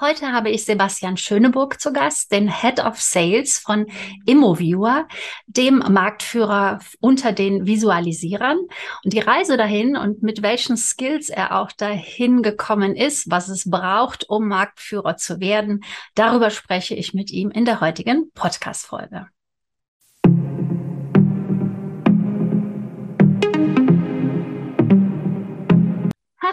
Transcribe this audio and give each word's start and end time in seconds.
Heute 0.00 0.32
habe 0.32 0.48
ich 0.48 0.64
Sebastian 0.64 1.18
Schöneburg 1.18 1.78
zu 1.78 1.92
Gast, 1.92 2.32
den 2.32 2.48
Head 2.48 2.82
of 2.82 2.98
Sales 2.98 3.58
von 3.58 3.84
Immoviewer, 4.24 5.06
dem 5.46 5.80
Marktführer 5.90 6.78
unter 7.00 7.32
den 7.32 7.66
Visualisierern. 7.66 8.56
Und 9.04 9.12
die 9.12 9.18
Reise 9.18 9.58
dahin 9.58 9.98
und 9.98 10.22
mit 10.22 10.40
welchen 10.40 10.78
Skills 10.78 11.28
er 11.28 11.54
auch 11.54 11.70
dahin 11.70 12.40
gekommen 12.40 12.96
ist, 12.96 13.30
was 13.30 13.50
es 13.50 13.68
braucht, 13.68 14.26
um 14.30 14.48
Marktführer 14.48 15.18
zu 15.18 15.38
werden, 15.38 15.84
darüber 16.14 16.48
spreche 16.48 16.94
ich 16.94 17.12
mit 17.12 17.30
ihm 17.30 17.50
in 17.50 17.66
der 17.66 17.82
heutigen 17.82 18.30
Podcast-Folge. 18.32 19.26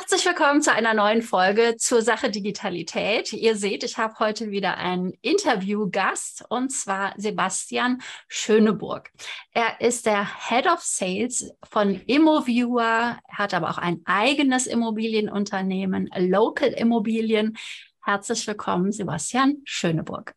Herzlich 0.10 0.26
willkommen 0.26 0.62
zu 0.62 0.72
einer 0.72 0.94
neuen 0.94 1.22
Folge 1.22 1.76
zur 1.76 2.02
Sache 2.02 2.30
Digitalität. 2.30 3.34
Ihr 3.34 3.58
seht, 3.58 3.84
ich 3.84 3.98
habe 3.98 4.20
heute 4.20 4.52
wieder 4.52 4.78
einen 4.78 5.12
Interviewgast 5.22 6.46
und 6.48 6.72
zwar 6.72 7.14
Sebastian 7.18 8.02
Schöneburg. 8.30 9.12
Er 9.52 9.82
ist 9.82 10.06
der 10.06 10.26
Head 10.48 10.66
of 10.68 10.80
Sales 10.80 11.52
von 11.70 12.00
Immoviewer, 12.06 13.20
hat 13.28 13.54
aber 13.54 13.70
auch 13.70 13.80
ein 13.80 14.00
eigenes 14.06 14.66
Immobilienunternehmen, 14.66 16.10
Local 16.16 16.70
Immobilien. 16.70 17.58
Herzlich 18.02 18.48
willkommen, 18.48 18.94
Sebastian 18.94 19.58
Schöneburg. 19.66 20.37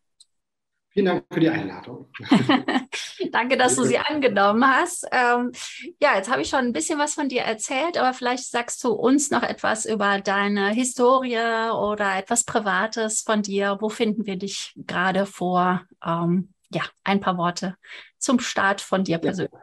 Vielen 0.93 1.05
Dank 1.05 1.23
für 1.31 1.39
die 1.39 1.49
Einladung. 1.49 2.11
Danke, 3.31 3.55
dass 3.55 3.77
du 3.77 3.83
sie 3.83 3.97
angenommen 3.97 4.65
hast. 4.65 5.07
Ähm, 5.11 5.53
ja, 6.01 6.17
jetzt 6.17 6.29
habe 6.29 6.41
ich 6.41 6.49
schon 6.49 6.59
ein 6.59 6.73
bisschen 6.73 6.99
was 6.99 7.13
von 7.13 7.29
dir 7.29 7.43
erzählt, 7.43 7.97
aber 7.97 8.13
vielleicht 8.13 8.51
sagst 8.51 8.83
du 8.83 8.91
uns 8.91 9.31
noch 9.31 9.43
etwas 9.43 9.85
über 9.85 10.19
deine 10.19 10.71
Historie 10.71 11.37
oder 11.37 12.17
etwas 12.17 12.43
Privates 12.43 13.21
von 13.21 13.41
dir. 13.41 13.77
Wo 13.79 13.87
finden 13.87 14.25
wir 14.25 14.35
dich 14.35 14.73
gerade 14.85 15.25
vor? 15.25 15.83
Ähm, 16.05 16.49
ja, 16.73 16.83
ein 17.05 17.21
paar 17.21 17.37
Worte 17.37 17.75
zum 18.17 18.39
Start 18.39 18.81
von 18.81 19.05
dir 19.05 19.17
persönlich. 19.17 19.53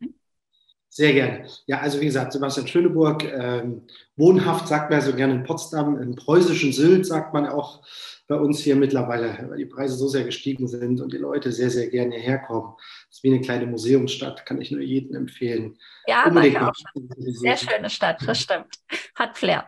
Ja. 0.00 0.08
Sehr 0.90 1.12
gerne. 1.12 1.48
Ja, 1.66 1.80
also 1.80 2.00
wie 2.00 2.04
gesagt, 2.04 2.32
Sebastian 2.34 2.68
Schöneburg, 2.68 3.24
ähm, 3.24 3.82
wohnhaft 4.14 4.68
sagt 4.68 4.90
man 4.90 5.00
so 5.00 5.12
gerne 5.12 5.34
in 5.34 5.42
Potsdam, 5.42 6.00
im 6.00 6.14
preußischen 6.14 6.72
Sylt 6.72 7.04
sagt 7.04 7.34
man 7.34 7.48
auch 7.48 7.82
bei 8.26 8.36
uns 8.36 8.60
hier 8.60 8.76
mittlerweile, 8.76 9.46
weil 9.48 9.58
die 9.58 9.66
Preise 9.66 9.96
so 9.96 10.08
sehr 10.08 10.24
gestiegen 10.24 10.66
sind 10.66 11.00
und 11.00 11.12
die 11.12 11.18
Leute 11.18 11.52
sehr, 11.52 11.70
sehr 11.70 11.88
gerne 11.88 12.14
hierher 12.14 12.38
kommen. 12.38 12.74
Das 13.08 13.18
ist 13.18 13.22
wie 13.22 13.28
eine 13.28 13.40
kleine 13.40 13.66
Museumsstadt, 13.66 14.46
kann 14.46 14.60
ich 14.60 14.70
nur 14.70 14.80
jedem 14.80 15.14
empfehlen. 15.14 15.76
Ja, 16.06 16.24
Unbedingt 16.26 16.60
auch 16.60 16.72
schon. 16.74 17.08
Sehr 17.18 17.56
schöne 17.56 17.90
Stadt, 17.90 18.18
das 18.26 18.40
stimmt. 18.40 18.78
Hat 19.14 19.36
Flair. 19.36 19.66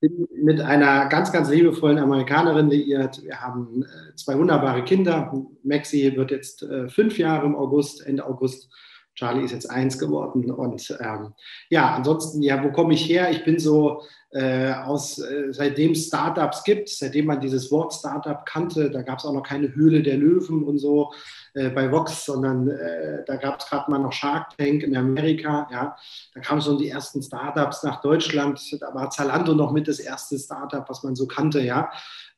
Mit 0.00 0.60
einer 0.60 1.06
ganz, 1.08 1.30
ganz 1.32 1.50
liebevollen 1.50 1.98
Amerikanerin 1.98 2.70
liiert. 2.70 3.22
Wir 3.22 3.40
haben 3.40 3.82
äh, 3.82 4.14
zwei 4.14 4.38
wunderbare 4.38 4.82
Kinder. 4.84 5.30
Maxi 5.62 6.16
wird 6.16 6.30
jetzt 6.30 6.62
äh, 6.62 6.88
fünf 6.88 7.18
Jahre 7.18 7.46
im 7.46 7.56
August, 7.56 8.06
Ende 8.06 8.24
August. 8.24 8.70
Charlie 9.14 9.44
ist 9.44 9.52
jetzt 9.52 9.70
eins 9.70 9.98
geworden. 9.98 10.50
Und 10.50 10.96
ähm, 11.00 11.34
ja, 11.68 11.94
ansonsten, 11.94 12.42
ja, 12.42 12.62
wo 12.62 12.72
komme 12.72 12.94
ich 12.94 13.08
her? 13.08 13.30
Ich 13.30 13.44
bin 13.44 13.58
so 13.58 14.02
äh, 14.32 14.72
aus, 14.72 15.18
äh, 15.18 15.52
seitdem 15.52 15.92
es 15.92 16.06
Startups 16.06 16.62
gibt, 16.62 16.88
seitdem 16.88 17.26
man 17.26 17.40
dieses 17.40 17.70
Wort 17.72 17.92
Startup 17.92 18.46
kannte, 18.46 18.90
da 18.90 19.02
gab 19.02 19.18
es 19.18 19.24
auch 19.24 19.32
noch 19.32 19.42
keine 19.42 19.74
Höhle 19.74 20.02
der 20.02 20.16
Löwen 20.16 20.62
und 20.62 20.78
so 20.78 21.12
äh, 21.54 21.68
bei 21.70 21.90
Vox, 21.90 22.24
sondern 22.24 22.68
äh, 22.68 23.24
da 23.26 23.36
gab 23.36 23.58
es 23.58 23.66
gerade 23.66 23.90
mal 23.90 23.98
noch 23.98 24.12
Shark 24.12 24.56
Tank 24.56 24.84
in 24.84 24.96
Amerika, 24.96 25.68
ja, 25.72 25.96
da 26.32 26.40
kamen 26.40 26.62
schon 26.62 26.78
die 26.78 26.90
ersten 26.90 27.22
Startups 27.22 27.82
nach 27.82 28.00
Deutschland, 28.02 28.60
da 28.80 28.94
war 28.94 29.10
Zalando 29.10 29.52
noch 29.54 29.72
mit 29.72 29.88
das 29.88 29.98
erste 29.98 30.38
Startup, 30.38 30.88
was 30.88 31.02
man 31.02 31.16
so 31.16 31.26
kannte, 31.26 31.60
ja, 31.60 31.90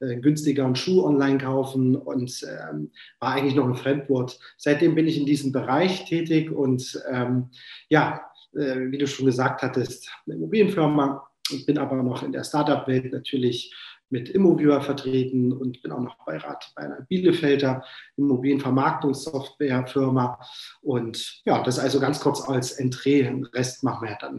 äh, 0.02 0.16
günstiger 0.16 0.64
einen 0.64 0.76
Schuh 0.76 1.04
online 1.04 1.38
kaufen 1.38 1.96
und 1.96 2.42
ähm, 2.42 2.90
war 3.20 3.34
eigentlich 3.34 3.54
noch 3.54 3.68
ein 3.68 3.76
Fremdwort. 3.76 4.38
Seitdem 4.56 4.94
bin 4.94 5.06
ich 5.06 5.18
in 5.18 5.26
diesem 5.26 5.52
Bereich 5.52 6.04
tätig 6.06 6.50
und 6.50 7.00
ähm, 7.10 7.50
ja, 7.88 8.22
äh, 8.54 8.90
wie 8.90 8.98
du 8.98 9.06
schon 9.06 9.26
gesagt 9.26 9.62
hattest, 9.62 10.10
eine 10.26 10.36
Immobilienfirma, 10.36 11.26
ich 11.50 11.66
bin 11.66 11.78
aber 11.78 12.02
noch 12.02 12.22
in 12.22 12.32
der 12.32 12.44
Startup-Welt 12.44 13.12
natürlich 13.12 13.74
mit 14.12 14.28
Immoviewer 14.28 14.80
vertreten 14.82 15.52
und 15.52 15.82
bin 15.82 15.90
auch 15.90 15.98
noch 16.00 16.16
Beirat 16.24 16.70
bei 16.76 16.82
einer 16.82 17.00
Bielefelder 17.08 17.82
Immobilienvermarktungssoftwarefirma. 18.16 20.38
Und 20.82 21.40
ja, 21.44 21.60
das 21.62 21.78
also 21.78 21.98
ganz 21.98 22.20
kurz 22.20 22.46
als 22.46 22.72
Entree. 22.72 23.22
Den 23.22 23.46
Rest 23.46 23.82
machen 23.82 24.06
wir 24.06 24.10
ja 24.10 24.18
dann. 24.20 24.38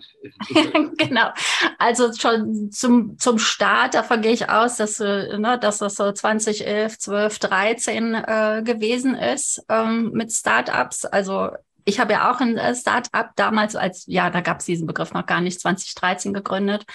genau. 0.98 1.30
Also 1.80 2.14
schon 2.14 2.70
zum, 2.72 3.18
zum 3.18 3.40
Start, 3.40 3.96
davon 3.96 4.22
gehe 4.22 4.34
ich 4.34 4.48
aus, 4.50 4.78
dass, 4.78 5.00
ne, 5.00 5.58
dass 5.60 5.80
das 5.80 5.96
so 5.96 6.12
2011, 6.12 7.00
12, 7.00 7.40
13 7.40 8.14
äh, 8.14 8.62
gewesen 8.64 9.16
ist 9.16 9.66
ähm, 9.70 10.12
mit 10.14 10.32
Startups. 10.32 11.06
Also 11.06 11.50
ich 11.86 12.00
habe 12.00 12.14
ja 12.14 12.32
auch 12.32 12.40
ein 12.40 12.58
äh, 12.58 12.76
Start-up 12.76 13.32
damals 13.36 13.76
als, 13.76 14.06
ja, 14.08 14.30
da 14.30 14.42
gab 14.42 14.60
es 14.60 14.66
diesen 14.66 14.88
Begriff 14.88 15.14
noch 15.14 15.26
gar 15.26 15.42
nicht, 15.42 15.60
2013 15.60 16.34
gegründet. 16.34 16.86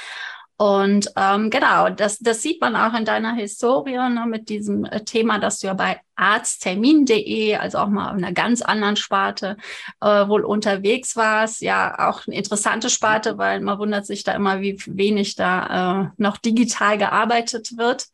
Und 0.58 1.12
ähm, 1.14 1.50
genau, 1.50 1.88
das, 1.88 2.18
das 2.18 2.42
sieht 2.42 2.60
man 2.60 2.74
auch 2.74 2.92
in 2.92 3.04
deiner 3.04 3.32
Historie 3.34 3.96
ne, 3.96 4.24
mit 4.26 4.48
diesem 4.48 4.84
äh, 4.84 5.04
Thema, 5.04 5.38
dass 5.38 5.60
du 5.60 5.68
ja 5.68 5.74
bei 5.74 6.00
arzttermin.de, 6.16 7.54
also 7.54 7.78
auch 7.78 7.88
mal 7.88 8.10
in 8.18 8.24
einer 8.24 8.32
ganz 8.32 8.60
anderen 8.60 8.96
Sparte, 8.96 9.56
äh, 10.00 10.26
wohl 10.26 10.44
unterwegs 10.44 11.14
warst. 11.14 11.62
Ja, 11.62 12.10
auch 12.10 12.26
eine 12.26 12.34
interessante 12.34 12.90
Sparte, 12.90 13.38
weil 13.38 13.60
man 13.60 13.78
wundert 13.78 14.04
sich 14.04 14.24
da 14.24 14.32
immer, 14.32 14.60
wie 14.60 14.76
wenig 14.86 15.36
da 15.36 16.06
äh, 16.06 16.10
noch 16.16 16.38
digital 16.38 16.98
gearbeitet 16.98 17.76
wird. 17.76 18.08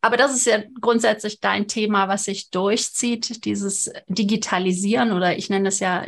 Aber 0.00 0.16
das 0.16 0.32
ist 0.32 0.46
ja 0.46 0.58
grundsätzlich 0.80 1.40
dein 1.40 1.66
Thema, 1.66 2.06
was 2.06 2.24
sich 2.24 2.50
durchzieht, 2.50 3.44
dieses 3.46 3.90
Digitalisieren 4.06 5.10
oder 5.10 5.36
ich 5.36 5.50
nenne 5.50 5.70
es 5.70 5.80
ja 5.80 6.06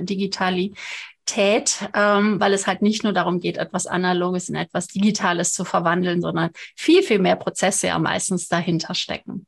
Digitalität, 1.27 1.91
ähm, 1.95 2.41
weil 2.41 2.53
es 2.53 2.67
halt 2.67 2.83
nicht 2.83 3.05
nur 3.05 3.13
darum 3.13 3.41
geht, 3.41 3.59
etwas 3.59 3.87
Analoges 3.87 4.49
in 4.49 4.55
etwas 4.55 4.87
Digitales 4.89 5.53
zu 5.53 5.65
verwandeln, 5.65 6.21
sondern 6.21 6.51
viel, 6.75 7.03
viel 7.03 7.19
mehr 7.19 7.37
Prozesse 7.37 7.89
ja 7.89 7.99
meistens 7.99 8.49
dahinter 8.49 8.95
stecken. 8.95 9.47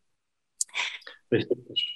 Richtig, 1.31 1.95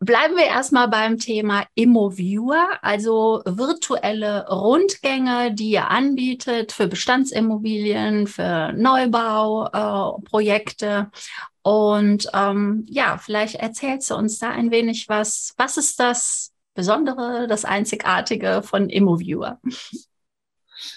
Bleiben 0.00 0.36
wir 0.36 0.44
erstmal 0.44 0.88
beim 0.88 1.18
Thema 1.18 1.64
Immoviewer, 1.74 2.68
also 2.82 3.42
virtuelle 3.46 4.46
Rundgänge, 4.48 5.54
die 5.54 5.70
ihr 5.70 5.88
anbietet 5.88 6.72
für 6.72 6.88
Bestandsimmobilien, 6.88 8.26
für 8.26 8.72
Neubauprojekte. 8.76 10.86
Äh, 10.86 11.04
und 11.62 12.28
ähm, 12.34 12.84
ja, 12.86 13.16
vielleicht 13.16 13.54
erzählst 13.54 14.10
du 14.10 14.16
uns 14.16 14.38
da 14.38 14.50
ein 14.50 14.70
wenig 14.70 15.08
was. 15.08 15.54
Was 15.56 15.78
ist 15.78 15.98
das 15.98 16.53
Besondere, 16.74 17.46
das 17.48 17.64
Einzigartige 17.64 18.62
von 18.62 18.88
Immoviewer? 18.90 19.60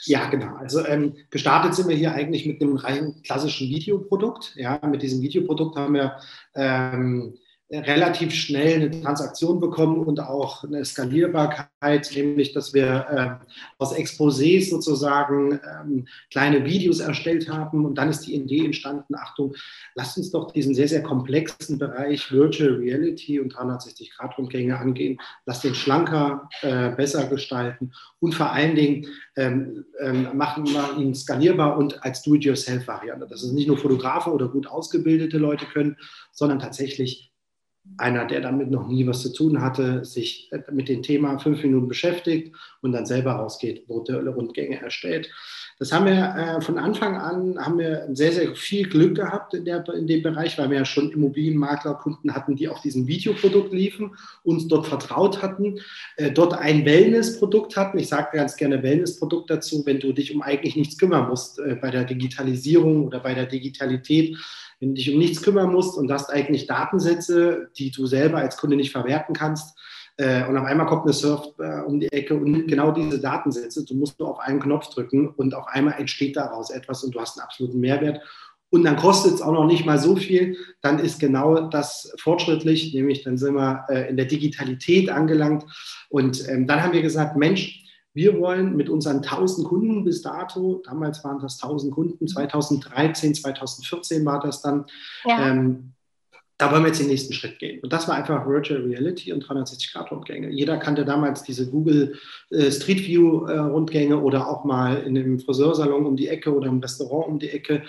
Ja, 0.05 0.29
genau. 0.29 0.55
Also 0.55 0.85
ähm, 0.85 1.15
gestartet 1.29 1.75
sind 1.75 1.87
wir 1.87 1.95
hier 1.95 2.13
eigentlich 2.13 2.45
mit 2.45 2.61
einem 2.61 2.77
rein 2.77 3.21
klassischen 3.23 3.69
Videoprodukt. 3.69 4.53
Ja, 4.55 4.79
mit 4.85 5.01
diesem 5.01 5.21
Videoprodukt 5.21 5.77
haben 5.77 5.93
wir 5.93 6.17
ähm, 6.55 7.37
relativ 7.69 8.33
schnell 8.33 8.75
eine 8.75 9.01
Transaktion 9.01 9.59
bekommen 9.59 9.97
und 9.97 10.21
auch 10.21 10.63
eine 10.63 10.85
Skalierbarkeit, 10.85 12.09
nämlich 12.15 12.53
dass 12.53 12.73
wir 12.73 13.39
äh, 13.41 13.45
aus 13.77 13.93
Exposés 13.93 14.69
sozusagen 14.69 15.59
ähm, 15.83 16.07
kleine 16.31 16.63
Videos 16.63 17.01
erstellt 17.01 17.49
haben 17.49 17.85
und 17.85 17.95
dann 17.95 18.09
ist 18.09 18.21
die 18.21 18.35
Idee 18.35 18.63
entstanden, 18.63 19.15
Achtung, 19.15 19.53
lasst 19.95 20.17
uns 20.17 20.31
doch 20.31 20.51
diesen 20.51 20.75
sehr, 20.75 20.87
sehr 20.87 21.03
komplexen 21.03 21.77
Bereich 21.77 22.31
Virtual 22.31 22.73
Reality 22.75 23.41
und 23.41 23.53
360-Grad-Rundgänge 23.53 24.77
angehen, 24.77 25.19
lasst 25.45 25.65
den 25.65 25.75
schlanker, 25.75 26.49
äh, 26.61 26.91
besser 26.91 27.27
gestalten 27.27 27.91
und 28.19 28.33
vor 28.33 28.51
allen 28.51 28.75
Dingen 28.75 29.07
ähm, 29.35 29.83
ähm, 29.99 30.29
machen 30.33 30.65
wir 30.67 30.97
ihn 30.97 31.13
skalierbar 31.13 31.77
und 31.77 32.03
als 32.03 32.23
Do-it-yourself-Variante. 32.23 33.27
Dass 33.27 33.43
es 33.43 33.51
nicht 33.51 33.67
nur 33.67 33.77
Fotografen 33.77 34.31
oder 34.31 34.47
gut 34.47 34.67
ausgebildete 34.67 35.37
Leute 35.37 35.65
können, 35.65 35.97
sondern 36.31 36.59
tatsächlich 36.59 37.26
einer, 37.97 38.25
der 38.25 38.41
damit 38.41 38.69
noch 38.69 38.87
nie 38.87 39.07
was 39.07 39.21
zu 39.21 39.33
tun 39.33 39.61
hatte, 39.61 40.05
sich 40.05 40.51
mit 40.71 40.89
dem 40.89 41.01
Thema 41.01 41.39
fünf 41.39 41.63
Minuten 41.63 41.87
beschäftigt 41.87 42.55
und 42.81 42.91
dann 42.91 43.05
selber 43.05 43.33
rausgeht, 43.33 43.87
virtuelle 43.87 44.31
Rundgänge 44.31 44.81
erstellt. 44.81 45.29
Das 45.79 45.91
haben 45.91 46.05
wir 46.07 46.35
äh, 46.35 46.61
von 46.61 46.79
Anfang 46.79 47.17
an, 47.17 47.63
haben 47.63 47.77
wir 47.77 48.07
sehr, 48.11 48.31
sehr 48.31 48.55
viel 48.55 48.89
Glück 48.89 49.15
gehabt 49.15 49.53
in, 49.53 49.65
der, 49.65 49.87
in 49.89 50.07
dem 50.07 50.23
Bereich, 50.23 50.57
weil 50.57 50.71
wir 50.71 50.79
ja 50.79 50.85
schon 50.85 51.11
Immobilienmaklerkunden 51.11 52.33
hatten, 52.33 52.55
die 52.55 52.67
auf 52.67 52.81
diesem 52.81 53.05
Videoprodukt 53.05 53.71
liefen, 53.71 54.15
uns 54.43 54.67
dort 54.67 54.87
vertraut 54.87 55.43
hatten, 55.43 55.79
äh, 56.15 56.31
dort 56.31 56.53
ein 56.55 56.83
Wellnessprodukt 56.83 57.77
hatten. 57.77 57.99
Ich 57.99 58.07
sage 58.07 58.37
ganz 58.37 58.55
gerne 58.57 58.81
Wellnessprodukt 58.81 59.51
dazu, 59.51 59.85
wenn 59.85 59.99
du 59.99 60.13
dich 60.13 60.33
um 60.33 60.41
eigentlich 60.41 60.75
nichts 60.75 60.97
kümmern 60.97 61.29
musst 61.29 61.59
äh, 61.59 61.77
bei 61.79 61.91
der 61.91 62.05
Digitalisierung 62.05 63.05
oder 63.05 63.19
bei 63.19 63.35
der 63.35 63.45
Digitalität 63.45 64.35
wenn 64.79 64.89
du 64.89 64.95
dich 64.95 65.11
um 65.11 65.19
nichts 65.19 65.41
kümmern 65.41 65.71
musst 65.71 65.97
und 65.97 66.11
hast 66.11 66.29
eigentlich 66.31 66.67
Datensätze, 66.67 67.69
die 67.77 67.91
du 67.91 68.05
selber 68.05 68.37
als 68.37 68.57
Kunde 68.57 68.75
nicht 68.75 68.91
verwerten 68.91 69.33
kannst, 69.35 69.77
äh, 70.19 70.47
und 70.47 70.57
auf 70.57 70.65
einmal 70.65 70.87
kommt 70.87 71.03
eine 71.03 71.13
Surf 71.13 71.53
äh, 71.59 71.81
um 71.81 71.99
die 71.99 72.11
Ecke 72.11 72.33
und 72.33 72.45
nimmt 72.45 72.67
genau 72.67 72.91
diese 72.91 73.19
Datensätze, 73.19 73.85
du 73.85 73.93
musst 73.93 74.19
nur 74.19 74.29
auf 74.29 74.39
einen 74.39 74.59
Knopf 74.59 74.89
drücken 74.89 75.29
und 75.29 75.53
auf 75.53 75.67
einmal 75.67 75.93
entsteht 75.99 76.35
daraus 76.35 76.71
etwas 76.71 77.03
und 77.03 77.13
du 77.13 77.19
hast 77.19 77.37
einen 77.37 77.45
absoluten 77.45 77.79
Mehrwert 77.79 78.21
und 78.69 78.83
dann 78.83 78.97
kostet 78.97 79.35
es 79.35 79.41
auch 79.41 79.53
noch 79.53 79.65
nicht 79.65 79.85
mal 79.85 79.97
so 79.97 80.15
viel, 80.15 80.57
dann 80.81 80.99
ist 80.99 81.19
genau 81.19 81.69
das 81.69 82.13
fortschrittlich, 82.19 82.93
nämlich 82.93 83.23
dann 83.23 83.37
sind 83.37 83.55
wir 83.55 83.85
äh, 83.89 84.09
in 84.09 84.17
der 84.17 84.25
Digitalität 84.25 85.09
angelangt. 85.09 85.63
Und 86.09 86.47
ähm, 86.49 86.67
dann 86.67 86.83
haben 86.83 86.93
wir 86.93 87.01
gesagt, 87.01 87.37
Mensch, 87.37 87.85
wir 88.17 88.39
wollen 88.39 88.75
mit 88.75 88.89
unseren 88.89 89.17
1000 89.17 89.67
Kunden 89.67 90.03
bis 90.03 90.23
dato, 90.23 90.81
damals 90.83 91.23
waren 91.23 91.37
das 91.39 91.61
1000 91.61 91.93
Kunden, 91.93 92.27
2013, 92.27 93.35
2014 93.35 94.25
war 94.25 94.39
das 94.39 94.63
dann, 94.63 94.85
ja. 95.23 95.51
ähm, 95.51 95.93
da 96.57 96.71
wollen 96.71 96.81
wir 96.81 96.87
jetzt 96.87 96.99
den 96.99 97.09
nächsten 97.09 97.33
Schritt 97.33 97.59
gehen. 97.59 97.79
Und 97.81 97.93
das 97.93 98.07
war 98.07 98.15
einfach 98.15 98.47
Virtual 98.47 98.81
Reality 98.81 99.31
und 99.31 99.45
360-Grad-Rundgänge. 99.45 100.49
Jeder 100.49 100.77
kannte 100.77 101.05
damals 101.05 101.43
diese 101.43 101.69
Google 101.69 102.15
äh, 102.49 102.71
Street 102.71 103.05
View-Rundgänge 103.07 104.15
äh, 104.15 104.17
oder 104.17 104.47
auch 104.47 104.65
mal 104.65 104.97
in 105.03 105.15
einem 105.15 105.39
Friseursalon 105.39 106.07
um 106.07 106.15
die 106.15 106.27
Ecke 106.27 106.51
oder 106.51 106.69
im 106.69 106.79
Restaurant 106.79 107.27
um 107.27 107.37
die 107.37 107.49
Ecke 107.49 107.83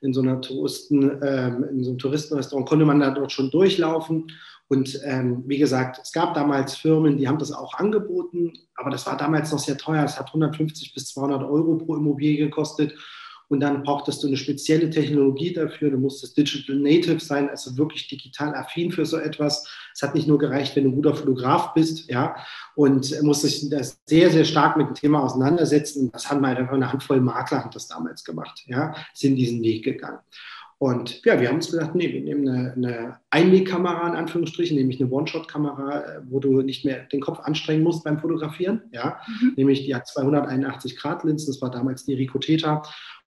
in 0.00 0.14
so 0.14 0.20
einer 0.20 0.40
Touristen, 0.40 1.10
ähm, 1.24 1.64
in 1.70 1.82
so 1.82 1.90
einem 1.90 1.98
Touristenrestaurant 1.98 2.68
konnte 2.68 2.84
man 2.84 3.00
da 3.00 3.10
dort 3.10 3.32
schon 3.32 3.50
durchlaufen. 3.50 4.30
Und 4.72 4.98
ähm, 5.04 5.44
wie 5.46 5.58
gesagt, 5.58 6.00
es 6.02 6.12
gab 6.12 6.32
damals 6.32 6.74
Firmen, 6.76 7.18
die 7.18 7.28
haben 7.28 7.36
das 7.36 7.52
auch 7.52 7.74
angeboten, 7.74 8.54
aber 8.74 8.88
das 8.88 9.06
war 9.06 9.18
damals 9.18 9.52
noch 9.52 9.58
sehr 9.58 9.76
teuer. 9.76 10.02
Es 10.02 10.18
hat 10.18 10.28
150 10.28 10.94
bis 10.94 11.08
200 11.08 11.42
Euro 11.42 11.76
pro 11.76 11.94
Immobilie 11.94 12.38
gekostet. 12.38 12.94
Und 13.48 13.60
dann 13.60 13.82
brauchtest 13.82 14.22
du 14.22 14.28
eine 14.28 14.38
spezielle 14.38 14.88
Technologie 14.88 15.52
dafür. 15.52 15.90
Du 15.90 15.98
musstest 15.98 16.38
Digital 16.38 16.76
Native 16.76 17.20
sein, 17.20 17.50
also 17.50 17.76
wirklich 17.76 18.08
digital 18.08 18.54
affin 18.54 18.90
für 18.90 19.04
so 19.04 19.18
etwas. 19.18 19.68
Es 19.94 20.00
hat 20.00 20.14
nicht 20.14 20.26
nur 20.26 20.38
gereicht, 20.38 20.74
wenn 20.74 20.84
du 20.84 20.90
ein 20.90 20.96
guter 20.96 21.16
Fotograf 21.16 21.74
bist, 21.74 22.08
ja, 22.08 22.34
und 22.74 23.20
musstest 23.20 23.70
das 23.70 24.00
sehr, 24.06 24.30
sehr 24.30 24.46
stark 24.46 24.78
mit 24.78 24.86
dem 24.86 24.94
Thema 24.94 25.22
auseinandersetzen. 25.22 26.10
Das 26.12 26.30
haben 26.30 26.46
halt 26.46 26.56
einfach 26.56 26.72
eine 26.72 26.90
Handvoll 26.90 27.20
Makler 27.20 27.62
hat 27.62 27.74
das 27.74 27.88
damals 27.88 28.24
gemacht, 28.24 28.62
ja, 28.64 28.94
sind 29.12 29.36
diesen 29.36 29.62
Weg 29.62 29.84
gegangen. 29.84 30.20
Und 30.82 31.24
ja, 31.24 31.40
wir 31.40 31.46
haben 31.46 31.54
uns 31.54 31.70
gedacht, 31.70 31.94
nee, 31.94 32.12
wir 32.12 32.20
nehmen 32.20 32.48
eine, 32.48 32.72
eine 32.72 33.20
Einwegkamera 33.30 34.08
in 34.08 34.16
Anführungsstrichen, 34.16 34.76
nämlich 34.76 35.00
eine 35.00 35.12
One-Shot-Kamera, 35.12 36.00
äh, 36.00 36.20
wo 36.28 36.40
du 36.40 36.60
nicht 36.62 36.84
mehr 36.84 37.04
den 37.04 37.20
Kopf 37.20 37.38
anstrengen 37.38 37.84
musst 37.84 38.02
beim 38.02 38.18
Fotografieren. 38.18 38.82
Ja, 38.90 39.20
mhm. 39.28 39.52
nämlich 39.56 39.84
die 39.84 39.94
hat 39.94 40.08
281 40.08 40.96
Grad 40.96 41.22
Linsen, 41.22 41.52
das 41.52 41.62
war 41.62 41.70
damals 41.70 42.04
die 42.04 42.14
Ricoh 42.14 42.40
Theta 42.40 42.82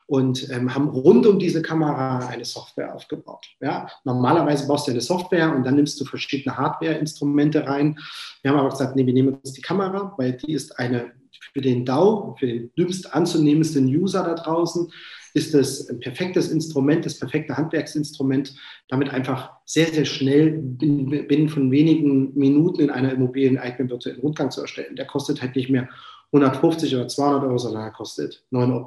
und 0.07 0.49
ähm, 0.51 0.73
haben 0.73 0.89
rund 0.89 1.25
um 1.25 1.39
diese 1.39 1.61
Kamera 1.61 2.27
eine 2.27 2.45
Software 2.45 2.93
aufgebaut. 2.93 3.45
Ja, 3.59 3.89
normalerweise 4.03 4.67
baust 4.67 4.87
du 4.87 4.91
eine 4.91 5.01
Software 5.01 5.55
und 5.55 5.63
dann 5.63 5.75
nimmst 5.75 5.99
du 5.99 6.05
verschiedene 6.05 6.57
Hardware-Instrumente 6.57 7.65
rein. 7.65 7.97
Wir 8.41 8.51
haben 8.51 8.59
aber 8.59 8.69
gesagt, 8.69 8.95
nee, 8.95 9.05
wir 9.05 9.13
nehmen 9.13 9.35
uns 9.35 9.53
die 9.53 9.61
Kamera, 9.61 10.13
weil 10.17 10.33
die 10.33 10.53
ist 10.53 10.77
eine 10.77 11.11
für 11.53 11.61
den 11.61 11.85
DAO, 11.85 12.35
für 12.37 12.47
den 12.47 12.71
dümmst 12.77 13.13
anzunehmendsten 13.13 13.85
User 13.85 14.23
da 14.23 14.35
draußen, 14.35 14.91
ist 15.33 15.53
das 15.53 15.89
ein 15.89 15.99
perfektes 15.99 16.49
Instrument, 16.49 17.05
das 17.05 17.19
perfekte 17.19 17.57
Handwerksinstrument, 17.57 18.55
damit 18.87 19.09
einfach 19.09 19.51
sehr, 19.65 19.87
sehr 19.87 20.05
schnell 20.05 20.51
binnen 20.51 21.49
von 21.49 21.71
wenigen 21.71 22.33
Minuten 22.37 22.81
in 22.81 22.89
einer 22.89 23.11
Immobilie 23.11 23.49
einen 23.49 23.57
eigenen 23.57 23.89
virtuellen 23.89 24.21
Rundgang 24.21 24.49
zu 24.49 24.61
erstellen. 24.61 24.95
Der 24.95 25.05
kostet 25.05 25.41
halt 25.41 25.55
nicht 25.55 25.69
mehr 25.69 25.89
150 26.35 26.95
oder 26.95 27.07
200 27.07 27.43
Euro, 27.43 27.57
sondern 27.57 27.83
er 27.83 27.91
kostet 27.91 28.43
9,95 28.51 28.59
Euro. 28.67 28.79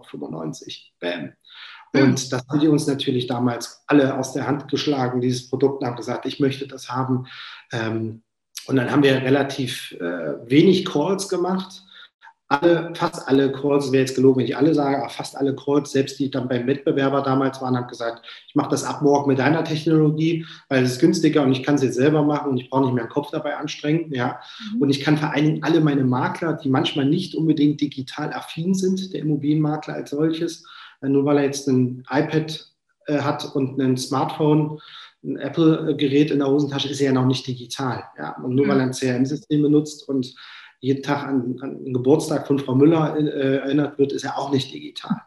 Bam. 1.01 1.33
Und 1.95 2.33
das 2.33 2.47
haben 2.49 2.61
die 2.61 2.69
uns 2.69 2.87
natürlich 2.87 3.27
damals 3.27 3.83
alle 3.87 4.19
aus 4.19 4.35
der 4.35 4.47
Hand 4.47 4.69
geschlagen, 4.69 5.21
dieses 5.21 5.49
Produkt, 5.49 5.81
und 5.81 5.87
haben 5.87 5.97
gesagt, 5.97 6.27
ich 6.27 6.39
möchte 6.39 6.69
das 6.69 6.91
haben. 6.91 7.27
Ähm, 7.73 8.23
und 8.67 8.77
dann 8.77 8.91
haben 8.91 9.03
wir 9.03 9.23
relativ 9.23 9.93
äh, 9.93 10.51
wenig 10.51 10.85
Calls 10.85 11.29
gemacht 11.29 11.83
alle, 12.49 12.93
fast 12.95 13.29
alle 13.29 13.53
Calls, 13.53 13.93
wäre 13.93 14.05
jetzt 14.05 14.17
gelogen, 14.17 14.39
wenn 14.39 14.47
ich 14.47 14.57
alle 14.57 14.75
sage, 14.75 14.99
aber 14.99 15.11
fast 15.11 15.37
alle 15.37 15.55
Calls, 15.55 15.93
selbst 15.93 16.19
die 16.19 16.31
dann 16.31 16.49
beim 16.49 16.67
Wettbewerber 16.67 17.21
damals 17.21 17.61
waren, 17.61 17.77
haben 17.77 17.89
gesagt, 17.89 18.25
ich 18.47 18.55
mache 18.55 18.71
das 18.71 18.85
ab 18.85 19.03
morgen 19.03 19.29
mit 19.29 19.39
deiner 19.39 19.65
Technologie, 19.65 20.47
weil 20.71 20.83
es 20.83 20.93
ist 20.93 21.01
günstiger 21.01 21.43
und 21.43 21.53
ich 21.53 21.63
kann 21.63 21.75
es 21.75 21.83
jetzt 21.83 21.97
selber 21.97 22.23
machen 22.23 22.51
und 22.51 22.59
ich 22.59 22.71
brauche 22.71 22.85
nicht 22.85 22.95
mehr 22.95 23.05
den 23.05 23.11
Kopf 23.11 23.31
dabei 23.31 23.57
anstrengen. 23.57 24.13
Ja. 24.15 24.41
Mhm. 24.75 24.83
Und 24.83 24.91
ich 24.91 25.01
kann 25.01 25.19
vor 25.19 25.31
allen 25.31 25.45
Dingen 25.45 25.63
alle 25.63 25.81
meine 25.81 26.05
Makler, 26.05 26.55
die 26.55 26.71
manchmal 26.71 27.05
nicht 27.05 27.35
unbedingt 27.35 27.83
digital 27.83 28.33
affin 28.33 28.75
sind, 28.75 29.13
der 29.13 29.21
Immobilienmakler 29.21 29.95
als 29.95 30.11
solches, 30.11 30.65
äh, 31.03 31.09
nur 31.09 31.27
weil 31.27 31.37
er 31.37 31.45
jetzt 31.45 31.69
ein 31.69 32.03
iPad 32.11 32.67
äh, 33.09 33.19
hat 33.19 33.55
und 33.55 33.79
ein 33.79 33.99
Smartphone, 33.99 34.81
ein 35.23 35.37
Apple-Gerät 35.37 36.31
in 36.31 36.39
der 36.39 36.49
Hosentasche, 36.49 36.89
ist 36.89 37.01
er 37.01 37.09
ja 37.09 37.13
noch 37.13 37.27
nicht 37.27 37.47
digital. 37.47 38.05
Ja. 38.17 38.37
Und 38.43 38.55
nur 38.55 38.65
mhm. 38.65 38.71
weil 38.71 38.81
er 38.81 38.87
ein 38.87 38.93
CRM-System 38.93 39.61
benutzt 39.61 40.09
und 40.09 40.35
jeden 40.81 41.03
Tag 41.03 41.25
an, 41.25 41.57
an 41.61 41.85
den 41.85 41.93
Geburtstag 41.93 42.47
von 42.47 42.59
Frau 42.59 42.75
Müller 42.75 43.17
äh, 43.17 43.57
erinnert 43.57 43.99
wird, 43.99 44.13
ist 44.13 44.25
ja 44.25 44.37
auch 44.37 44.51
nicht 44.53 44.73
digital. 44.73 45.17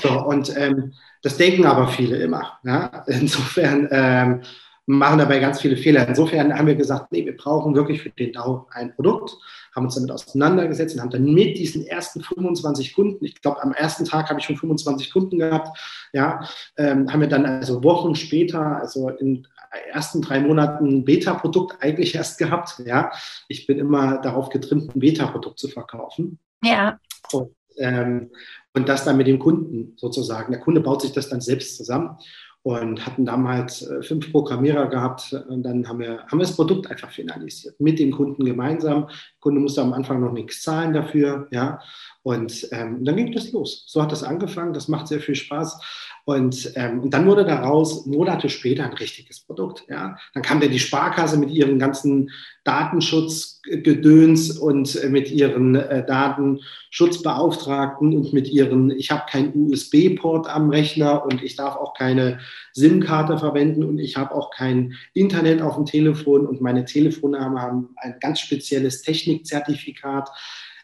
So, 0.00 0.10
und 0.10 0.56
ähm, 0.56 0.92
das 1.22 1.38
denken 1.38 1.66
aber 1.66 1.88
viele 1.88 2.18
immer. 2.18 2.60
Ja? 2.62 3.02
Insofern 3.08 3.88
ähm, 3.90 4.42
machen 4.88 5.18
dabei 5.18 5.38
ganz 5.38 5.60
viele 5.60 5.76
Fehler. 5.76 6.08
Insofern 6.08 6.56
haben 6.56 6.66
wir 6.66 6.74
gesagt, 6.74 7.12
nee, 7.12 7.24
wir 7.26 7.36
brauchen 7.36 7.74
wirklich 7.74 8.00
für 8.00 8.08
den 8.08 8.32
DAO 8.32 8.66
ein 8.70 8.94
Produkt, 8.94 9.36
haben 9.76 9.84
uns 9.84 9.96
damit 9.96 10.10
auseinandergesetzt 10.10 10.94
und 10.94 11.02
haben 11.02 11.10
dann 11.10 11.24
mit 11.24 11.58
diesen 11.58 11.84
ersten 11.84 12.22
25 12.22 12.94
Kunden, 12.94 13.22
ich 13.24 13.40
glaube, 13.42 13.62
am 13.62 13.72
ersten 13.72 14.06
Tag 14.06 14.30
habe 14.30 14.40
ich 14.40 14.46
schon 14.46 14.56
25 14.56 15.12
Kunden 15.12 15.38
gehabt, 15.38 15.76
ja, 16.14 16.40
ähm, 16.78 17.12
haben 17.12 17.20
wir 17.20 17.28
dann 17.28 17.44
also 17.44 17.84
Wochen 17.84 18.14
später, 18.14 18.80
also 18.80 19.10
in 19.10 19.46
ersten 19.92 20.22
drei 20.22 20.40
Monaten 20.40 20.86
ein 20.86 21.04
Beta-Produkt 21.04 21.82
eigentlich 21.82 22.14
erst 22.14 22.38
gehabt. 22.38 22.80
Ja, 22.84 23.10
ich 23.48 23.66
bin 23.66 23.78
immer 23.78 24.18
darauf 24.18 24.48
getrimmt, 24.48 24.94
ein 24.94 25.00
Beta-Produkt 25.00 25.58
zu 25.58 25.68
verkaufen. 25.68 26.38
Ja. 26.62 26.98
Und, 27.32 27.50
ähm, 27.78 28.30
und 28.74 28.88
das 28.88 29.04
dann 29.04 29.16
mit 29.16 29.26
dem 29.26 29.38
Kunden 29.38 29.94
sozusagen. 29.96 30.52
Der 30.52 30.60
Kunde 30.60 30.80
baut 30.80 31.02
sich 31.02 31.12
das 31.12 31.28
dann 31.28 31.40
selbst 31.40 31.76
zusammen 31.76 32.18
und 32.62 33.06
hatten 33.06 33.24
damals 33.24 33.82
äh, 33.82 34.02
fünf 34.02 34.30
Programmierer 34.30 34.88
gehabt 34.88 35.32
und 35.48 35.62
dann 35.62 35.88
haben 35.88 36.00
wir, 36.00 36.24
haben 36.26 36.38
wir 36.38 36.44
das 36.44 36.56
Produkt 36.56 36.90
einfach 36.90 37.10
finalisiert 37.10 37.78
mit 37.80 37.98
dem 37.98 38.10
Kunden 38.10 38.44
gemeinsam. 38.44 39.06
Der 39.06 39.16
Kunde 39.40 39.60
musste 39.60 39.80
am 39.80 39.92
Anfang 39.92 40.20
noch 40.20 40.32
nichts 40.32 40.62
zahlen 40.62 40.92
dafür, 40.92 41.48
ja. 41.50 41.80
Und 42.22 42.68
ähm, 42.72 43.04
dann 43.04 43.16
ging 43.16 43.32
das 43.32 43.52
los. 43.52 43.84
So 43.86 44.02
hat 44.02 44.12
das 44.12 44.22
angefangen. 44.22 44.74
Das 44.74 44.88
macht 44.88 45.08
sehr 45.08 45.20
viel 45.20 45.34
Spaß. 45.34 45.80
Und, 46.28 46.72
ähm, 46.76 47.00
und 47.00 47.14
dann 47.14 47.24
wurde 47.24 47.46
daraus 47.46 48.04
Monate 48.04 48.50
später 48.50 48.84
ein 48.84 48.92
richtiges 48.92 49.40
Produkt. 49.40 49.86
Ja. 49.88 50.18
Dann 50.34 50.42
kam 50.42 50.60
dann 50.60 50.70
die 50.70 50.78
Sparkasse 50.78 51.38
mit 51.38 51.48
ihren 51.48 51.78
ganzen 51.78 52.30
Datenschutzgedöns 52.64 54.58
und 54.58 55.02
äh, 55.02 55.08
mit 55.08 55.30
ihren 55.30 55.74
äh, 55.74 56.04
Datenschutzbeauftragten 56.04 58.14
und 58.14 58.34
mit 58.34 58.46
ihren, 58.46 58.90
ich 58.90 59.10
habe 59.10 59.22
keinen 59.26 59.70
USB-Port 59.70 60.54
am 60.54 60.68
Rechner 60.68 61.24
und 61.24 61.42
ich 61.42 61.56
darf 61.56 61.76
auch 61.76 61.94
keine 61.94 62.40
SIM-Karte 62.74 63.38
verwenden 63.38 63.82
und 63.82 63.98
ich 63.98 64.18
habe 64.18 64.34
auch 64.34 64.50
kein 64.50 64.92
Internet 65.14 65.62
auf 65.62 65.76
dem 65.76 65.86
Telefon 65.86 66.46
und 66.46 66.60
meine 66.60 66.84
Telefonnamen 66.84 67.58
haben 67.58 67.88
ein 67.96 68.16
ganz 68.20 68.40
spezielles 68.40 69.00
Technikzertifikat. 69.00 70.28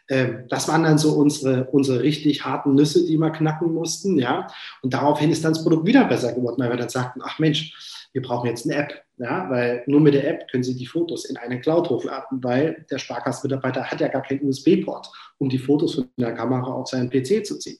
Ähm, 0.09 0.45
das 0.49 0.67
waren 0.67 0.83
dann 0.83 0.97
so 0.97 1.13
unsere, 1.13 1.65
unsere 1.65 2.01
richtig 2.01 2.45
harten 2.45 2.75
Nüsse, 2.75 3.05
die 3.05 3.17
wir 3.17 3.31
knacken 3.31 3.73
mussten, 3.73 4.19
ja. 4.19 4.47
Und 4.81 4.93
daraufhin 4.93 5.31
ist 5.31 5.43
dann 5.43 5.53
das 5.53 5.63
Produkt 5.63 5.85
wieder 5.85 6.05
besser 6.05 6.33
geworden, 6.33 6.61
weil 6.61 6.69
wir 6.69 6.77
dann 6.77 6.89
sagten, 6.89 7.21
ach 7.23 7.39
Mensch, 7.39 8.07
wir 8.13 8.21
brauchen 8.21 8.47
jetzt 8.47 8.65
eine 8.65 8.75
App, 8.75 9.04
ja, 9.17 9.49
weil 9.49 9.83
nur 9.87 10.01
mit 10.01 10.13
der 10.13 10.27
App 10.27 10.47
können 10.49 10.63
Sie 10.63 10.75
die 10.75 10.85
Fotos 10.85 11.25
in 11.25 11.37
eine 11.37 11.61
Cloud 11.61 11.89
hochladen, 11.89 12.43
weil 12.43 12.85
der 12.89 12.97
Sparkassenmitarbeiter 12.97 13.83
hat 13.83 14.01
ja 14.01 14.07
gar 14.09 14.21
keinen 14.21 14.47
USB-Port, 14.47 15.09
um 15.37 15.49
die 15.49 15.57
Fotos 15.57 15.95
von 15.95 16.09
der 16.17 16.33
Kamera 16.33 16.73
auf 16.73 16.87
seinen 16.87 17.09
PC 17.09 17.45
zu 17.45 17.57
ziehen. 17.57 17.79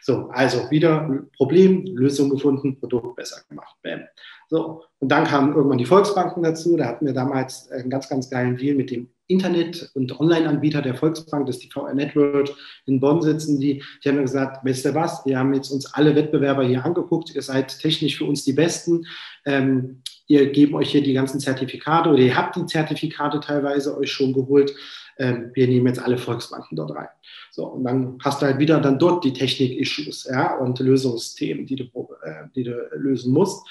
So, 0.00 0.28
also 0.30 0.70
wieder 0.70 1.24
Problem, 1.36 1.84
Lösung 1.86 2.30
gefunden, 2.30 2.78
Produkt 2.78 3.16
besser 3.16 3.42
gemacht. 3.48 3.76
Bam. 3.82 4.02
So, 4.48 4.82
und 4.98 5.08
dann 5.08 5.24
kamen 5.24 5.54
irgendwann 5.54 5.78
die 5.78 5.86
Volksbanken 5.86 6.42
dazu. 6.42 6.76
Da 6.76 6.86
hatten 6.86 7.06
wir 7.06 7.14
damals 7.14 7.70
einen 7.70 7.88
ganz, 7.88 8.08
ganz 8.08 8.28
geilen 8.28 8.56
Deal 8.56 8.74
mit 8.74 8.90
dem 8.90 9.08
Internet- 9.28 9.90
und 9.94 10.20
Online-Anbieter 10.20 10.82
der 10.82 10.94
Volksbank, 10.94 11.46
das 11.46 11.56
ist 11.56 11.64
die 11.64 11.70
VR 11.70 11.94
Network 11.94 12.50
in 12.84 13.00
Bonn 13.00 13.22
sitzen 13.22 13.58
die. 13.58 13.82
Die 14.04 14.08
haben 14.08 14.20
gesagt, 14.20 14.64
wisst 14.64 14.84
ihr 14.84 14.94
was, 14.94 15.24
wir 15.24 15.38
haben 15.38 15.54
jetzt 15.54 15.70
uns 15.70 15.94
alle 15.94 16.14
Wettbewerber 16.14 16.64
hier 16.64 16.84
angeguckt, 16.84 17.34
ihr 17.34 17.42
seid 17.42 17.78
technisch 17.78 18.18
für 18.18 18.26
uns 18.26 18.44
die 18.44 18.52
Besten. 18.52 19.06
Ähm, 19.46 20.02
ihr 20.26 20.50
gebt 20.50 20.74
euch 20.74 20.90
hier 20.90 21.02
die 21.02 21.12
ganzen 21.12 21.40
Zertifikate 21.40 22.10
oder 22.10 22.18
ihr 22.18 22.36
habt 22.36 22.56
die 22.56 22.66
Zertifikate 22.66 23.40
teilweise 23.40 23.96
euch 23.96 24.10
schon 24.10 24.32
geholt. 24.32 24.74
Ähm, 25.18 25.50
wir 25.54 25.68
nehmen 25.68 25.86
jetzt 25.86 26.02
alle 26.02 26.18
Volksbanken 26.18 26.76
dort 26.76 26.94
rein. 26.94 27.08
So, 27.50 27.66
und 27.66 27.84
dann 27.84 28.18
hast 28.22 28.40
du 28.40 28.46
halt 28.46 28.58
wieder 28.58 28.80
dann 28.80 28.98
dort 28.98 29.24
die 29.24 29.32
Technik-Issues 29.32 30.28
ja, 30.30 30.56
und 30.56 30.78
Lösungsthemen, 30.78 31.66
die 31.66 31.76
du, 31.76 31.84
äh, 32.22 32.48
die 32.54 32.64
du 32.64 32.88
lösen 32.94 33.32
musst. 33.32 33.66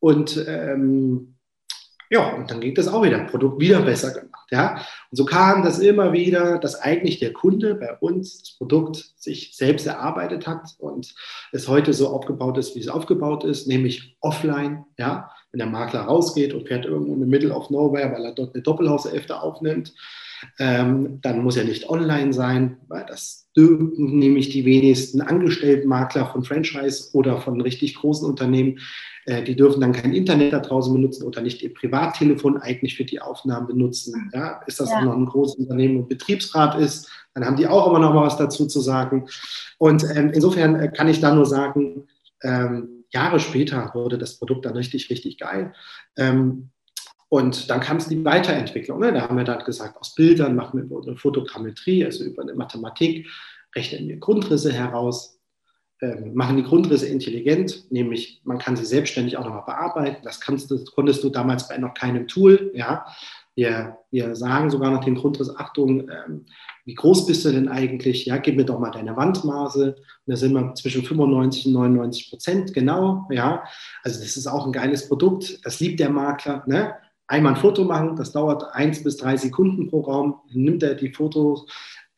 Und 0.00 0.44
ähm, 0.46 1.34
ja, 2.10 2.34
und 2.34 2.50
dann 2.50 2.60
ging 2.60 2.74
das 2.74 2.88
auch 2.88 3.02
wieder, 3.02 3.18
Produkt 3.24 3.60
wieder 3.60 3.82
besser 3.82 4.12
gemacht. 4.12 4.48
Ja? 4.50 4.76
Und 5.10 5.16
so 5.16 5.24
kam 5.26 5.62
das 5.62 5.78
immer 5.78 6.12
wieder, 6.12 6.58
dass 6.58 6.80
eigentlich 6.80 7.18
der 7.18 7.34
Kunde 7.34 7.74
bei 7.74 7.94
uns 7.98 8.38
das 8.38 8.52
Produkt 8.56 9.12
sich 9.16 9.54
selbst 9.54 9.86
erarbeitet 9.86 10.46
hat 10.46 10.74
und 10.78 11.14
es 11.52 11.68
heute 11.68 11.92
so 11.92 12.08
aufgebaut 12.08 12.56
ist, 12.56 12.74
wie 12.74 12.80
es 12.80 12.88
aufgebaut 12.88 13.44
ist, 13.44 13.66
nämlich 13.66 14.16
offline. 14.20 14.86
Ja? 14.98 15.30
Wenn 15.52 15.58
der 15.58 15.68
Makler 15.68 16.00
rausgeht 16.00 16.52
und 16.54 16.68
fährt 16.68 16.84
irgendwo 16.84 17.14
in 17.14 17.20
the 17.20 17.26
middle 17.26 17.54
of 17.54 17.70
nowhere, 17.70 18.12
weil 18.12 18.24
er 18.24 18.32
dort 18.32 18.54
eine 18.54 18.62
Doppelhaushälfte 18.62 19.40
aufnimmt, 19.40 19.94
Ähm, 20.58 21.18
dann 21.20 21.42
muss 21.42 21.56
er 21.56 21.64
nicht 21.64 21.88
online 21.88 22.32
sein, 22.32 22.76
weil 22.86 23.04
das 23.06 23.48
dürfen 23.56 24.18
nämlich 24.20 24.50
die 24.50 24.64
wenigsten 24.64 25.20
Angestelltenmakler 25.20 26.26
von 26.26 26.44
Franchise 26.44 27.10
oder 27.12 27.40
von 27.40 27.60
richtig 27.60 27.96
großen 27.96 28.24
Unternehmen. 28.24 28.78
Äh, 29.26 29.42
die 29.42 29.56
dürfen 29.56 29.80
dann 29.80 29.92
kein 29.92 30.14
Internet 30.14 30.52
da 30.52 30.60
draußen 30.60 30.92
benutzen 30.92 31.24
oder 31.24 31.40
nicht 31.40 31.60
ihr 31.62 31.74
Privattelefon 31.74 32.56
eigentlich 32.58 32.96
für 32.96 33.04
die 33.04 33.20
Aufnahmen 33.20 33.66
benutzen. 33.66 34.30
Ja, 34.32 34.60
ist 34.66 34.78
das 34.78 34.90
ja. 34.90 35.00
noch 35.00 35.16
ein 35.16 35.26
großes 35.26 35.56
Unternehmen 35.56 35.96
und 35.96 36.08
Betriebsrat 36.08 36.78
ist, 36.78 37.10
dann 37.34 37.44
haben 37.44 37.56
die 37.56 37.66
auch 37.66 37.88
immer 37.88 37.98
noch 37.98 38.14
mal 38.14 38.26
was 38.26 38.36
dazu 38.36 38.66
zu 38.66 38.80
sagen. 38.80 39.26
Und 39.78 40.04
ähm, 40.14 40.30
insofern 40.32 40.76
äh, 40.76 40.88
kann 40.88 41.08
ich 41.08 41.20
da 41.20 41.34
nur 41.34 41.46
sagen, 41.46 42.06
ähm, 42.44 42.97
Jahre 43.10 43.40
später 43.40 43.90
wurde 43.94 44.18
das 44.18 44.38
Produkt 44.38 44.66
dann 44.66 44.76
richtig, 44.76 45.10
richtig 45.10 45.38
geil. 45.38 45.74
Ähm, 46.16 46.70
und 47.28 47.68
dann 47.68 47.80
kam 47.80 47.98
es 47.98 48.08
die 48.08 48.24
Weiterentwicklung. 48.24 49.00
Ne? 49.00 49.12
Da 49.12 49.22
haben 49.22 49.36
wir 49.36 49.44
dann 49.44 49.64
gesagt, 49.64 49.98
aus 49.98 50.14
Bildern 50.14 50.56
machen 50.56 50.88
wir 50.88 51.02
eine 51.02 51.16
Fotogrammetrie, 51.16 52.04
also 52.04 52.24
über 52.24 52.42
eine 52.42 52.54
Mathematik, 52.54 53.28
rechnen 53.74 54.08
wir 54.08 54.16
Grundrisse 54.16 54.72
heraus, 54.72 55.38
ähm, 56.00 56.32
machen 56.34 56.56
die 56.56 56.62
Grundrisse 56.62 57.06
intelligent, 57.06 57.90
nämlich 57.90 58.40
man 58.44 58.58
kann 58.58 58.76
sie 58.76 58.86
selbstständig 58.86 59.36
auch 59.36 59.44
nochmal 59.44 59.64
bearbeiten. 59.66 60.22
Das, 60.22 60.40
kannst, 60.40 60.70
das 60.70 60.86
konntest 60.86 61.22
du 61.22 61.28
damals 61.28 61.68
bei 61.68 61.76
noch 61.76 61.92
keinem 61.92 62.28
Tool. 62.28 62.70
Ja? 62.74 63.04
Wir, 63.54 63.98
wir 64.10 64.34
sagen 64.34 64.70
sogar 64.70 64.90
noch 64.90 65.04
den 65.04 65.16
Grundriss, 65.16 65.54
Achtung, 65.54 66.08
ähm, 66.08 66.46
wie 66.88 66.94
groß 66.94 67.26
bist 67.26 67.44
du 67.44 67.52
denn 67.52 67.68
eigentlich? 67.68 68.24
Ja, 68.24 68.38
gib 68.38 68.56
mir 68.56 68.64
doch 68.64 68.78
mal 68.78 68.90
deine 68.90 69.14
Wandmaße. 69.14 69.94
Und 69.94 69.98
da 70.26 70.36
sind 70.36 70.54
wir 70.54 70.74
zwischen 70.74 71.04
95 71.04 71.66
und 71.66 71.74
99 71.74 72.30
Prozent 72.30 72.72
genau. 72.72 73.26
Ja, 73.30 73.62
also 74.02 74.18
das 74.18 74.38
ist 74.38 74.46
auch 74.46 74.64
ein 74.64 74.72
geiles 74.72 75.06
Produkt. 75.06 75.58
Das 75.66 75.80
liebt 75.80 76.00
der 76.00 76.08
Makler. 76.08 76.64
Ne? 76.66 76.94
Einmal 77.26 77.52
ein 77.52 77.60
Foto 77.60 77.84
machen, 77.84 78.16
das 78.16 78.32
dauert 78.32 78.72
eins 78.72 79.04
bis 79.04 79.18
drei 79.18 79.36
Sekunden 79.36 79.90
pro 79.90 80.00
Raum. 80.00 80.40
Dann 80.50 80.62
nimmt 80.62 80.82
er 80.82 80.94
die 80.94 81.12
Fotos, 81.12 81.66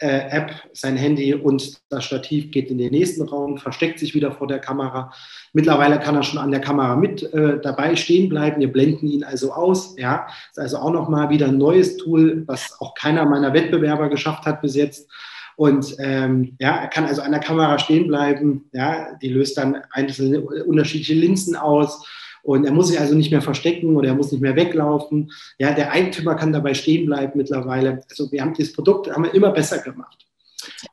App, 0.07 0.53
sein 0.73 0.97
Handy 0.97 1.35
und 1.35 1.79
das 1.91 2.05
Stativ 2.05 2.51
geht 2.51 2.71
in 2.71 2.79
den 2.79 2.91
nächsten 2.91 3.23
Raum, 3.29 3.59
versteckt 3.59 3.99
sich 3.99 4.15
wieder 4.15 4.33
vor 4.33 4.47
der 4.47 4.59
Kamera. 4.59 5.13
Mittlerweile 5.53 5.99
kann 5.99 6.17
er 6.17 6.23
schon 6.23 6.39
an 6.39 6.51
der 6.51 6.61
Kamera 6.61 6.97
mit 6.97 7.23
äh, 7.35 7.61
dabei 7.61 7.97
stehen 7.97 8.29
bleiben. 8.29 8.61
Wir 8.61 8.73
blenden 8.73 9.07
ihn 9.07 9.25
also 9.25 9.53
aus. 9.53 9.97
Ja, 9.99 10.27
ist 10.51 10.59
also 10.59 10.79
auch 10.79 10.93
nochmal 10.93 11.31
wieder 11.31 11.49
ein 11.49 11.59
neues 11.59 11.97
Tool, 11.99 12.45
was 12.47 12.81
auch 12.81 12.95
keiner 12.95 13.27
meiner 13.27 13.53
Wettbewerber 13.53 14.09
geschafft 14.09 14.47
hat 14.47 14.63
bis 14.63 14.75
jetzt. 14.75 15.09
Und 15.57 15.97
ähm, 15.99 16.57
ja, 16.59 16.77
er 16.77 16.89
kann 16.89 17.05
also 17.05 17.21
an 17.21 17.33
der 17.33 17.41
Kamera 17.41 17.79
stehen 17.79 18.07
bleiben. 18.07 18.71
Ja, 18.73 19.15
die 19.21 19.29
löst 19.29 19.59
dann 19.59 19.83
einzelne 19.91 20.41
unterschiedliche 20.41 21.15
Linsen 21.15 21.57
aus 21.57 22.07
und 22.43 22.65
er 22.65 22.73
muss 22.73 22.89
sich 22.89 22.99
also 23.01 23.15
nicht 23.15 23.31
mehr 23.31 23.43
verstecken 23.43 23.97
oder 23.97 24.09
er 24.09 24.15
muss 24.15 24.33
nicht 24.33 24.41
mehr 24.41 24.57
weglaufen. 24.57 25.31
Ja, 25.59 25.73
der 25.73 25.93
Eigentümer 25.93 26.35
kann 26.35 26.53
dabei 26.53 26.75
stehen 26.75 27.07
bleiben 27.07 27.33
mittlerweile. 27.35 28.03
Also 28.09 28.31
wir 28.33 28.43
haben 28.43 28.55
dieses 28.55 28.73
Produkt 28.73 29.11
haben 29.13 29.25
wir 29.25 29.35
immer 29.35 29.51
besser 29.51 29.79
gemacht. 29.79 30.27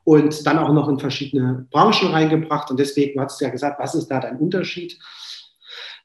Und 0.04 0.46
dann 0.46 0.58
auch 0.58 0.72
noch 0.72 0.88
in 0.88 0.98
verschiedene 0.98 1.66
Branchen 1.70 2.10
reingebracht. 2.10 2.70
Und 2.70 2.80
deswegen 2.80 3.20
hast 3.20 3.40
du 3.40 3.44
ja 3.44 3.50
gesagt, 3.50 3.78
was 3.78 3.94
ist 3.94 4.08
da 4.08 4.20
dein 4.20 4.38
Unterschied? 4.38 4.98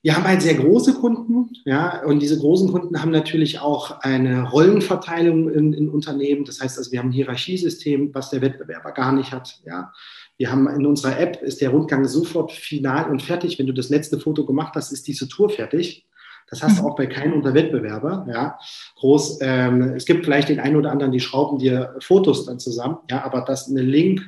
Wir 0.03 0.17
haben 0.17 0.25
halt 0.25 0.41
sehr 0.41 0.55
große 0.55 0.95
Kunden, 0.95 1.49
ja, 1.63 2.03
und 2.03 2.19
diese 2.19 2.37
großen 2.37 2.69
Kunden 2.69 3.01
haben 3.01 3.11
natürlich 3.11 3.59
auch 3.59 4.01
eine 4.01 4.49
Rollenverteilung 4.49 5.49
in, 5.49 5.71
in 5.71 5.89
Unternehmen. 5.89 6.43
Das 6.43 6.59
heißt 6.59 6.77
also, 6.77 6.91
wir 6.91 6.99
haben 6.99 7.09
ein 7.09 7.13
Hierarchiesystem, 7.13 8.13
was 8.13 8.29
der 8.29 8.41
Wettbewerber 8.41 8.91
gar 8.91 9.13
nicht 9.13 9.31
hat, 9.31 9.61
ja. 9.65 9.93
Wir 10.37 10.51
haben 10.51 10.67
in 10.67 10.85
unserer 10.85 11.19
App 11.19 11.41
ist 11.41 11.61
der 11.61 11.69
Rundgang 11.69 12.05
sofort 12.05 12.51
final 12.51 13.09
und 13.09 13.21
fertig. 13.21 13.59
Wenn 13.59 13.67
du 13.67 13.73
das 13.73 13.89
letzte 13.89 14.19
Foto 14.19 14.45
gemacht 14.45 14.73
hast, 14.75 14.91
ist 14.91 15.07
diese 15.07 15.29
Tour 15.29 15.49
fertig. 15.49 16.05
Das 16.49 16.61
hast 16.61 16.77
du 16.77 16.81
mhm. 16.83 16.89
auch 16.89 16.95
bei 16.95 17.05
keinem 17.05 17.33
unserer 17.33 17.53
Wettbewerber. 17.53 18.25
Ja, 18.29 18.59
groß. 18.97 19.39
Ähm, 19.41 19.93
es 19.95 20.05
gibt 20.05 20.25
vielleicht 20.25 20.49
den 20.49 20.59
einen 20.59 20.75
oder 20.75 20.91
anderen, 20.91 21.11
die 21.11 21.19
schrauben 21.19 21.59
dir 21.59 21.95
Fotos 21.99 22.45
dann 22.45 22.59
zusammen. 22.59 22.97
Ja, 23.09 23.23
aber 23.23 23.41
das 23.41 23.69
eine 23.69 23.81
Link 23.81 24.21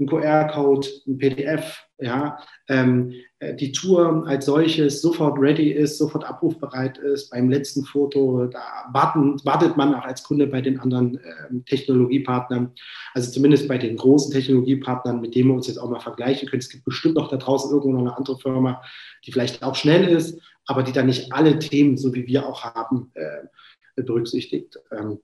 ein 0.00 0.06
QR-Code, 0.06 0.88
ein 1.06 1.18
PDF, 1.18 1.86
ja, 1.98 2.38
ähm, 2.68 3.12
äh, 3.38 3.54
die 3.54 3.72
Tour 3.72 4.24
als 4.26 4.46
solches 4.46 5.02
sofort 5.02 5.38
ready 5.38 5.70
ist, 5.70 5.98
sofort 5.98 6.24
abrufbereit 6.24 6.98
ist. 6.98 7.30
Beim 7.30 7.50
letzten 7.50 7.84
Foto, 7.84 8.46
da 8.46 8.88
warten, 8.92 9.38
wartet 9.44 9.76
man 9.76 9.94
auch 9.94 10.04
als 10.04 10.22
Kunde 10.22 10.46
bei 10.46 10.62
den 10.62 10.80
anderen 10.80 11.18
äh, 11.18 11.60
Technologiepartnern, 11.66 12.72
also 13.12 13.30
zumindest 13.30 13.68
bei 13.68 13.76
den 13.76 13.96
großen 13.96 14.32
Technologiepartnern, 14.32 15.20
mit 15.20 15.34
denen 15.34 15.50
wir 15.50 15.54
uns 15.54 15.68
jetzt 15.68 15.78
auch 15.78 15.90
mal 15.90 16.00
vergleichen 16.00 16.48
können. 16.48 16.60
Es 16.60 16.70
gibt 16.70 16.84
bestimmt 16.84 17.18
auch 17.18 17.28
da 17.28 17.36
draußen 17.36 17.70
irgendwo 17.70 17.92
noch 17.92 18.00
eine 18.00 18.16
andere 18.16 18.38
Firma, 18.38 18.82
die 19.26 19.32
vielleicht 19.32 19.62
auch 19.62 19.76
schnell 19.76 20.08
ist, 20.08 20.40
aber 20.64 20.82
die 20.82 20.92
dann 20.92 21.06
nicht 21.06 21.32
alle 21.32 21.58
Themen, 21.58 21.98
so 21.98 22.14
wie 22.14 22.26
wir 22.26 22.46
auch 22.46 22.64
haben, 22.64 23.10
äh, 23.14 24.02
berücksichtigt. 24.02 24.78
Ähm, 24.90 25.20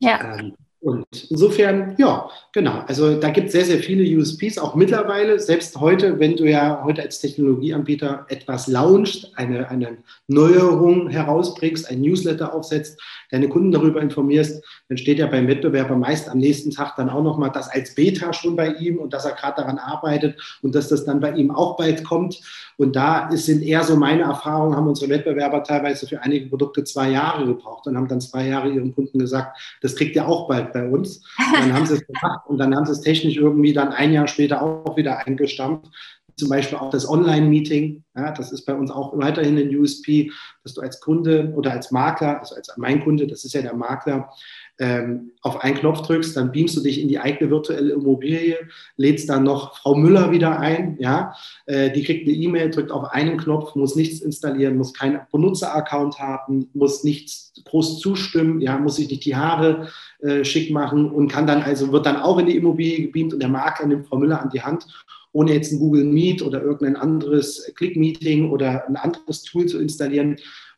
ja. 0.00 0.38
Ähm, 0.38 0.54
und 0.80 1.06
insofern, 1.30 1.94
ja, 1.98 2.28
genau. 2.52 2.84
Also 2.86 3.18
da 3.18 3.30
gibt 3.30 3.46
es 3.46 3.52
sehr, 3.52 3.64
sehr 3.64 3.78
viele 3.78 4.04
USPs, 4.18 4.58
auch 4.58 4.74
mittlerweile. 4.74 5.38
Selbst 5.40 5.80
heute, 5.80 6.20
wenn 6.20 6.36
du 6.36 6.44
ja 6.44 6.82
heute 6.84 7.02
als 7.02 7.18
Technologieanbieter 7.18 8.26
etwas 8.28 8.66
launchst, 8.66 9.32
eine, 9.36 9.68
eine 9.70 9.98
Neuerung 10.28 11.08
herausbringst, 11.08 11.90
ein 11.90 12.02
Newsletter 12.02 12.54
aufsetzt, 12.54 13.00
deine 13.30 13.48
Kunden 13.48 13.72
darüber 13.72 14.00
informierst, 14.00 14.62
dann 14.88 14.98
steht 14.98 15.18
ja 15.18 15.26
beim 15.26 15.48
Wettbewerber 15.48 15.96
meist 15.96 16.28
am 16.28 16.38
nächsten 16.38 16.70
Tag 16.70 16.94
dann 16.96 17.08
auch 17.08 17.22
nochmal 17.22 17.50
das 17.52 17.68
als 17.68 17.94
Beta 17.94 18.32
schon 18.32 18.54
bei 18.54 18.74
ihm 18.74 18.98
und 18.98 19.12
dass 19.12 19.24
er 19.24 19.32
gerade 19.32 19.62
daran 19.62 19.78
arbeitet 19.78 20.38
und 20.62 20.74
dass 20.74 20.88
das 20.88 21.04
dann 21.04 21.20
bei 21.20 21.32
ihm 21.32 21.50
auch 21.50 21.76
bald 21.76 22.04
kommt. 22.04 22.40
Und 22.76 22.94
da 22.94 23.30
sind 23.32 23.62
eher 23.62 23.82
so 23.82 23.96
meine 23.96 24.22
Erfahrungen, 24.22 24.76
haben 24.76 24.86
unsere 24.86 25.10
Wettbewerber 25.10 25.64
teilweise 25.64 26.06
für 26.06 26.20
einige 26.22 26.46
Produkte 26.46 26.84
zwei 26.84 27.10
Jahre 27.10 27.46
gebraucht 27.46 27.86
und 27.86 27.96
haben 27.96 28.08
dann 28.08 28.20
zwei 28.20 28.46
Jahre 28.46 28.68
ihren 28.68 28.94
Kunden 28.94 29.18
gesagt, 29.18 29.58
das 29.80 29.96
kriegt 29.96 30.14
ihr 30.14 30.28
auch 30.28 30.46
bald 30.46 30.65
bei 30.72 30.88
uns. 30.88 31.18
Und 31.38 31.60
dann 31.60 31.72
haben 31.72 31.86
sie 31.86 31.94
es 31.94 32.06
gemacht 32.06 32.46
und 32.46 32.58
dann 32.58 32.74
haben 32.74 32.86
sie 32.86 32.92
es 32.92 33.00
technisch 33.00 33.36
irgendwie 33.36 33.72
dann 33.72 33.88
ein 33.88 34.12
Jahr 34.12 34.28
später 34.28 34.62
auch 34.62 34.96
wieder 34.96 35.18
eingestampft. 35.26 35.90
Zum 36.36 36.50
Beispiel 36.50 36.76
auch 36.76 36.90
das 36.90 37.08
Online-Meeting. 37.08 38.04
Ja, 38.14 38.30
das 38.32 38.52
ist 38.52 38.66
bei 38.66 38.74
uns 38.74 38.90
auch 38.90 39.16
weiterhin 39.16 39.56
ein 39.56 39.74
USP, 39.74 40.30
dass 40.64 40.74
du 40.74 40.82
als 40.82 41.00
Kunde 41.00 41.52
oder 41.56 41.72
als 41.72 41.90
Makler, 41.90 42.40
also 42.40 42.54
als 42.54 42.70
mein 42.76 43.02
Kunde, 43.02 43.26
das 43.26 43.44
ist 43.44 43.54
ja 43.54 43.62
der 43.62 43.74
Makler, 43.74 44.30
ähm, 44.78 45.32
auf 45.40 45.62
einen 45.62 45.76
Knopf 45.76 46.02
drückst, 46.02 46.36
dann 46.36 46.52
beamst 46.52 46.76
du 46.76 46.80
dich 46.80 47.00
in 47.00 47.08
die 47.08 47.18
eigene 47.18 47.50
virtuelle 47.50 47.92
Immobilie, 47.92 48.56
lädst 48.96 49.28
dann 49.28 49.44
noch 49.44 49.78
Frau 49.78 49.94
Müller 49.94 50.30
wieder 50.32 50.58
ein, 50.58 50.96
ja, 50.98 51.34
äh, 51.66 51.90
die 51.90 52.02
kriegt 52.02 52.26
eine 52.26 52.36
E-Mail, 52.36 52.70
drückt 52.70 52.90
auf 52.90 53.04
einen 53.04 53.38
Knopf, 53.38 53.74
muss 53.74 53.96
nichts 53.96 54.20
installieren, 54.20 54.76
muss 54.76 54.92
keinen 54.92 55.20
Benutzeraccount 55.32 56.18
haben, 56.18 56.68
muss 56.74 57.04
nichts 57.04 57.52
groß 57.64 58.00
zustimmen, 58.00 58.60
ja, 58.60 58.76
muss 58.78 58.96
sich 58.96 59.08
nicht 59.08 59.24
die 59.24 59.36
Haare 59.36 59.88
äh, 60.20 60.44
schick 60.44 60.70
machen 60.70 61.10
und 61.10 61.28
kann 61.28 61.46
dann 61.46 61.62
also, 61.62 61.92
wird 61.92 62.06
dann 62.06 62.16
auch 62.16 62.38
in 62.38 62.46
die 62.46 62.56
Immobilie 62.56 63.06
gebeamt 63.06 63.32
und 63.32 63.40
der 63.40 63.48
Makler 63.48 63.86
nimmt 63.86 64.06
Frau 64.06 64.18
Müller 64.18 64.42
an 64.42 64.50
die 64.50 64.62
Hand 64.62 64.86
ohne 65.32 65.52
jetzt 65.52 65.70
ein 65.70 65.78
Google 65.78 66.04
Meet 66.04 66.40
oder 66.40 66.62
irgendein 66.62 66.96
anderes 66.96 67.70
Click-Meeting 67.76 68.50
oder 68.50 68.88
ein 68.88 68.96
anderes 68.96 69.42
Tool 69.42 69.66
zu 69.66 69.78
installieren, 69.78 70.36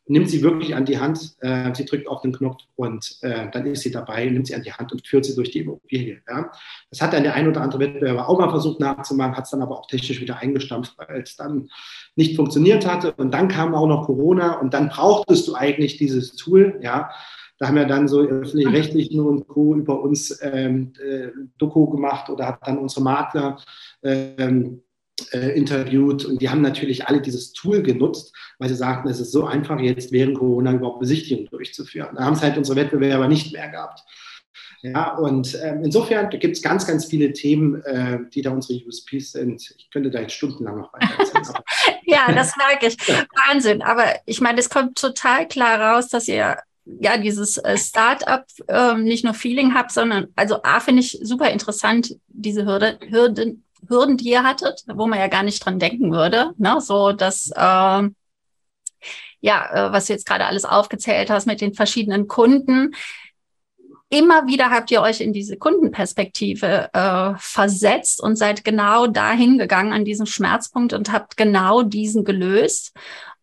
nimmt 0.09 0.29
sie 0.29 0.41
wirklich 0.41 0.75
an 0.75 0.85
die 0.85 0.99
Hand, 0.99 1.35
äh, 1.39 1.73
sie 1.73 1.85
drückt 1.85 2.07
auf 2.07 2.21
den 2.21 2.33
Knopf 2.33 2.63
und 2.75 3.17
äh, 3.21 3.47
dann 3.51 3.67
ist 3.67 3.81
sie 3.81 3.91
dabei, 3.91 4.25
nimmt 4.25 4.47
sie 4.47 4.55
an 4.55 4.63
die 4.63 4.73
Hand 4.73 4.91
und 4.91 5.07
führt 5.07 5.23
sie 5.23 5.35
durch 5.35 5.51
die 5.51 5.59
Immobilie. 5.59 6.19
Ja. 6.27 6.51
Das 6.89 7.01
hat 7.01 7.13
dann 7.13 7.23
der 7.23 7.35
ein 7.35 7.47
oder 7.47 7.61
andere 7.61 7.79
Wettbewerber 7.79 8.27
auch 8.27 8.39
mal 8.39 8.49
versucht 8.49 8.79
nachzumachen, 8.79 9.37
hat 9.37 9.45
es 9.45 9.51
dann 9.51 9.61
aber 9.61 9.77
auch 9.77 9.85
technisch 9.85 10.19
wieder 10.19 10.37
eingestampft, 10.37 10.97
weil 10.97 11.21
es 11.21 11.35
dann 11.35 11.69
nicht 12.15 12.35
funktioniert 12.35 12.87
hatte. 12.87 13.13
Und 13.13 13.31
dann 13.31 13.47
kam 13.47 13.75
auch 13.75 13.87
noch 13.87 14.07
Corona 14.07 14.59
und 14.59 14.73
dann 14.73 14.89
brauchtest 14.89 15.47
du 15.47 15.53
eigentlich 15.53 15.97
dieses 15.97 16.35
Tool, 16.35 16.79
ja. 16.81 17.11
Da 17.59 17.67
haben 17.67 17.75
wir 17.75 17.85
dann 17.85 18.07
so 18.07 18.21
öffentlich-rechtlichen 18.21 19.19
und 19.19 19.45
Co. 19.47 19.75
über 19.75 20.01
uns 20.01 20.39
ähm, 20.41 20.93
äh, 20.97 21.27
Doku 21.57 21.89
gemacht 21.89 22.29
oder 22.29 22.47
hat 22.47 22.65
dann 22.65 22.77
unsere 22.77 23.03
Makler 23.03 23.57
ähm, 24.01 24.81
äh, 25.33 25.49
interviewt 25.49 26.25
und 26.25 26.41
die 26.41 26.49
haben 26.49 26.61
natürlich 26.61 27.07
alle 27.07 27.21
dieses 27.21 27.53
Tool 27.53 27.83
genutzt, 27.83 28.33
weil 28.57 28.69
sie 28.69 28.75
sagten, 28.75 29.09
es 29.09 29.19
ist 29.19 29.31
so 29.31 29.45
einfach, 29.45 29.79
jetzt 29.79 30.11
während 30.11 30.37
Corona 30.37 30.73
überhaupt 30.73 30.99
Besichtigungen 30.99 31.49
durchzuführen. 31.49 32.15
Da 32.15 32.25
haben 32.25 32.33
es 32.33 32.41
halt 32.41 32.57
unsere 32.57 32.77
Wettbewerber 32.77 33.27
nicht 33.27 33.53
mehr 33.53 33.69
gehabt. 33.69 34.03
Ja, 34.81 35.17
und 35.17 35.57
ähm, 35.61 35.83
insofern 35.83 36.29
gibt 36.29 36.55
es 36.55 36.61
ganz, 36.61 36.87
ganz 36.87 37.05
viele 37.05 37.33
Themen, 37.33 37.83
äh, 37.83 38.19
die 38.33 38.41
da 38.41 38.51
unsere 38.51 38.79
USPs 38.85 39.33
sind. 39.33 39.75
Ich 39.77 39.89
könnte 39.91 40.09
da 40.09 40.21
jetzt 40.21 40.33
stundenlang 40.33 40.77
noch 40.77 40.93
weiter 40.93 41.09
ja, 42.05 42.31
das 42.31 42.55
merke 42.55 42.87
ich. 42.87 42.97
Wahnsinn. 43.47 43.81
Aber 43.81 44.05
ich 44.25 44.39
meine, 44.39 44.59
es 44.59 44.69
kommt 44.69 44.97
total 44.97 45.47
klar 45.47 45.79
raus, 45.79 46.07
dass 46.07 46.27
ihr 46.29 46.57
ja 46.85 47.17
dieses 47.17 47.57
äh, 47.57 47.77
Startup 47.77 48.45
äh, 48.67 48.95
nicht 48.95 49.23
nur 49.23 49.33
Feeling 49.33 49.73
habt, 49.73 49.91
sondern 49.91 50.27
also 50.35 50.63
A 50.63 50.79
finde 50.79 51.01
ich 51.01 51.19
super 51.21 51.49
interessant, 51.51 52.15
diese 52.27 52.65
Hürde, 52.65 52.99
Hürden, 53.09 53.63
Hürden, 53.87 54.17
die 54.17 54.29
ihr 54.29 54.43
hattet, 54.43 54.83
wo 54.87 55.07
man 55.07 55.19
ja 55.19 55.27
gar 55.27 55.43
nicht 55.43 55.63
dran 55.63 55.79
denken 55.79 56.11
würde. 56.11 56.51
Ne? 56.57 56.79
So, 56.81 57.11
dass 57.11 57.51
äh, 57.55 58.09
ja, 59.41 59.89
was 59.91 60.05
du 60.05 60.13
jetzt 60.13 60.25
gerade 60.25 60.45
alles 60.45 60.65
aufgezählt 60.65 61.29
hast 61.29 61.47
mit 61.47 61.61
den 61.61 61.73
verschiedenen 61.73 62.27
Kunden. 62.27 62.93
Immer 64.11 64.47
wieder 64.47 64.71
habt 64.71 64.89
ihr 64.89 65.01
euch 65.01 65.21
in 65.21 65.33
diese 65.33 65.55
Kundenperspektive 65.55 66.89
äh, 66.93 67.33
versetzt 67.37 68.21
und 68.21 68.37
seid 68.37 68.65
genau 68.65 69.05
dahin 69.05 69.59
gegangen 69.59 69.93
an 69.93 70.03
diesem 70.03 70.25
Schmerzpunkt 70.25 70.93
und 70.93 71.11
habt 71.11 71.37
genau 71.37 71.83
diesen 71.83 72.25
gelöst. 72.25 72.91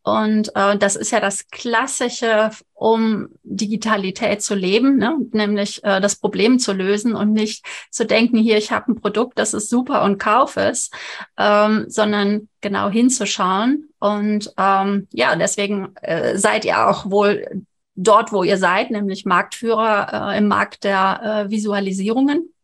Und 0.07 0.55
äh, 0.55 0.79
das 0.79 0.95
ist 0.95 1.11
ja 1.11 1.19
das 1.19 1.49
Klassische, 1.49 2.51
um 2.75 3.31
Digitalität 3.43 4.41
zu 4.41 4.55
leben, 4.55 4.99
ne? 4.99 5.17
nämlich 5.33 5.83
äh, 5.83 6.01
das 6.01 6.15
Problem 6.15 6.61
zu 6.61 6.73
lösen 6.73 7.17
und 7.17 7.33
nicht 7.33 7.67
zu 7.91 8.07
denken, 8.07 8.39
hier, 8.39 8.57
ich 8.57 8.71
habe 8.71 8.93
ein 8.93 9.01
Produkt, 9.01 9.37
das 9.37 9.53
ist 9.53 9.69
super 9.69 10.05
und 10.05 10.19
kauf 10.19 10.59
es, 10.59 10.93
ähm, 11.37 11.87
sondern 11.89 12.49
genau 12.61 12.89
hinzuschauen. 12.89 13.89
Und 13.99 14.53
ähm, 14.57 15.09
ja, 15.11 15.35
deswegen 15.35 15.97
äh, 16.03 16.39
seid 16.39 16.65
ihr 16.65 16.87
auch 16.87 17.11
wohl 17.11 17.65
dort, 17.97 18.31
wo 18.31 18.45
ihr 18.45 18.59
seid, 18.59 18.93
nämlich 18.93 19.25
Marktführer 19.25 20.35
äh, 20.35 20.39
im 20.39 20.47
Markt 20.47 20.85
der 20.85 21.47
äh, 21.49 21.51
Visualisierungen. 21.51 22.55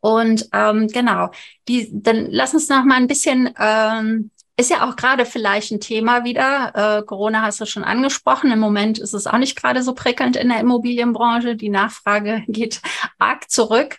Und 0.00 0.50
ähm, 0.52 0.88
genau, 0.88 1.30
die, 1.66 1.88
dann 1.90 2.26
lass 2.30 2.52
uns 2.52 2.68
noch 2.68 2.84
mal 2.84 2.96
ein 2.96 3.06
bisschen 3.06 3.54
ähm, 3.58 4.30
ist 4.58 4.70
ja 4.70 4.88
auch 4.88 4.96
gerade 4.96 5.26
vielleicht 5.26 5.70
ein 5.70 5.80
Thema 5.80 6.24
wieder. 6.24 7.00
Äh, 7.00 7.02
Corona 7.04 7.42
hast 7.42 7.60
du 7.60 7.66
schon 7.66 7.84
angesprochen. 7.84 8.50
Im 8.50 8.58
Moment 8.58 8.98
ist 8.98 9.12
es 9.12 9.26
auch 9.26 9.36
nicht 9.36 9.60
gerade 9.60 9.82
so 9.82 9.92
prickelnd 9.92 10.34
in 10.36 10.48
der 10.48 10.60
Immobilienbranche. 10.60 11.56
Die 11.56 11.68
Nachfrage 11.68 12.42
geht 12.48 12.80
arg 13.18 13.50
zurück. 13.50 13.98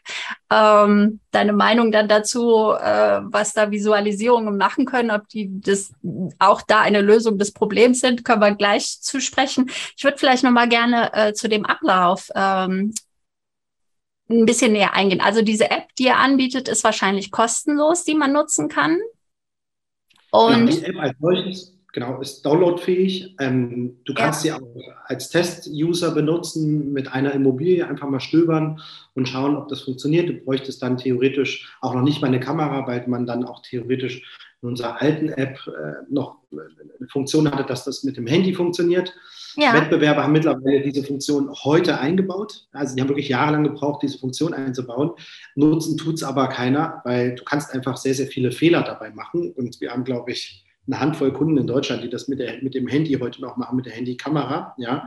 Ähm, 0.52 1.20
deine 1.30 1.54
Meinung 1.54 1.92
dann 1.92 2.08
dazu, 2.08 2.72
äh, 2.72 3.22
was 3.24 3.54
da 3.54 3.70
Visualisierungen 3.70 4.58
machen 4.58 4.86
können, 4.86 5.12
ob 5.12 5.28
die 5.30 5.62
das 5.62 5.94
auch 6.40 6.64
da 6.64 6.82
eine 6.82 7.02
Lösung 7.02 7.38
des 7.38 7.52
Problems 7.52 8.00
sind, 8.00 8.26
können 8.26 8.42
wir 8.42 8.56
gleich 8.56 9.00
zusprechen. 9.02 9.70
Ich 9.96 10.04
würde 10.04 10.18
vielleicht 10.18 10.44
noch 10.44 10.52
mal 10.52 10.68
gerne 10.68 11.14
äh, 11.14 11.34
zu 11.34 11.50
dem 11.50 11.68
Ablauf 11.68 12.30
ähm, 12.34 12.96
ein 14.28 14.46
bisschen 14.46 14.72
näher 14.72 14.94
eingehen. 14.94 15.22
Also 15.22 15.44
diese 15.44 15.70
App, 15.70 15.94
die 16.00 16.06
ihr 16.06 16.18
anbietet, 16.18 16.68
ist 16.68 16.84
wahrscheinlich 16.84 17.30
kostenlos, 17.30 18.04
die 18.04 18.16
man 18.16 18.34
nutzen 18.34 18.70
kann. 18.70 18.98
Und 20.46 20.68
genau, 20.68 20.72
die 20.72 20.86
App 20.86 21.00
als 21.00 21.16
solches 21.20 21.78
genau, 21.94 22.22
ist 22.22 22.46
downloadfähig. 22.46 23.36
Ähm, 23.40 23.98
du 24.06 24.14
kannst 24.14 24.46
ja. 24.46 24.58
sie 24.58 24.62
auch 24.62 24.68
als 25.06 25.30
Test-User 25.30 26.12
benutzen, 26.12 26.94
mit 26.94 27.12
einer 27.12 27.34
Immobilie 27.34 27.88
einfach 27.88 28.08
mal 28.08 28.20
stöbern 28.20 28.80
und 29.16 29.28
schauen, 29.28 29.56
ob 29.56 29.68
das 29.68 29.82
funktioniert. 29.82 30.30
Du 30.30 30.34
bräuchtest 30.34 30.82
dann 30.84 30.98
theoretisch 30.98 31.76
auch 31.82 31.96
noch 31.96 32.04
nicht 32.04 32.22
mal 32.22 32.28
eine 32.28 32.40
Kamera, 32.40 32.86
weil 32.86 33.08
man 33.08 33.26
dann 33.26 33.46
auch 33.46 33.64
theoretisch 33.64 34.24
in 34.62 34.70
unserer 34.70 35.02
alten 35.02 35.30
App 35.30 35.60
äh, 35.68 36.04
noch 36.10 36.38
eine 36.52 37.08
Funktion 37.08 37.50
hatte, 37.50 37.64
dass 37.64 37.84
das 37.86 38.04
mit 38.04 38.18
dem 38.18 38.28
Handy 38.28 38.54
funktioniert. 38.54 39.14
Ja. 39.58 39.74
Wettbewerber 39.74 40.24
haben 40.24 40.34
mittlerweile 40.34 40.82
diese 40.82 41.04
Funktion 41.04 41.52
heute 41.64 42.00
eingebaut. 42.00 42.68
Also 42.72 42.96
die 42.96 43.02
haben 43.02 43.10
wirklich 43.10 43.30
jahrelang 43.30 43.64
gebraucht, 43.64 44.04
diese 44.04 44.20
Funktion 44.20 44.54
einzubauen. 44.54 45.12
Nutzen 45.56 45.98
tut 45.98 46.16
es 46.16 46.24
aber 46.24 46.48
keiner, 46.48 47.02
weil 47.04 47.36
du 47.36 47.44
kannst 47.44 47.74
einfach 47.74 47.98
sehr, 47.98 48.14
sehr 48.14 48.28
viele 48.28 48.52
Fehler 48.52 48.84
dabei 48.84 49.10
machen. 49.10 49.52
Und 49.52 49.82
wir 49.82 49.92
haben, 49.92 50.04
glaube 50.04 50.32
ich, 50.32 50.64
eine 50.86 51.00
Handvoll 51.00 51.34
Kunden 51.34 51.58
in 51.58 51.68
Deutschland, 51.68 52.04
die 52.04 52.10
das 52.10 52.28
mit, 52.28 52.40
der, 52.40 52.62
mit 52.62 52.76
dem 52.76 52.88
Handy 52.88 53.14
heute 53.16 53.42
noch 53.42 53.58
machen, 53.58 53.76
mit 53.76 53.88
der 53.88 53.94
Handykamera. 53.94 54.76
Ja. 54.78 55.06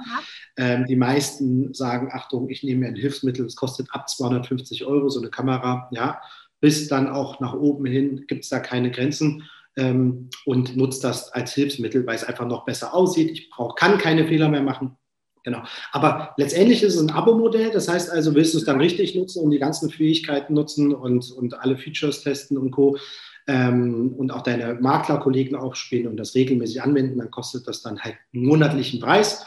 Ähm, 0.56 0.84
die 0.86 0.96
meisten 0.96 1.72
sagen, 1.72 2.10
Achtung, 2.12 2.50
ich 2.50 2.62
nehme 2.62 2.80
mir 2.80 2.88
ein 2.88 2.96
Hilfsmittel, 2.96 3.44
das 3.44 3.56
kostet 3.56 3.86
ab 3.92 4.08
250 4.08 4.84
Euro 4.84 5.08
so 5.08 5.20
eine 5.20 5.30
Kamera. 5.30 5.88
Ja. 5.92 6.20
Bis 6.60 6.88
dann 6.88 7.08
auch 7.08 7.40
nach 7.40 7.54
oben 7.54 7.86
hin 7.86 8.24
gibt 8.26 8.44
es 8.44 8.50
da 8.50 8.58
keine 8.58 8.90
Grenzen 8.90 9.44
ähm, 9.76 10.30
und 10.44 10.76
nutze 10.76 11.02
das 11.02 11.32
als 11.32 11.54
Hilfsmittel, 11.54 12.06
weil 12.06 12.16
es 12.16 12.24
einfach 12.24 12.46
noch 12.46 12.64
besser 12.64 12.94
aussieht. 12.94 13.30
Ich 13.30 13.50
brauch, 13.50 13.74
kann 13.74 13.98
keine 13.98 14.26
Fehler 14.26 14.48
mehr 14.48 14.62
machen. 14.62 14.96
Genau. 15.42 15.62
Aber 15.92 16.34
letztendlich 16.36 16.82
ist 16.82 16.96
es 16.96 17.00
ein 17.00 17.10
Abo-Modell. 17.10 17.70
Das 17.70 17.88
heißt 17.88 18.10
also, 18.10 18.34
willst 18.34 18.54
du 18.54 18.58
es 18.58 18.64
dann 18.64 18.80
richtig 18.80 19.14
nutzen 19.14 19.42
und 19.42 19.50
die 19.50 19.58
ganzen 19.58 19.90
Fähigkeiten 19.90 20.54
nutzen 20.54 20.94
und, 20.94 21.30
und 21.32 21.58
alle 21.60 21.76
Features 21.76 22.22
testen 22.22 22.58
und 22.58 22.72
Co. 22.72 22.98
Ähm, 23.46 24.14
und 24.16 24.32
auch 24.32 24.42
deine 24.42 24.74
Maklerkollegen 24.74 25.56
aufspielen 25.56 26.08
und 26.08 26.18
das 26.18 26.34
regelmäßig 26.34 26.82
anwenden, 26.82 27.18
dann 27.18 27.30
kostet 27.30 27.66
das 27.66 27.82
dann 27.82 27.98
halt 28.00 28.16
einen 28.34 28.44
monatlichen 28.44 29.00
Preis. 29.00 29.46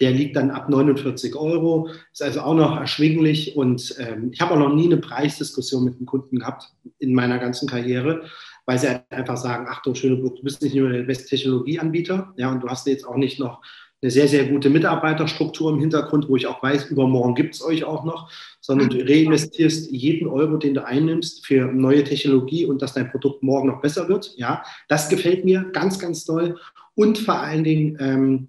Der 0.00 0.10
liegt 0.10 0.34
dann 0.34 0.50
ab 0.50 0.68
49 0.70 1.36
Euro, 1.36 1.88
ist 2.10 2.22
also 2.22 2.40
auch 2.40 2.54
noch 2.54 2.80
erschwinglich. 2.80 3.54
Und 3.54 3.94
ähm, 3.98 4.30
ich 4.32 4.40
habe 4.40 4.54
auch 4.54 4.58
noch 4.58 4.74
nie 4.74 4.86
eine 4.86 4.96
Preisdiskussion 4.96 5.84
mit 5.84 5.96
einem 5.96 6.06
Kunden 6.06 6.38
gehabt 6.38 6.72
in 6.98 7.14
meiner 7.14 7.38
ganzen 7.38 7.68
Karriere 7.68 8.24
weil 8.66 8.78
sie 8.78 8.88
halt 8.88 9.04
einfach 9.10 9.36
sagen, 9.36 9.66
Achtung, 9.68 9.94
Schöneburg, 9.94 10.36
du 10.36 10.42
bist 10.42 10.62
nicht 10.62 10.74
nur 10.74 10.90
der 10.90 11.02
beste 11.02 11.26
Technologieanbieter, 11.28 12.32
ja, 12.36 12.50
und 12.50 12.62
du 12.62 12.68
hast 12.68 12.86
jetzt 12.86 13.06
auch 13.06 13.16
nicht 13.16 13.38
noch 13.38 13.62
eine 14.04 14.10
sehr, 14.10 14.28
sehr 14.28 14.44
gute 14.44 14.68
Mitarbeiterstruktur 14.68 15.72
im 15.72 15.80
Hintergrund, 15.80 16.28
wo 16.28 16.36
ich 16.36 16.46
auch 16.46 16.62
weiß, 16.62 16.90
übermorgen 16.90 17.34
gibt 17.34 17.54
es 17.54 17.64
euch 17.64 17.84
auch 17.84 18.04
noch, 18.04 18.30
sondern 18.60 18.90
du 18.90 18.98
reinvestierst 18.98 19.90
jeden 19.90 20.28
Euro, 20.28 20.58
den 20.58 20.74
du 20.74 20.84
einnimmst 20.84 21.46
für 21.46 21.72
neue 21.72 22.04
Technologie 22.04 22.66
und 22.66 22.82
dass 22.82 22.92
dein 22.92 23.10
Produkt 23.10 23.42
morgen 23.42 23.68
noch 23.68 23.80
besser 23.80 24.06
wird. 24.08 24.34
Ja, 24.36 24.62
das 24.88 25.08
gefällt 25.08 25.46
mir 25.46 25.70
ganz, 25.72 25.98
ganz 25.98 26.26
toll. 26.26 26.58
Und 26.94 27.16
vor 27.16 27.40
allen 27.40 27.64
Dingen, 27.64 27.96
ähm, 27.98 28.48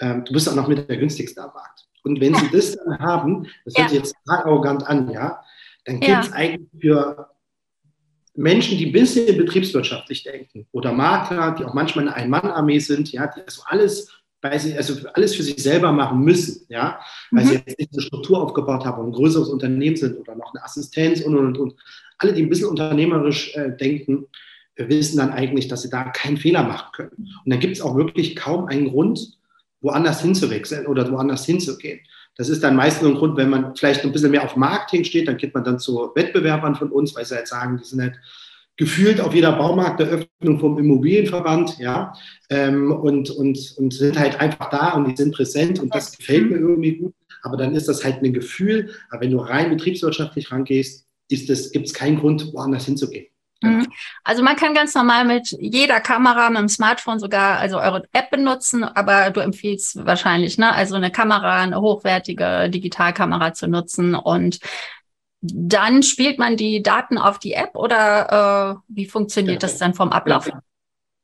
ähm, 0.00 0.24
du 0.24 0.32
bist 0.32 0.48
auch 0.48 0.54
noch 0.54 0.68
mit 0.68 0.88
der 0.88 0.96
günstigste 0.96 1.42
am 1.42 1.52
Markt. 1.52 1.86
Und 2.02 2.20
wenn 2.20 2.34
sie 2.34 2.50
das 2.50 2.74
dann 2.74 2.98
haben, 2.98 3.46
das 3.66 3.76
hört 3.76 3.90
sich 3.90 3.98
jetzt 3.98 4.14
arrogant 4.26 4.86
an, 4.86 5.10
ja, 5.10 5.38
dann 5.84 6.00
gibt 6.00 6.18
es 6.18 6.28
ja. 6.28 6.34
eigentlich 6.34 6.68
für 6.80 7.28
Menschen, 8.36 8.78
die 8.78 8.86
ein 8.86 8.92
bisschen 8.92 9.36
betriebswirtschaftlich 9.36 10.24
denken 10.24 10.66
oder 10.72 10.92
Makler, 10.92 11.54
die 11.58 11.64
auch 11.64 11.74
manchmal 11.74 12.08
eine 12.08 12.16
Ein-Mann-Armee 12.16 12.80
sind, 12.80 13.12
ja, 13.12 13.26
die 13.28 13.40
also 13.42 13.62
alles, 13.66 14.10
weil 14.42 14.58
sie 14.58 14.76
also 14.76 15.08
alles 15.14 15.34
für 15.34 15.42
sich 15.42 15.62
selber 15.62 15.92
machen 15.92 16.20
müssen, 16.20 16.66
ja, 16.68 16.98
weil 17.30 17.44
mhm. 17.44 17.48
sie 17.48 17.54
jetzt 17.54 17.78
nicht 17.78 17.92
eine 17.92 18.02
Struktur 18.02 18.42
aufgebaut 18.42 18.84
haben 18.84 19.00
und 19.00 19.10
ein 19.10 19.12
größeres 19.12 19.48
Unternehmen 19.48 19.96
sind 19.96 20.18
oder 20.18 20.34
noch 20.34 20.52
eine 20.54 20.64
Assistenz 20.64 21.20
und 21.20 21.36
und 21.36 21.58
und. 21.58 21.74
Alle, 22.18 22.32
die 22.32 22.42
ein 22.42 22.48
bisschen 22.48 22.68
unternehmerisch 22.68 23.54
äh, 23.56 23.76
denken, 23.76 24.26
wissen 24.76 25.18
dann 25.18 25.30
eigentlich, 25.30 25.68
dass 25.68 25.82
sie 25.82 25.90
da 25.90 26.04
keinen 26.04 26.36
Fehler 26.36 26.64
machen 26.64 26.90
können. 26.92 27.28
Und 27.44 27.52
dann 27.52 27.60
gibt 27.60 27.76
es 27.76 27.82
auch 27.82 27.96
wirklich 27.96 28.34
kaum 28.36 28.66
einen 28.66 28.88
Grund, 28.88 29.38
woanders 29.80 30.22
hinzuwechseln 30.22 30.86
oder 30.86 31.10
woanders 31.10 31.44
hinzugehen. 31.44 32.00
Das 32.36 32.48
ist 32.48 32.64
dann 32.64 32.76
meistens 32.76 33.08
ein 33.08 33.14
Grund, 33.14 33.36
wenn 33.36 33.50
man 33.50 33.76
vielleicht 33.76 34.04
ein 34.04 34.12
bisschen 34.12 34.30
mehr 34.30 34.44
auf 34.44 34.56
Marketing 34.56 35.04
steht, 35.04 35.28
dann 35.28 35.36
geht 35.36 35.54
man 35.54 35.64
dann 35.64 35.78
zu 35.78 36.10
Wettbewerbern 36.14 36.74
von 36.74 36.90
uns, 36.90 37.14
weil 37.14 37.24
sie 37.24 37.36
halt 37.36 37.46
sagen, 37.46 37.78
die 37.78 37.84
sind 37.84 38.00
halt 38.00 38.18
gefühlt 38.76 39.20
auf 39.20 39.34
jeder 39.34 39.52
Baumarkteröffnung 39.52 40.58
vom 40.58 40.78
Immobilienverband, 40.78 41.78
ja, 41.78 42.12
ähm, 42.50 42.90
und, 42.90 43.30
und, 43.30 43.74
und 43.78 43.94
sind 43.94 44.18
halt 44.18 44.40
einfach 44.40 44.68
da 44.70 44.94
und 44.94 45.08
die 45.08 45.16
sind 45.16 45.34
präsent 45.34 45.78
und 45.78 45.94
das 45.94 46.16
gefällt 46.16 46.50
mir 46.50 46.58
irgendwie 46.58 46.96
gut. 46.96 47.14
Aber 47.42 47.56
dann 47.56 47.74
ist 47.74 47.88
das 47.88 48.04
halt 48.04 48.22
ein 48.22 48.32
Gefühl. 48.32 48.90
Aber 49.10 49.20
wenn 49.20 49.30
du 49.30 49.38
rein 49.38 49.70
betriebswirtschaftlich 49.70 50.50
rangehst, 50.50 51.06
gibt 51.28 51.50
es 51.50 51.94
keinen 51.94 52.18
Grund, 52.18 52.52
woanders 52.52 52.86
hinzugehen. 52.86 53.26
Mhm. 53.62 53.86
Also 54.24 54.42
man 54.42 54.56
kann 54.56 54.74
ganz 54.74 54.94
normal 54.94 55.24
mit 55.24 55.50
jeder 55.58 56.00
Kamera, 56.00 56.50
mit 56.50 56.60
dem 56.60 56.68
Smartphone 56.68 57.18
sogar, 57.18 57.58
also 57.58 57.78
eure 57.78 58.04
App 58.12 58.30
benutzen, 58.30 58.84
aber 58.84 59.30
du 59.30 59.40
empfiehlst 59.40 60.04
wahrscheinlich, 60.04 60.58
ne, 60.58 60.74
also 60.74 60.96
eine 60.96 61.10
Kamera, 61.10 61.62
eine 61.62 61.80
hochwertige 61.80 62.68
Digitalkamera 62.70 63.54
zu 63.54 63.68
nutzen 63.68 64.14
und 64.14 64.58
dann 65.46 66.02
spielt 66.02 66.38
man 66.38 66.56
die 66.56 66.82
Daten 66.82 67.18
auf 67.18 67.38
die 67.38 67.52
App 67.52 67.74
oder 67.74 68.78
äh, 68.78 68.80
wie 68.88 69.06
funktioniert 69.06 69.62
ja. 69.62 69.68
das 69.68 69.78
dann 69.78 69.92
vom 69.92 70.10
Ablauf? 70.10 70.46
Ja. 70.46 70.60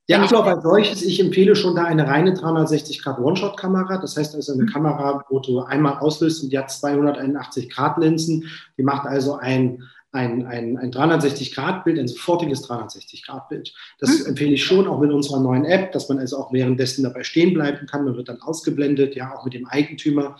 Der 0.09 0.21
Ablauf 0.21 0.45
als 0.45 0.63
solches, 0.63 1.03
ich 1.03 1.19
empfehle 1.19 1.55
schon 1.55 1.75
da 1.75 1.85
eine 1.85 2.07
reine 2.07 2.33
360 2.33 3.01
Grad 3.01 3.17
One-Shot-Kamera. 3.19 3.97
Das 3.97 4.17
heißt 4.17 4.35
also 4.35 4.53
eine 4.53 4.63
mhm. 4.63 4.67
Kamera, 4.67 5.23
wo 5.29 5.39
du 5.39 5.61
einmal 5.61 5.99
auslöst 5.99 6.43
und 6.43 6.51
die 6.51 6.59
hat 6.59 6.69
281 6.69 7.69
Grad 7.69 7.97
Linsen. 7.97 8.49
Die 8.77 8.83
macht 8.83 9.07
also 9.07 9.35
ein 9.35 9.83
ein, 10.11 10.45
ein, 10.45 10.77
ein 10.77 10.91
360-Grad-Bild, 10.91 11.97
ein 11.97 12.07
sofortiges 12.07 12.67
360-Grad-Bild. 12.67 13.73
Das 13.99 14.19
mhm. 14.19 14.25
empfehle 14.27 14.53
ich 14.53 14.63
schon 14.63 14.87
auch 14.87 14.99
mit 14.99 15.11
unserer 15.11 15.39
neuen 15.39 15.65
App, 15.65 15.91
dass 15.93 16.09
man 16.09 16.19
also 16.19 16.37
auch 16.37 16.51
währenddessen 16.51 17.03
dabei 17.03 17.23
stehen 17.23 17.53
bleiben 17.53 17.87
kann. 17.87 18.03
Man 18.03 18.17
wird 18.17 18.29
dann 18.29 18.41
ausgeblendet, 18.41 19.15
ja, 19.15 19.33
auch 19.33 19.45
mit 19.45 19.53
dem 19.53 19.67
Eigentümer. 19.67 20.37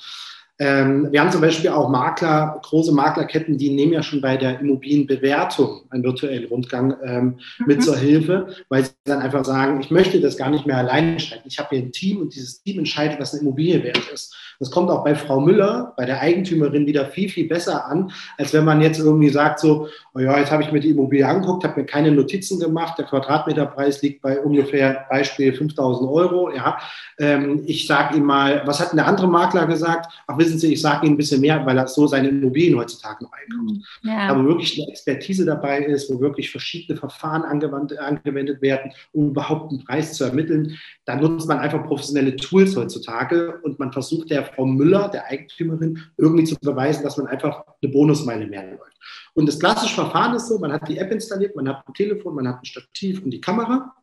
Ähm, 0.62 1.08
wir 1.12 1.20
haben 1.20 1.32
zum 1.32 1.42
Beispiel 1.42 1.72
auch 1.72 1.90
Makler, 1.90 2.60
große 2.62 2.92
Maklerketten, 2.92 3.58
die 3.58 3.72
nehmen 3.72 3.94
ja 3.94 4.04
schon 4.04 4.22
bei 4.22 4.38
der 4.38 4.60
Immobilienbewertung 4.60 5.82
einen 5.90 6.04
virtuellen 6.04 6.48
Rundgang 6.50 6.96
ähm, 7.04 7.24
mhm. 7.58 7.66
mit 7.66 7.84
zur 7.84 7.98
Hilfe, 7.98 8.46
weil 8.70 8.86
sie 8.86 8.92
dann 9.06 9.22
einfach 9.22 9.44
sagen, 9.44 9.82
ich 9.82 9.90
möchte 9.90 10.22
das 10.22 10.38
gar 10.38 10.52
nicht 10.52 10.68
mehr 10.68 10.78
alleine 10.78 11.14
entscheiden. 11.14 11.46
Ich 11.48 11.58
habe 11.58 11.70
hier 11.72 11.80
ein 11.80 11.92
Team 11.92 12.22
und 12.22 12.36
dieses 12.36 12.62
Team 12.62 12.78
entscheidet, 12.78 13.20
was 13.20 13.34
eine 13.34 13.42
Immobilie 13.42 13.84
wert 13.84 14.08
ist. 14.14 14.36
Das 14.62 14.70
kommt 14.70 14.92
auch 14.92 15.04
bei 15.04 15.16
Frau 15.16 15.40
Müller, 15.40 15.96
bei 15.98 16.06
der 16.06 16.22
Eigentümerin, 16.22 16.86
wieder 16.86 17.08
viel, 17.08 17.30
viel 17.30 17.48
besser 17.48 17.88
an, 17.88 18.12
als 18.38 18.54
wenn 18.54 18.64
man 18.64 18.80
jetzt 18.80 19.00
irgendwie 19.00 19.30
sagt, 19.30 19.60
so, 19.60 19.88
oh 20.14 20.20
ja, 20.20 20.38
jetzt 20.38 20.52
habe 20.52 20.62
ich 20.62 20.72
mir 20.72 20.80
die 20.80 20.92
Immobilie 20.92 21.28
angeguckt, 21.28 21.64
habe 21.64 21.80
mir 21.80 21.88
keine 21.88 22.12
Notizen 22.12 22.60
gemacht, 22.60 23.00
der 23.00 23.06
Quadratmeterpreis 23.06 24.04
liegt 24.04 24.22
bei 24.22 24.40
ungefähr, 24.40 25.08
Beispiel 25.10 25.52
5000 25.52 26.08
Euro. 26.08 26.54
Ja. 26.54 26.78
Ähm, 27.18 27.64
ich 27.66 27.88
sage 27.88 28.18
ihm 28.18 28.26
mal, 28.26 28.62
was 28.68 28.80
hat 28.80 28.92
denn 28.92 28.98
der 28.98 29.08
andere 29.08 29.28
Makler 29.28 29.66
gesagt? 29.66 30.14
Ach, 30.28 30.38
wissen 30.38 30.51
Sie, 30.60 30.74
ich 30.74 30.82
sage 30.82 31.06
Ihnen 31.06 31.16
ein 31.16 31.18
bisschen 31.18 31.42
mehr, 31.42 31.66
weil 31.66 31.78
er 31.78 31.88
so 31.88 32.08
seine 32.08 32.30
Immobilien 32.30 32.78
heutzutage 32.78 33.24
noch 33.24 33.32
einkauft. 33.32 33.80
Mhm. 34.04 34.10
Ja. 34.10 34.30
Aber 34.30 34.46
wirklich 34.46 34.80
eine 34.80 34.90
Expertise 34.90 35.46
dabei 35.46 35.80
ist, 35.80 36.10
wo 36.10 36.20
wirklich 36.20 36.52
verschiedene 36.52 36.98
Verfahren 36.98 37.44
angewandt, 37.44 37.98
angewendet 37.98 38.62
werden, 38.62 38.92
um 39.12 39.30
überhaupt 39.30 39.72
einen 39.72 39.84
Preis 39.84 40.14
zu 40.14 40.24
ermitteln. 40.24 40.78
Da 41.06 41.16
nutzt 41.16 41.48
man 41.48 41.60
einfach 41.60 41.86
professionelle 41.86 42.36
Tools 42.36 42.76
heutzutage 42.76 43.60
und 43.64 43.80
man 43.80 43.92
versucht 43.92 44.30
der 44.30 44.46
Frau 44.46 44.66
Müller, 44.66 45.10
der 45.10 45.26
Eigentümerin, 45.26 46.00
irgendwie 46.18 46.44
zu 46.44 46.56
beweisen, 46.62 47.04
dass 47.04 47.18
man 47.18 47.28
einfach 47.28 47.64
eine 47.82 47.92
Bonusmeile 47.92 48.48
mehr 48.48 48.66
läuft. 48.66 48.98
Und 49.34 49.48
das 49.48 49.60
klassische 49.60 49.96
Verfahren 49.96 50.36
ist 50.36 50.48
so, 50.48 50.60
man 50.60 50.74
hat 50.74 50.88
die 50.88 50.98
App 50.98 51.12
installiert, 51.12 51.56
man 51.56 51.68
hat 51.70 51.88
ein 51.88 51.94
Telefon, 51.94 52.36
man 52.36 52.48
hat 52.48 52.62
ein 52.62 52.66
Stativ 52.66 53.24
und 53.24 53.32
die 53.32 53.42
Kamera, 53.42 53.94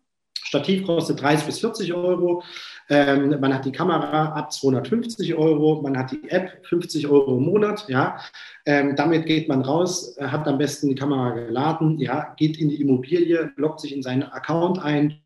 Stativ 0.49 0.87
kostet 0.87 1.21
30 1.21 1.45
bis 1.45 1.61
40 1.61 1.93
Euro. 1.93 2.43
Ähm, 2.89 3.39
man 3.39 3.53
hat 3.53 3.67
die 3.67 3.73
Kamera 3.73 4.33
ab 4.33 4.51
250 4.51 5.35
Euro, 5.35 5.83
man 5.83 5.99
hat 5.99 6.11
die 6.11 6.31
App 6.31 6.65
50 6.67 7.07
Euro 7.07 7.37
im 7.37 7.45
Monat. 7.45 7.85
Ja, 7.89 8.19
ähm, 8.65 8.97
damit 8.97 9.27
geht 9.27 9.47
man 9.47 9.61
raus, 9.61 10.17
hat 10.19 10.49
am 10.49 10.57
besten 10.57 10.89
die 10.89 10.95
Kamera 10.95 11.33
geladen, 11.33 11.99
ja, 11.99 12.35
geht 12.39 12.59
in 12.59 12.71
die 12.71 12.81
Immobilie, 12.81 13.53
loggt 13.57 13.81
sich 13.81 13.95
in 13.95 14.03
seinen 14.03 14.23
Account 14.23 14.83
ein, 14.83 15.21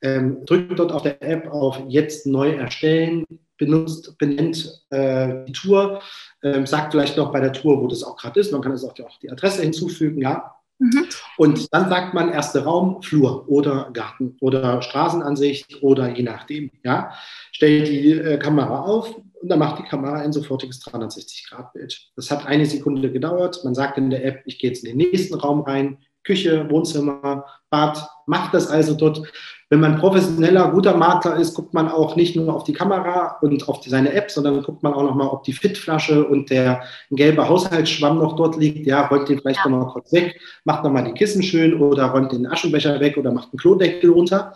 ähm, 0.00 0.44
drückt 0.46 0.78
dort 0.78 0.92
auf 0.92 1.02
der 1.02 1.20
App 1.22 1.48
auf 1.48 1.82
Jetzt 1.88 2.26
neu 2.26 2.52
erstellen, 2.52 3.24
benutzt, 3.56 4.16
benennt 4.18 4.84
äh, 4.90 5.44
die 5.48 5.52
Tour, 5.52 6.00
ähm, 6.44 6.66
sagt 6.66 6.92
vielleicht 6.92 7.16
noch 7.16 7.32
bei 7.32 7.40
der 7.40 7.52
Tour, 7.52 7.82
wo 7.82 7.88
das 7.88 8.04
auch 8.04 8.16
gerade 8.16 8.38
ist. 8.38 8.52
Man 8.52 8.62
kann 8.62 8.70
es 8.70 8.84
auch 8.84 8.94
die 9.20 9.30
Adresse 9.30 9.62
hinzufügen, 9.62 10.22
ja. 10.22 10.54
Mhm. 10.78 11.06
Und 11.36 11.72
dann 11.72 11.88
sagt 11.88 12.14
man 12.14 12.32
erste 12.32 12.64
Raum, 12.64 13.02
Flur 13.02 13.48
oder 13.48 13.90
Garten 13.92 14.36
oder 14.40 14.80
Straßenansicht 14.80 15.82
oder 15.82 16.08
je 16.08 16.22
nachdem. 16.22 16.70
Ja, 16.84 17.12
stellt 17.52 17.88
die 17.88 18.12
äh, 18.12 18.38
Kamera 18.38 18.82
auf 18.82 19.16
und 19.40 19.48
dann 19.48 19.58
macht 19.58 19.80
die 19.80 19.88
Kamera 19.88 20.20
ein 20.20 20.32
sofortiges 20.32 20.80
360-Grad-Bild. 20.84 22.10
Das 22.16 22.30
hat 22.30 22.46
eine 22.46 22.66
Sekunde 22.66 23.10
gedauert. 23.10 23.60
Man 23.64 23.74
sagt 23.74 23.98
in 23.98 24.10
der 24.10 24.24
App, 24.24 24.42
ich 24.46 24.58
gehe 24.58 24.70
jetzt 24.70 24.84
in 24.84 24.96
den 24.96 25.10
nächsten 25.10 25.34
Raum 25.34 25.62
rein, 25.62 25.98
Küche, 26.24 26.68
Wohnzimmer, 26.70 27.44
Bad, 27.70 28.06
macht 28.26 28.54
das 28.54 28.68
also 28.68 28.94
dort. 28.94 29.22
Wenn 29.70 29.80
man 29.80 29.98
professioneller, 29.98 30.70
guter 30.70 30.96
Makler 30.96 31.36
ist, 31.36 31.54
guckt 31.54 31.74
man 31.74 31.90
auch 31.90 32.16
nicht 32.16 32.34
nur 32.36 32.54
auf 32.54 32.64
die 32.64 32.72
Kamera 32.72 33.36
und 33.42 33.68
auf 33.68 33.80
die, 33.80 33.90
seine 33.90 34.14
App, 34.14 34.30
sondern 34.30 34.62
guckt 34.62 34.82
man 34.82 34.94
auch 34.94 35.02
nochmal, 35.02 35.28
ob 35.28 35.44
die 35.44 35.52
Fitflasche 35.52 36.24
und 36.26 36.48
der 36.48 36.82
gelbe 37.10 37.46
Haushaltsschwamm 37.46 38.18
noch 38.18 38.36
dort 38.36 38.56
liegt. 38.56 38.86
Ja, 38.86 39.06
räumt 39.06 39.28
den 39.28 39.40
vielleicht 39.40 39.64
ja. 39.64 39.70
nochmal 39.70 39.92
kurz 39.92 40.10
weg, 40.12 40.40
macht 40.64 40.84
nochmal 40.84 41.04
die 41.04 41.12
Kissen 41.12 41.42
schön 41.42 41.78
oder 41.78 42.06
räumt 42.06 42.32
den 42.32 42.46
Aschenbecher 42.46 42.98
weg 43.00 43.18
oder 43.18 43.30
macht 43.30 43.52
einen 43.52 43.58
Klodeckel 43.58 44.10
runter. 44.10 44.54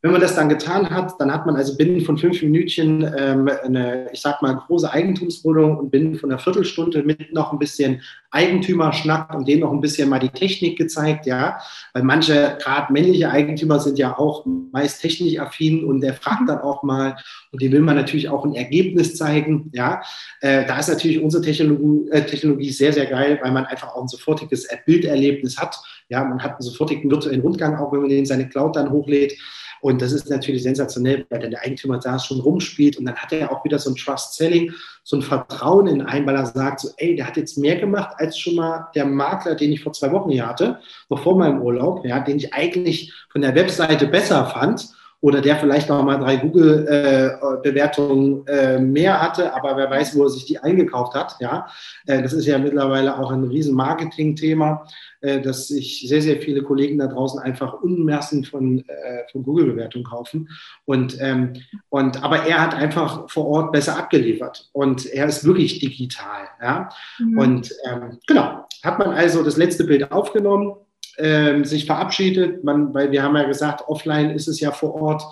Wenn 0.00 0.12
man 0.12 0.20
das 0.20 0.36
dann 0.36 0.48
getan 0.48 0.90
hat, 0.90 1.14
dann 1.18 1.32
hat 1.32 1.44
man 1.44 1.56
also 1.56 1.76
binnen 1.76 2.00
von 2.02 2.18
fünf 2.18 2.40
Minütchen 2.40 3.02
ähm, 3.18 3.50
eine, 3.64 4.08
ich 4.12 4.20
sag 4.20 4.40
mal, 4.42 4.54
große 4.54 4.90
Eigentumswohnung 4.92 5.76
und 5.76 5.90
binnen 5.90 6.14
von 6.14 6.30
einer 6.30 6.38
Viertelstunde 6.38 7.02
mit 7.02 7.32
noch 7.32 7.52
ein 7.52 7.58
bisschen 7.58 8.00
Eigentümerschnack 8.30 9.34
und 9.34 9.48
denen 9.48 9.62
noch 9.62 9.72
ein 9.72 9.80
bisschen 9.80 10.08
mal 10.08 10.20
die 10.20 10.28
Technik 10.28 10.78
gezeigt, 10.78 11.26
ja. 11.26 11.58
Weil 11.94 12.04
manche, 12.04 12.56
gerade 12.62 12.92
männliche 12.92 13.28
Eigentümer 13.30 13.80
sind 13.80 13.98
ja 13.98 14.16
auch 14.16 14.46
meist 14.70 15.02
technisch 15.02 15.38
affin 15.40 15.84
und 15.84 16.00
der 16.00 16.14
fragt 16.14 16.48
dann 16.48 16.60
auch 16.60 16.84
mal 16.84 17.16
und 17.50 17.60
dem 17.60 17.72
will 17.72 17.80
man 17.80 17.96
natürlich 17.96 18.28
auch 18.28 18.44
ein 18.44 18.54
Ergebnis 18.54 19.16
zeigen, 19.16 19.70
ja. 19.72 20.00
Äh, 20.40 20.64
da 20.66 20.78
ist 20.78 20.88
natürlich 20.88 21.20
unsere 21.20 21.42
Technologie, 21.42 22.08
äh, 22.10 22.24
Technologie 22.24 22.70
sehr, 22.70 22.92
sehr 22.92 23.06
geil, 23.06 23.40
weil 23.42 23.50
man 23.50 23.66
einfach 23.66 23.96
auch 23.96 24.02
ein 24.02 24.08
sofortiges 24.08 24.68
Bilderlebnis 24.86 25.58
hat. 25.58 25.76
Ja, 26.08 26.22
man 26.22 26.40
hat 26.40 26.52
einen 26.52 26.62
sofortigen 26.62 27.10
virtuellen 27.10 27.40
Rundgang, 27.40 27.76
auch 27.76 27.92
wenn 27.92 28.00
man 28.00 28.08
den 28.08 28.20
in 28.20 28.26
seine 28.26 28.48
Cloud 28.48 28.76
dann 28.76 28.90
hochlädt. 28.90 29.34
Und 29.80 30.02
das 30.02 30.12
ist 30.12 30.28
natürlich 30.28 30.62
sensationell, 30.62 31.26
weil 31.30 31.40
dann 31.40 31.50
der 31.50 31.62
Eigentümer 31.62 31.98
da 31.98 32.18
schon 32.18 32.40
rumspielt 32.40 32.96
und 32.96 33.06
dann 33.06 33.16
hat 33.16 33.32
er 33.32 33.52
auch 33.52 33.64
wieder 33.64 33.78
so 33.78 33.90
ein 33.90 33.96
Trust-Selling, 33.96 34.72
so 35.04 35.16
ein 35.16 35.22
Vertrauen 35.22 35.86
in 35.86 36.02
einen, 36.02 36.26
weil 36.26 36.36
er 36.36 36.46
sagt 36.46 36.80
so, 36.80 36.90
ey, 36.96 37.16
der 37.16 37.26
hat 37.26 37.36
jetzt 37.36 37.58
mehr 37.58 37.76
gemacht 37.76 38.14
als 38.16 38.38
schon 38.38 38.56
mal 38.56 38.88
der 38.94 39.06
Makler, 39.06 39.54
den 39.54 39.72
ich 39.72 39.82
vor 39.82 39.92
zwei 39.92 40.12
Wochen 40.12 40.30
hier 40.30 40.46
hatte, 40.46 40.80
noch 41.08 41.22
vor 41.22 41.38
meinem 41.38 41.62
Urlaub, 41.62 42.04
ja, 42.04 42.20
den 42.20 42.36
ich 42.36 42.52
eigentlich 42.52 43.12
von 43.30 43.40
der 43.40 43.54
Webseite 43.54 44.06
besser 44.06 44.46
fand 44.46 44.88
oder 45.20 45.40
der 45.40 45.56
vielleicht 45.56 45.88
noch 45.88 46.04
mal 46.04 46.18
drei 46.18 46.36
Google-Bewertungen 46.36 48.46
äh, 48.46 48.76
äh, 48.76 48.78
mehr 48.78 49.20
hatte, 49.20 49.52
aber 49.52 49.76
wer 49.76 49.90
weiß, 49.90 50.16
wo 50.16 50.22
er 50.22 50.28
sich 50.28 50.44
die 50.44 50.60
eingekauft 50.60 51.14
hat. 51.14 51.34
Ja, 51.40 51.66
äh, 52.06 52.22
das 52.22 52.32
ist 52.32 52.46
ja 52.46 52.56
mittlerweile 52.58 53.18
auch 53.18 53.32
ein 53.32 53.42
riesen 53.42 53.74
Marketing-Thema, 53.74 54.86
äh, 55.20 55.40
dass 55.40 55.66
sich 55.68 56.04
sehr, 56.06 56.22
sehr 56.22 56.40
viele 56.40 56.62
Kollegen 56.62 56.98
da 56.98 57.08
draußen 57.08 57.40
einfach 57.40 57.82
Unmassen 57.82 58.44
von, 58.44 58.84
äh, 58.86 59.24
von 59.32 59.42
Google-Bewertungen 59.42 60.04
kaufen. 60.04 60.48
Und, 60.84 61.20
ähm, 61.20 61.54
und, 61.88 62.22
aber 62.22 62.46
er 62.46 62.62
hat 62.62 62.74
einfach 62.74 63.28
vor 63.28 63.48
Ort 63.48 63.72
besser 63.72 63.98
abgeliefert 63.98 64.68
und 64.72 65.04
er 65.06 65.26
ist 65.26 65.44
wirklich 65.44 65.80
digital. 65.80 66.46
Ja, 66.62 66.90
mhm. 67.18 67.38
und 67.38 67.74
ähm, 67.90 68.18
genau, 68.28 68.68
hat 68.84 69.00
man 69.00 69.08
also 69.08 69.42
das 69.42 69.56
letzte 69.56 69.82
Bild 69.82 70.12
aufgenommen 70.12 70.76
ähm, 71.18 71.64
sich 71.64 71.86
verabschiedet, 71.86 72.64
man, 72.64 72.94
weil 72.94 73.10
wir 73.10 73.22
haben 73.22 73.36
ja 73.36 73.44
gesagt, 73.44 73.84
offline 73.86 74.30
ist 74.30 74.48
es 74.48 74.60
ja 74.60 74.72
vor 74.72 74.94
Ort. 74.94 75.22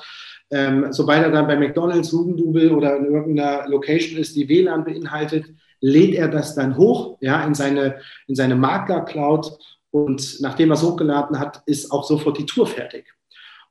Ähm, 0.50 0.86
sobald 0.90 1.22
er 1.22 1.30
dann 1.30 1.46
bei 1.46 1.56
McDonalds, 1.56 2.12
Hugendubel 2.12 2.72
oder 2.72 2.96
in 2.96 3.06
irgendeiner 3.06 3.68
Location 3.68 4.18
ist, 4.18 4.36
die 4.36 4.48
WLAN 4.48 4.84
beinhaltet, 4.84 5.46
lädt 5.80 6.14
er 6.14 6.28
das 6.28 6.54
dann 6.54 6.76
hoch 6.76 7.18
ja, 7.20 7.44
in 7.44 7.54
seine, 7.54 8.00
in 8.28 8.34
seine 8.34 8.56
Makler-Cloud 8.56 9.58
und 9.90 10.40
nachdem 10.40 10.70
er 10.70 10.74
es 10.74 10.82
hochgeladen 10.82 11.38
hat, 11.38 11.62
ist 11.66 11.90
auch 11.90 12.04
sofort 12.04 12.38
die 12.38 12.46
Tour 12.46 12.66
fertig. 12.66 13.12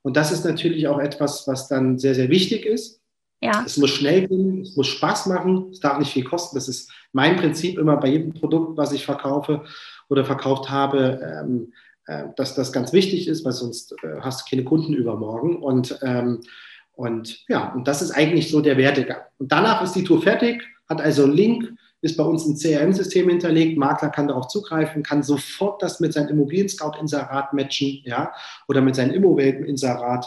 Und 0.02 0.16
das 0.16 0.32
ist 0.32 0.44
natürlich 0.44 0.86
auch 0.86 0.98
etwas, 0.98 1.46
was 1.46 1.68
dann 1.68 1.98
sehr, 1.98 2.14
sehr 2.14 2.28
wichtig 2.28 2.64
ist. 2.64 3.00
Ja. 3.42 3.62
Es 3.66 3.76
muss 3.76 3.90
schnell 3.90 4.26
gehen, 4.26 4.62
es 4.62 4.76
muss 4.76 4.86
Spaß 4.86 5.26
machen, 5.26 5.68
es 5.72 5.80
darf 5.80 5.98
nicht 5.98 6.12
viel 6.12 6.24
kosten. 6.24 6.56
Das 6.56 6.68
ist 6.68 6.90
mein 7.12 7.36
Prinzip 7.36 7.78
immer 7.78 7.96
bei 7.96 8.08
jedem 8.08 8.32
Produkt, 8.32 8.76
was 8.76 8.92
ich 8.92 9.04
verkaufe 9.04 9.64
oder 10.08 10.24
verkauft 10.24 10.70
habe. 10.70 11.20
Ähm, 11.22 11.72
äh, 11.72 11.76
dass 12.36 12.54
das 12.54 12.72
ganz 12.72 12.92
wichtig 12.92 13.28
ist, 13.28 13.44
weil 13.44 13.52
sonst 13.52 13.92
äh, 14.02 14.20
hast 14.20 14.40
du 14.40 14.50
keine 14.50 14.64
Kunden 14.64 14.94
übermorgen. 14.94 15.56
Und, 15.56 15.98
ähm, 16.02 16.40
und 16.92 17.44
ja, 17.48 17.72
und 17.72 17.88
das 17.88 18.02
ist 18.02 18.12
eigentlich 18.12 18.50
so 18.50 18.60
der 18.60 18.76
Werdegang. 18.76 19.22
Und 19.38 19.52
danach 19.52 19.82
ist 19.82 19.94
die 19.94 20.04
Tour 20.04 20.22
fertig, 20.22 20.62
hat 20.88 21.00
also 21.00 21.24
einen 21.24 21.32
Link, 21.32 21.72
ist 22.02 22.16
bei 22.16 22.24
uns 22.24 22.46
ein 22.46 22.56
CRM-System 22.56 23.28
hinterlegt, 23.28 23.78
Makler 23.78 24.10
kann 24.10 24.28
darauf 24.28 24.48
zugreifen, 24.48 25.02
kann 25.02 25.22
sofort 25.22 25.82
das 25.82 25.98
mit 25.98 26.12
seinem 26.12 26.28
Immobilien-Scout-Inserat 26.28 27.52
matchen, 27.52 28.02
ja, 28.04 28.32
oder 28.68 28.80
mit 28.80 28.94
seinem 28.94 29.14
Immowelt-Inserat. 29.14 30.26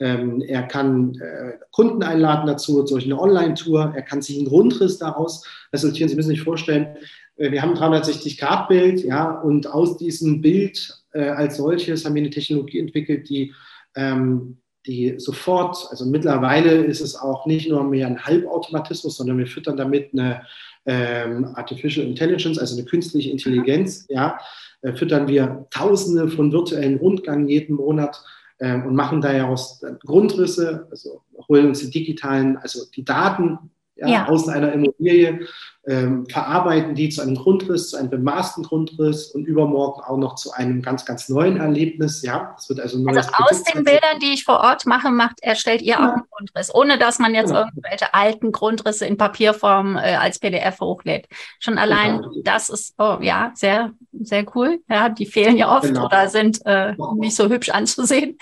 Ähm, 0.00 0.40
er 0.40 0.62
kann 0.62 1.14
äh, 1.20 1.58
Kunden 1.70 2.02
einladen 2.02 2.46
dazu 2.46 2.82
durch 2.82 3.04
eine 3.04 3.20
Online-Tour. 3.20 3.92
Er 3.94 4.02
kann 4.02 4.22
sich 4.22 4.38
einen 4.38 4.48
Grundriss 4.48 4.98
daraus 4.98 5.46
resultieren. 5.72 6.08
Sie 6.08 6.16
müssen 6.16 6.30
sich 6.30 6.42
vorstellen, 6.42 6.96
äh, 7.36 7.50
wir 7.50 7.62
haben 7.62 7.76
ein 7.76 7.92
360-Grad-Bild, 7.92 9.04
ja, 9.04 9.30
und 9.30 9.66
aus 9.66 9.98
diesem 9.98 10.40
Bild 10.40 10.99
äh, 11.12 11.28
als 11.28 11.56
solches 11.56 12.04
haben 12.04 12.14
wir 12.14 12.22
eine 12.22 12.30
Technologie 12.30 12.78
entwickelt, 12.78 13.28
die, 13.28 13.52
ähm, 13.94 14.58
die 14.86 15.14
sofort, 15.18 15.88
also 15.90 16.06
mittlerweile 16.06 16.84
ist 16.84 17.00
es 17.00 17.16
auch 17.16 17.46
nicht 17.46 17.68
nur 17.68 17.84
mehr 17.84 18.06
ein 18.06 18.24
Halbautomatismus, 18.24 19.16
sondern 19.16 19.38
wir 19.38 19.46
füttern 19.46 19.76
damit 19.76 20.10
eine 20.12 20.42
ähm, 20.86 21.46
Artificial 21.54 22.06
Intelligence, 22.06 22.58
also 22.58 22.76
eine 22.76 22.86
künstliche 22.86 23.30
Intelligenz, 23.30 24.06
ja, 24.08 24.38
äh, 24.82 24.92
füttern 24.94 25.28
wir 25.28 25.66
Tausende 25.70 26.28
von 26.28 26.52
virtuellen 26.52 26.98
Rundgängen 26.98 27.48
jeden 27.48 27.76
Monat 27.76 28.22
ähm, 28.60 28.86
und 28.86 28.94
machen 28.94 29.20
daraus 29.20 29.82
Grundrisse, 30.00 30.86
also 30.90 31.22
holen 31.48 31.66
uns 31.66 31.80
die 31.80 31.90
digitalen, 31.90 32.56
also 32.56 32.80
die 32.94 33.04
Daten 33.04 33.58
ja, 34.00 34.08
ja. 34.08 34.28
aus 34.28 34.48
einer 34.48 34.72
Immobilie, 34.72 35.46
ähm, 35.86 36.26
verarbeiten 36.26 36.94
die 36.94 37.08
zu 37.08 37.22
einem 37.22 37.36
Grundriss, 37.36 37.90
zu 37.90 37.96
einem 37.96 38.10
bemaßten 38.10 38.64
Grundriss 38.64 39.28
und 39.28 39.46
übermorgen 39.46 40.02
auch 40.02 40.18
noch 40.18 40.34
zu 40.34 40.52
einem 40.52 40.82
ganz, 40.82 41.06
ganz 41.06 41.28
neuen 41.30 41.56
Erlebnis. 41.56 42.22
Ja, 42.22 42.52
das 42.54 42.68
wird 42.68 42.80
also, 42.80 43.02
also 43.06 43.30
aus 43.32 43.62
den 43.64 43.84
Bildern, 43.84 44.18
die 44.20 44.34
ich 44.34 44.44
vor 44.44 44.60
Ort 44.60 44.84
mache, 44.84 45.10
macht, 45.10 45.42
erstellt 45.42 45.80
ihr 45.80 45.94
ja. 45.94 45.98
auch 45.98 46.12
einen 46.12 46.22
Grundriss, 46.30 46.74
ohne 46.74 46.98
dass 46.98 47.18
man 47.18 47.34
jetzt 47.34 47.48
genau. 47.48 47.60
irgendwelche 47.60 48.12
alten 48.12 48.52
Grundrisse 48.52 49.06
in 49.06 49.16
Papierform 49.16 49.96
äh, 49.96 50.16
als 50.16 50.38
PDF 50.38 50.80
hochlädt. 50.80 51.28
Schon 51.58 51.78
allein 51.78 52.18
genau. 52.18 52.30
das 52.44 52.68
ist, 52.68 52.94
oh, 52.98 53.18
ja, 53.22 53.52
sehr, 53.54 53.92
sehr 54.20 54.44
cool. 54.54 54.80
Ja, 54.88 55.08
die 55.08 55.26
fehlen 55.26 55.56
ja 55.56 55.74
oft 55.74 55.86
genau. 55.86 56.06
oder 56.06 56.28
sind 56.28 56.60
äh, 56.66 56.94
nicht 57.16 57.34
so 57.34 57.48
hübsch 57.48 57.70
anzusehen. 57.70 58.36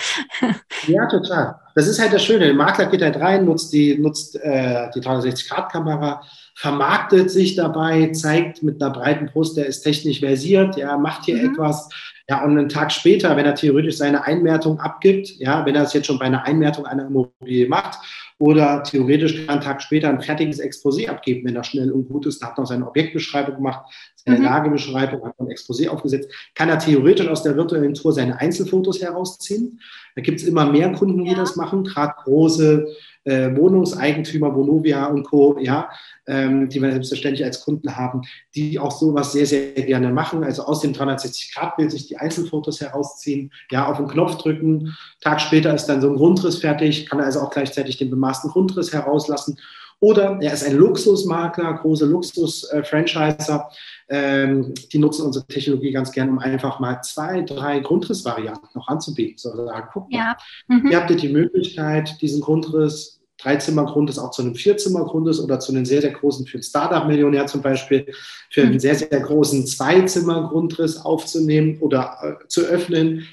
Ja, 0.87 1.07
total. 1.07 1.57
Das 1.74 1.87
ist 1.87 2.00
halt 2.00 2.12
das 2.12 2.24
Schöne. 2.24 2.46
Der 2.46 2.54
Makler 2.54 2.87
geht 2.87 3.02
halt 3.02 3.16
rein, 3.16 3.44
nutzt 3.44 3.72
die, 3.72 3.98
nutzt 3.98 4.37
äh, 4.37 4.90
die 4.94 5.00
360-Grad-Kamera, 5.00 6.22
vermarktet 6.54 7.31
sich 7.31 7.54
dabei, 7.54 8.11
zeigt 8.12 8.62
mit 8.62 8.83
einer 8.83 8.92
breiten 8.92 9.26
Brust, 9.26 9.57
der 9.57 9.66
ist 9.66 9.83
technisch 9.83 10.20
versiert, 10.20 10.76
ja, 10.76 10.96
macht 10.96 11.24
hier 11.24 11.37
mhm. 11.37 11.52
etwas. 11.52 11.88
Ja, 12.28 12.44
und 12.44 12.59
einen 12.59 12.68
Tag 12.68 12.92
später, 12.92 13.37
wenn 13.37 13.46
er 13.46 13.54
theoretisch 13.54 13.96
seine 13.96 14.24
Einmertung 14.24 14.81
abgibt, 14.81 15.38
ja, 15.38 15.64
wenn 15.64 15.74
er 15.74 15.85
es 15.85 15.92
jetzt 15.92 16.07
schon 16.07 16.18
bei 16.18 16.26
einer 16.26 16.44
Einmertung 16.44 16.85
einer 16.85 17.07
Immobilie 17.07 17.68
macht, 17.68 17.98
oder 18.38 18.85
theoretisch 18.85 19.35
kann 19.46 19.57
einen 19.57 19.61
Tag 19.61 19.83
später 19.83 20.09
ein 20.09 20.20
fertiges 20.20 20.61
Exposé 20.61 21.09
abgeben, 21.09 21.46
wenn 21.46 21.57
er 21.57 21.64
schnell 21.64 21.90
und 21.90 22.09
gut 22.09 22.26
ist, 22.26 22.42
hat 22.42 22.57
noch 22.57 22.66
seine 22.66 22.87
Objektbeschreibung 22.87 23.57
gemacht, 23.57 23.92
mhm. 24.37 24.45
Lagebeschreibung, 24.45 25.25
hat 25.25 25.38
ein 25.38 25.49
Exposé 25.49 25.88
aufgesetzt, 25.88 26.31
kann 26.55 26.69
er 26.69 26.79
theoretisch 26.79 27.29
aus 27.29 27.43
der 27.43 27.57
virtuellen 27.57 27.95
Tour 27.95 28.12
seine 28.12 28.38
Einzelfotos 28.38 29.01
herausziehen. 29.01 29.81
Da 30.14 30.23
gibt 30.23 30.41
es 30.41 30.47
immer 30.47 30.67
mehr 30.67 30.93
Kunden, 30.93 31.25
die 31.25 31.31
ja. 31.31 31.37
das 31.37 31.57
machen, 31.57 31.85
gerade 31.85 32.14
große 32.25 32.88
äh, 33.29 33.55
Wohnungseigentümer, 33.57 34.55
Vonovia 34.55 35.07
und 35.07 35.25
Co., 35.25 35.59
ja, 35.61 35.91
ähm, 36.27 36.69
die 36.69 36.81
wir 36.81 36.91
selbstverständlich 36.91 37.45
als 37.45 37.62
Kunden 37.62 37.95
haben, 37.95 38.23
die 38.55 38.79
auch 38.79 38.91
sowas 38.91 39.33
sehr, 39.33 39.47
sehr 39.47 39.73
gerne 39.73 40.11
machen. 40.11 40.45
Also 40.45 40.64
aus 40.64 40.81
dem 40.81 40.93
360-Grad-Bild 40.93 41.91
sich 41.91 42.09
die 42.09 42.17
Einzelfotos 42.17 42.81
herausziehen, 42.81 43.53
ja, 43.71 43.87
auf 43.87 43.99
den 43.99 44.09
Knopf 44.09 44.38
drücken. 44.38 44.97
Tag 45.21 45.41
später 45.41 45.75
ist 45.75 45.87
dann 45.87 46.01
so 46.01 46.11
ein 46.11 46.17
Grundriss 46.17 46.59
fertig, 46.59 47.09
kann 47.09 47.21
also 47.21 47.41
auch 47.41 47.51
gleichzeitig 47.51 47.99
den 47.99 48.11
bemaßten 48.11 48.51
Grundriss 48.51 48.93
herauslassen 48.93 49.59
Oder 50.01 50.39
er 50.41 50.53
ist 50.53 50.65
ein 50.65 50.77
Luxusmakler, 50.77 51.75
große 51.75 52.07
Luxus-Franchiser. 52.07 53.69
Ähm, 54.09 54.73
die 54.93 54.99
nutzen 54.99 55.27
unsere 55.27 55.47
Technologie 55.47 55.91
ganz 55.91 56.13
gern, 56.13 56.31
um 56.31 56.39
einfach 56.39 56.79
mal 56.79 57.01
zwei, 57.03 57.43
drei 57.43 57.81
Grundrissvarianten 57.81 58.69
noch 58.75 58.89
anzubieten. 58.89 59.39
So 59.39 59.55
sagen, 59.55 59.89
guck 59.93 60.11
mal, 60.11 60.19
ja. 60.19 60.37
mhm. 60.69 60.91
ihr 60.91 61.01
habt 61.01 61.11
ihr 61.11 61.17
die 61.17 61.29
Möglichkeit, 61.29 62.21
diesen 62.21 62.41
Grundriss 62.41 63.19
Dreizimmergrund 63.41 64.11
ist 64.11 64.19
auch 64.19 64.33
zu 64.33 64.43
einem 64.43 64.57
Vierzimmergrund 64.57 65.29
ist 65.29 65.39
oder 65.41 65.61
zu 65.61 65.73
einem 65.73 65.85
sehr, 65.85 66.01
sehr 66.01 66.11
großen, 66.11 66.45
für 66.47 66.57
einen 66.57 66.65
Startup-Millionär 66.65 67.47
zum 67.47 67.63
Beispiel, 67.63 68.13
für 68.51 68.63
einen 68.63 68.81
sehr, 68.81 68.97
sehr 68.97 69.09
großen 69.09 69.65
Zweizimmergrundriss 69.65 71.05
aufzunehmen 71.05 71.79
oder 71.81 72.19
äh, 72.43 72.49
zu 72.49 72.63
öffnen 72.63 73.29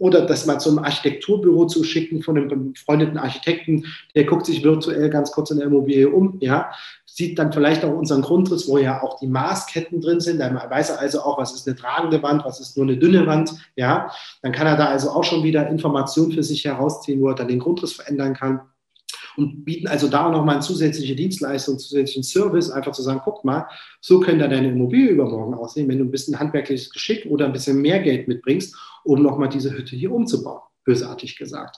oder 0.00 0.22
das 0.22 0.46
mal 0.46 0.58
zum 0.58 0.78
Architekturbüro 0.78 1.66
zu 1.66 1.84
schicken 1.84 2.22
von 2.22 2.36
einem 2.36 2.72
befreundeten 2.72 3.18
Architekten, 3.18 3.84
der 4.14 4.24
guckt 4.24 4.46
sich 4.46 4.64
virtuell 4.64 5.10
ganz 5.10 5.30
kurz 5.30 5.50
in 5.50 5.58
der 5.58 5.66
Immobilie 5.66 6.08
um, 6.08 6.38
ja, 6.40 6.72
sieht 7.04 7.38
dann 7.38 7.52
vielleicht 7.52 7.84
auch 7.84 7.94
unseren 7.94 8.22
Grundriss, 8.22 8.66
wo 8.66 8.78
ja 8.78 9.02
auch 9.02 9.20
die 9.20 9.26
Maßketten 9.26 10.00
drin 10.00 10.20
sind, 10.20 10.38
dann 10.40 10.54
weiß 10.54 10.90
er 10.90 11.00
also 11.00 11.20
auch, 11.20 11.36
was 11.36 11.54
ist 11.54 11.68
eine 11.68 11.76
tragende 11.76 12.22
Wand, 12.22 12.46
was 12.46 12.60
ist 12.60 12.78
nur 12.78 12.86
eine 12.86 12.96
dünne 12.96 13.26
Wand, 13.26 13.52
ja, 13.76 14.10
dann 14.40 14.52
kann 14.52 14.66
er 14.66 14.78
da 14.78 14.86
also 14.86 15.10
auch 15.10 15.24
schon 15.24 15.42
wieder 15.42 15.68
Informationen 15.68 16.32
für 16.32 16.42
sich 16.42 16.64
herausziehen, 16.64 17.20
wo 17.20 17.28
er 17.28 17.34
dann 17.34 17.48
den 17.48 17.58
Grundriss 17.58 17.92
verändern 17.92 18.32
kann. 18.32 18.62
Und 19.36 19.64
bieten 19.64 19.86
also 19.86 20.08
da 20.08 20.26
auch 20.26 20.32
nochmal 20.32 20.56
eine 20.56 20.64
zusätzliche 20.64 21.14
Dienstleistung, 21.14 21.78
zusätzlichen 21.78 22.24
Service, 22.24 22.70
einfach 22.70 22.92
zu 22.92 23.02
sagen, 23.02 23.20
guck 23.22 23.44
mal, 23.44 23.66
so 24.00 24.18
könnte 24.18 24.48
deine 24.48 24.68
Immobilie 24.68 25.10
übermorgen 25.10 25.54
aussehen, 25.54 25.88
wenn 25.88 25.98
du 25.98 26.04
ein 26.04 26.10
bisschen 26.10 26.38
handwerkliches 26.38 26.90
Geschick 26.90 27.26
oder 27.26 27.46
ein 27.46 27.52
bisschen 27.52 27.80
mehr 27.80 28.00
Geld 28.00 28.28
mitbringst, 28.28 28.74
um 29.10 29.22
nochmal 29.22 29.48
diese 29.48 29.72
Hütte 29.72 29.96
hier 29.96 30.12
umzubauen, 30.12 30.62
bösartig 30.84 31.36
gesagt. 31.36 31.76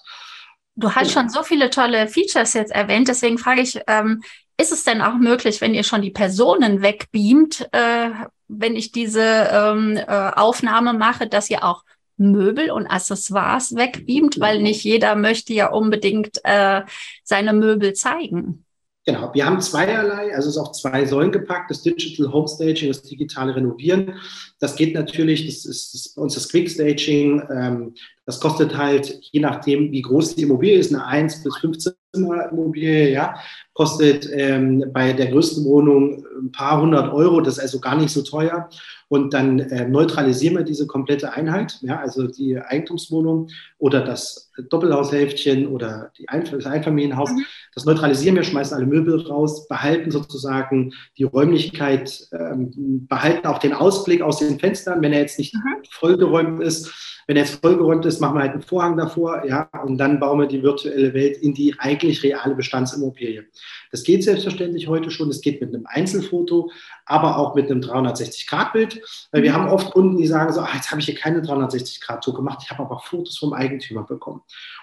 Du 0.74 0.94
hast 0.94 1.08
genau. 1.08 1.22
schon 1.22 1.28
so 1.28 1.42
viele 1.42 1.70
tolle 1.70 2.08
Features 2.08 2.54
jetzt 2.54 2.72
erwähnt, 2.72 3.08
deswegen 3.08 3.38
frage 3.38 3.62
ich, 3.62 3.80
ähm, 3.86 4.22
ist 4.60 4.72
es 4.72 4.84
denn 4.84 5.02
auch 5.02 5.14
möglich, 5.14 5.60
wenn 5.60 5.74
ihr 5.74 5.82
schon 5.82 6.02
die 6.02 6.10
Personen 6.10 6.82
wegbeamt, 6.82 7.68
äh, 7.72 8.10
wenn 8.48 8.76
ich 8.76 8.92
diese 8.92 9.48
ähm, 9.50 9.96
äh, 9.96 10.04
Aufnahme 10.06 10.92
mache, 10.92 11.26
dass 11.26 11.50
ihr 11.50 11.64
auch 11.64 11.84
Möbel 12.16 12.70
und 12.70 12.86
Accessoires 12.86 13.74
wegbeamt, 13.74 14.38
weil 14.38 14.62
nicht 14.62 14.84
jeder 14.84 15.16
möchte 15.16 15.54
ja 15.54 15.70
unbedingt 15.70 16.38
äh, 16.44 16.82
seine 17.24 17.52
Möbel 17.54 17.94
zeigen. 17.94 18.64
Genau, 19.04 19.34
wir 19.34 19.44
haben 19.44 19.60
zweierlei, 19.60 20.32
also 20.32 20.48
es 20.48 20.54
ist 20.54 20.62
auf 20.62 20.72
zwei 20.72 21.04
Säulen 21.04 21.32
gepackt, 21.32 21.72
das 21.72 21.82
Digital 21.82 22.32
Homestaging, 22.32 22.86
das 22.86 23.02
digitale 23.02 23.56
Renovieren. 23.56 24.14
Das 24.60 24.76
geht 24.76 24.94
natürlich, 24.94 25.44
das 25.44 25.64
ist, 25.64 25.92
das 25.92 26.14
bei 26.14 26.22
uns 26.22 26.34
das 26.34 26.48
Quick 26.48 26.70
Staging, 26.70 27.42
ähm, 27.50 27.94
das 28.26 28.38
kostet 28.38 28.76
halt, 28.76 29.18
je 29.32 29.40
nachdem, 29.40 29.90
wie 29.90 30.02
groß 30.02 30.36
die 30.36 30.42
Immobilie 30.42 30.76
ist, 30.76 30.94
eine 30.94 31.04
1 31.04 31.42
bis 31.42 31.56
15 31.56 31.92
Zimmer 32.14 32.48
Immobilie, 32.52 33.10
ja, 33.10 33.34
kostet 33.72 34.28
ähm, 34.32 34.84
bei 34.92 35.12
der 35.12 35.32
größten 35.32 35.64
Wohnung 35.64 36.24
ein 36.40 36.52
paar 36.52 36.80
hundert 36.80 37.12
Euro, 37.12 37.40
das 37.40 37.54
ist 37.54 37.60
also 37.60 37.80
gar 37.80 37.96
nicht 37.96 38.10
so 38.10 38.22
teuer. 38.22 38.68
Und 39.12 39.34
dann 39.34 39.58
äh, 39.58 39.86
neutralisieren 39.86 40.56
wir 40.56 40.64
diese 40.64 40.86
komplette 40.86 41.34
Einheit, 41.34 41.78
ja, 41.82 42.00
also 42.00 42.28
die 42.28 42.58
Eigentumswohnung 42.58 43.48
oder 43.76 44.00
das 44.00 44.50
Doppelhaushälftchen 44.70 45.66
oder 45.66 46.10
die 46.16 46.30
Einf 46.30 46.50
das 46.50 46.64
Einfamilienhaus. 46.64 47.30
Mhm. 47.30 47.44
Das 47.74 47.84
neutralisieren 47.84 48.36
wir, 48.36 48.42
schmeißen 48.42 48.74
alle 48.74 48.86
Möbel 48.86 49.20
raus, 49.20 49.68
behalten 49.68 50.10
sozusagen 50.10 50.94
die 51.18 51.24
Räumlichkeit, 51.24 52.26
ähm, 52.32 53.06
behalten 53.06 53.46
auch 53.48 53.58
den 53.58 53.74
Ausblick 53.74 54.22
aus 54.22 54.38
den 54.38 54.58
Fenstern, 54.58 55.02
wenn 55.02 55.12
er 55.12 55.20
jetzt 55.20 55.38
nicht 55.38 55.54
mhm. 55.56 55.84
vollgeräumt 55.90 56.62
ist 56.62 56.90
wenn 57.32 57.38
er 57.38 57.44
jetzt 57.44 57.62
vollgeräumt 57.62 58.04
ist, 58.04 58.20
machen 58.20 58.34
wir 58.34 58.42
halt 58.42 58.52
einen 58.52 58.60
Vorhang 58.60 58.94
davor, 58.94 59.42
ja, 59.46 59.66
und 59.84 59.96
dann 59.96 60.20
bauen 60.20 60.38
wir 60.40 60.46
die 60.46 60.62
virtuelle 60.62 61.14
Welt 61.14 61.38
in 61.38 61.54
die 61.54 61.74
eigentlich 61.78 62.22
reale 62.22 62.54
Bestandsimmobilie. 62.54 63.46
Das 63.90 64.02
geht 64.02 64.22
selbstverständlich 64.22 64.86
heute 64.86 65.10
schon. 65.10 65.30
Es 65.30 65.40
geht 65.40 65.62
mit 65.62 65.74
einem 65.74 65.86
Einzelfoto, 65.86 66.70
aber 67.06 67.38
auch 67.38 67.54
mit 67.54 67.70
einem 67.70 67.80
360-Grad-Bild. 67.80 69.00
Weil 69.30 69.42
wir 69.44 69.54
haben 69.54 69.70
oft 69.70 69.92
Kunden, 69.92 70.18
die 70.18 70.26
sagen 70.26 70.52
so, 70.52 70.60
ah, 70.60 70.68
jetzt 70.74 70.90
habe 70.90 71.00
ich 71.00 71.06
hier 71.06 71.14
keine 71.14 71.40
360-Grad-Tour 71.40 72.34
gemacht, 72.34 72.58
ich 72.64 72.70
habe 72.70 72.82
aber 72.82 73.00
Fotos 73.00 73.38
vom 73.38 73.54
Eigentümer 73.54 74.02
bekommen. 74.02 74.42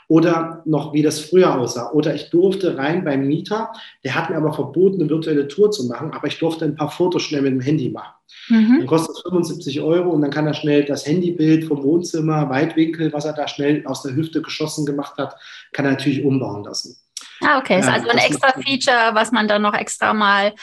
Oder 0.09 0.63
noch, 0.65 0.91
wie 0.91 1.03
das 1.03 1.19
früher 1.19 1.55
aussah. 1.55 1.91
Oder 1.91 2.15
ich 2.15 2.31
durfte 2.31 2.75
rein 2.77 3.05
beim 3.05 3.27
Mieter, 3.27 3.71
der 4.03 4.15
hat 4.15 4.31
mir 4.31 4.37
aber 4.37 4.53
verboten, 4.53 4.99
eine 4.99 5.09
virtuelle 5.09 5.47
Tour 5.47 5.69
zu 5.69 5.85
machen, 5.85 6.11
aber 6.11 6.25
ich 6.25 6.39
durfte 6.39 6.65
ein 6.65 6.75
paar 6.75 6.89
Fotos 6.89 7.21
schnell 7.21 7.43
mit 7.43 7.53
dem 7.53 7.61
Handy 7.61 7.89
machen. 7.89 8.15
Mhm. 8.47 8.79
Dann 8.79 8.87
kostet 8.87 9.15
es 9.15 9.21
75 9.21 9.81
Euro 9.81 10.09
und 10.09 10.23
dann 10.23 10.31
kann 10.31 10.47
er 10.47 10.55
schnell 10.55 10.83
das 10.83 11.05
Handybild 11.05 11.65
vom 11.65 11.83
Wohnzimmer, 11.83 12.49
Weitwinkel, 12.49 13.13
was 13.13 13.25
er 13.25 13.33
da 13.33 13.47
schnell 13.47 13.85
aus 13.85 14.01
der 14.01 14.15
Hüfte 14.15 14.41
geschossen 14.41 14.83
gemacht 14.87 15.15
hat, 15.19 15.35
kann 15.73 15.85
er 15.85 15.91
natürlich 15.91 16.25
umbauen 16.25 16.63
lassen. 16.63 16.97
Ah, 17.41 17.59
okay. 17.59 17.79
Ist 17.79 17.87
also 17.87 18.09
ein 18.09 18.17
extra 18.17 18.51
Feature, 18.53 19.11
was 19.13 19.31
man 19.31 19.47
dann 19.47 19.61
noch 19.61 19.75
extra 19.75 20.13
mal 20.13 20.53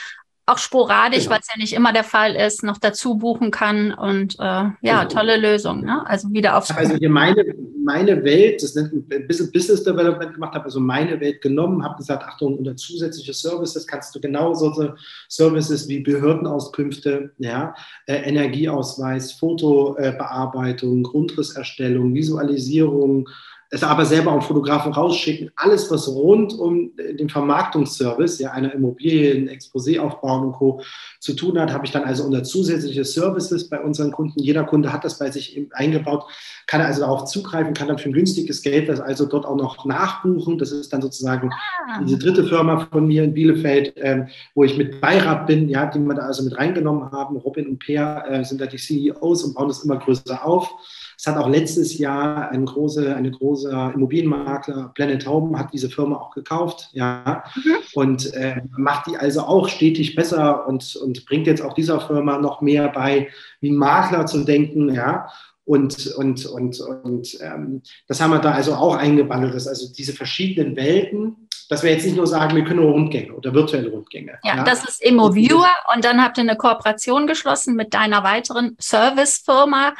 auch 0.47 0.57
sporadisch, 0.57 1.23
genau. 1.23 1.31
weil 1.31 1.39
es 1.41 1.47
ja 1.49 1.59
nicht 1.59 1.73
immer 1.73 1.91
der 1.91 2.05
Fall 2.05 2.33
ist, 2.33 2.63
noch 2.63 2.77
dazu 2.77 3.17
buchen 3.17 3.51
kann. 3.51 3.93
Und 3.93 4.35
äh, 4.39 4.43
ja, 4.43 4.73
genau. 4.81 5.05
tolle 5.05 5.37
Lösung. 5.37 5.83
Ne? 5.83 6.07
Also 6.07 6.31
wieder 6.31 6.57
aufs. 6.57 6.71
Also 6.71 6.95
hier 6.95 7.09
meine, 7.09 7.43
meine 7.83 8.23
Welt, 8.23 8.63
das 8.63 8.73
nennt 8.73 8.93
ein 8.93 9.27
bisschen 9.27 9.51
Business 9.51 9.83
Development 9.83 10.33
gemacht 10.33 10.55
habe, 10.55 10.65
also 10.65 10.79
meine 10.79 11.19
Welt 11.19 11.41
genommen, 11.41 11.83
habe 11.83 11.97
gesagt, 11.97 12.23
Achtung, 12.23 12.57
unter 12.57 12.77
zusätzliche 12.77 13.33
Services 13.33 13.85
kannst 13.85 14.15
du 14.15 14.21
genau 14.21 14.53
solche 14.53 14.95
Services 15.27 15.89
wie 15.89 15.99
Behördenauskünfte, 15.99 17.31
ja, 17.39 17.75
äh, 18.05 18.15
Energieausweis, 18.15 19.33
Fotobearbeitung, 19.33 21.03
Grundrisserstellung, 21.03 22.13
Visualisierung, 22.13 23.27
es 23.69 23.83
aber 23.83 24.05
selber 24.05 24.31
auch 24.31 24.43
Fotografen 24.43 24.93
rausschicken. 24.93 25.51
Alles, 25.55 25.91
was 25.91 26.07
rund 26.07 26.53
um 26.53 26.91
den 26.97 27.29
Vermarktungsservice, 27.29 28.39
ja, 28.39 28.51
einer 28.51 28.73
Immobilie, 28.73 29.33
ein 29.35 29.49
Exposé 29.49 29.99
aufbauen 29.99 30.47
und 30.47 30.53
Co. 30.53 30.81
zu 31.19 31.33
tun 31.33 31.59
hat, 31.59 31.73
habe 31.73 31.85
ich 31.85 31.91
dann 31.91 32.03
also 32.03 32.23
unter 32.23 32.43
zusätzliche 32.43 33.03
Services 33.03 33.69
bei 33.69 33.81
unseren 33.81 34.11
Kunden. 34.11 34.39
Jeder 34.39 34.63
Kunde 34.63 34.93
hat 34.93 35.03
das 35.03 35.19
bei 35.19 35.29
sich 35.31 35.59
eingebaut, 35.71 36.25
kann 36.65 36.79
also 36.79 37.01
darauf 37.01 37.25
zugreifen, 37.25 37.73
kann 37.73 37.89
dann 37.89 37.97
für 37.97 38.09
ein 38.09 38.13
günstiges 38.13 38.61
Geld 38.61 38.87
das 38.87 39.01
also 39.01 39.25
dort 39.25 39.45
auch 39.45 39.57
noch 39.57 39.85
nachbuchen. 39.85 40.57
Das 40.57 40.71
ist 40.71 40.93
dann 40.93 41.01
sozusagen 41.01 41.51
ah. 41.51 42.01
diese 42.03 42.17
dritte 42.17 42.45
Firma 42.45 42.87
von 42.89 43.05
mir 43.05 43.25
in 43.25 43.33
Bielefeld, 43.33 43.93
ähm, 43.97 44.27
wo 44.55 44.63
ich 44.63 44.77
mit 44.77 45.01
Beirat 45.01 45.45
bin, 45.45 45.67
ja, 45.67 45.85
die 45.87 45.99
wir 45.99 46.15
da 46.15 46.21
also 46.21 46.43
mit 46.43 46.57
reingenommen 46.57 47.11
haben. 47.11 47.35
Robin 47.35 47.67
und 47.67 47.79
Peer 47.79 48.23
äh, 48.29 48.43
sind 48.45 48.61
da 48.61 48.65
die 48.65 48.77
CEOs 48.77 49.43
und 49.43 49.55
bauen 49.55 49.67
das 49.67 49.83
immer 49.83 49.97
größer 49.97 50.45
auf. 50.45 50.69
Es 51.17 51.25
hat 51.25 51.37
auch 51.37 51.49
letztes 51.49 51.97
Jahr 51.97 52.51
ein 52.51 52.65
große, 52.65 53.15
eine 53.15 53.31
große 53.31 53.91
Immobilienmakler, 53.95 54.91
Planet 54.93 55.25
Home, 55.27 55.57
hat 55.57 55.73
diese 55.73 55.89
Firma 55.89 56.17
auch 56.17 56.29
gekauft, 56.29 56.89
ja, 56.93 57.43
mhm. 57.55 57.75
und 57.95 58.33
äh, 58.33 58.61
macht 58.77 59.07
die 59.07 59.17
also 59.17 59.41
auch 59.41 59.67
stetig 59.67 60.15
besser 60.15 60.67
und, 60.67 60.95
und 60.95 61.25
bringt 61.25 61.47
jetzt 61.47 61.63
auch 61.63 61.73
dieser 61.73 61.99
Firma 62.01 62.37
noch 62.37 62.61
mehr 62.61 62.89
bei, 62.89 63.29
wie 63.61 63.71
Makler 63.71 64.27
zu 64.27 64.43
denken, 64.43 64.93
ja. 64.93 65.27
Und, 65.65 66.07
und, 66.15 66.45
und, 66.45 66.79
und 66.79 67.37
ähm, 67.41 67.81
das 68.07 68.21
haben 68.21 68.31
wir 68.31 68.39
da 68.39 68.51
also 68.51 68.75
auch 68.75 68.95
eingebandelt, 68.95 69.53
dass 69.53 69.67
also 69.67 69.91
diese 69.91 70.13
verschiedenen 70.13 70.77
Welten, 70.77 71.49
dass 71.67 71.83
wir 71.83 71.91
jetzt 71.91 72.05
nicht 72.05 72.15
nur 72.15 72.27
sagen, 72.27 72.55
wir 72.55 72.63
können 72.63 72.79
nur 72.79 72.91
Rundgänge 72.91 73.33
oder 73.33 73.53
virtuelle 73.53 73.89
Rundgänge. 73.89 74.39
Ja, 74.43 74.57
ja. 74.57 74.63
das 74.63 74.87
ist 74.87 75.03
ImmoViewer 75.03 75.69
und 75.93 76.05
dann 76.05 76.23
habt 76.23 76.37
ihr 76.37 76.43
eine 76.43 76.55
Kooperation 76.55 77.27
geschlossen 77.27 77.75
mit 77.75 77.93
deiner 77.93 78.23
weiteren 78.23 78.77
Servicefirma, 78.79 79.93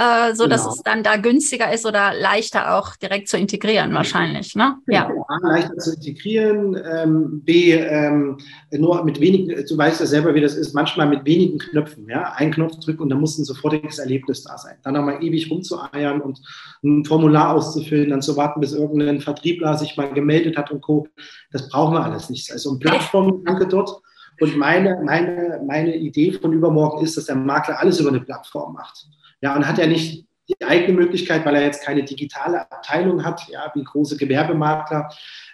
äh, 0.00 0.34
so 0.34 0.46
dass 0.46 0.62
genau. 0.62 0.72
es 0.72 0.82
dann 0.82 1.02
da 1.02 1.16
günstiger 1.16 1.70
ist 1.72 1.84
oder 1.84 2.14
leichter 2.14 2.78
auch 2.78 2.96
direkt 2.96 3.28
zu 3.28 3.36
integrieren 3.36 3.92
wahrscheinlich. 3.92 4.54
Ne? 4.54 4.76
Ja. 4.86 5.10
ja. 5.10 5.48
leichter 5.48 5.76
zu 5.76 5.92
integrieren. 5.92 6.74
Ähm, 6.90 7.42
B, 7.44 7.72
ähm, 7.72 8.38
nur 8.72 9.04
mit 9.04 9.20
wenigen, 9.20 9.66
du 9.66 9.76
weißt 9.76 10.00
ja 10.00 10.06
selber, 10.06 10.34
wie 10.34 10.40
das 10.40 10.54
ist, 10.54 10.72
manchmal 10.72 11.06
mit 11.06 11.26
wenigen 11.26 11.58
Knöpfen. 11.58 12.08
Ja? 12.08 12.32
Ein 12.36 12.50
Knopf 12.50 12.78
drücken 12.80 13.02
und 13.02 13.10
dann 13.10 13.20
muss 13.20 13.36
ein 13.36 13.44
sofortiges 13.44 13.98
Erlebnis 13.98 14.42
da 14.42 14.56
sein. 14.56 14.76
Dann 14.82 14.94
nochmal 14.94 15.22
ewig 15.22 15.50
rumzueiern 15.50 16.22
und 16.22 16.40
ein 16.82 17.04
Formular 17.04 17.54
auszufüllen, 17.54 18.08
dann 18.08 18.22
zu 18.22 18.38
warten, 18.38 18.60
bis 18.60 18.72
irgendein 18.72 19.20
Vertriebler 19.20 19.76
sich 19.76 19.98
mal 19.98 20.12
gemeldet 20.14 20.56
hat 20.56 20.70
und 20.70 20.80
Co. 20.80 21.08
Das 21.52 21.68
brauchen 21.68 21.94
wir 21.94 22.04
alles 22.04 22.30
nicht. 22.30 22.50
Also 22.50 22.72
ein 22.72 22.78
Plattform, 22.78 23.44
danke 23.44 23.68
dort. 23.68 24.00
Und 24.40 24.56
meine, 24.56 24.98
meine, 25.04 25.60
meine 25.66 25.94
Idee 25.94 26.32
von 26.32 26.54
übermorgen 26.54 27.04
ist, 27.04 27.18
dass 27.18 27.26
der 27.26 27.36
Makler 27.36 27.78
alles 27.78 28.00
über 28.00 28.08
eine 28.08 28.20
Plattform 28.20 28.72
macht. 28.72 29.06
Ja, 29.40 29.56
und 29.56 29.66
hat 29.66 29.78
ja 29.78 29.86
nicht 29.86 30.26
die 30.48 30.64
eigene 30.64 30.94
Möglichkeit, 30.94 31.44
weil 31.44 31.54
er 31.54 31.62
jetzt 31.62 31.84
keine 31.84 32.02
digitale 32.02 32.60
Abteilung 32.60 33.24
hat, 33.24 33.48
ja, 33.48 33.70
wie 33.74 33.84
große 33.84 34.16
Gewerbemakler, 34.16 35.08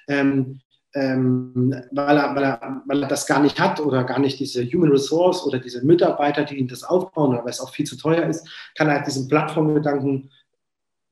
ähm, 0.08 0.60
ähm, 0.94 1.74
weil, 1.90 2.16
er, 2.16 2.34
weil, 2.34 2.44
er, 2.44 2.82
weil 2.86 3.02
er 3.02 3.08
das 3.08 3.26
gar 3.26 3.40
nicht 3.40 3.60
hat 3.60 3.80
oder 3.80 4.04
gar 4.04 4.18
nicht 4.18 4.40
diese 4.40 4.64
Human 4.64 4.90
Resource 4.90 5.44
oder 5.46 5.58
diese 5.58 5.84
Mitarbeiter, 5.84 6.44
die 6.44 6.56
ihn 6.56 6.68
das 6.68 6.84
aufbauen 6.84 7.34
oder 7.34 7.44
weil 7.44 7.50
es 7.50 7.60
auch 7.60 7.70
viel 7.70 7.84
zu 7.84 7.96
teuer 7.96 8.26
ist, 8.26 8.48
kann 8.74 8.88
er 8.88 8.94
halt 8.94 9.06
diesen 9.06 9.28
Plattformgedanken 9.28 10.30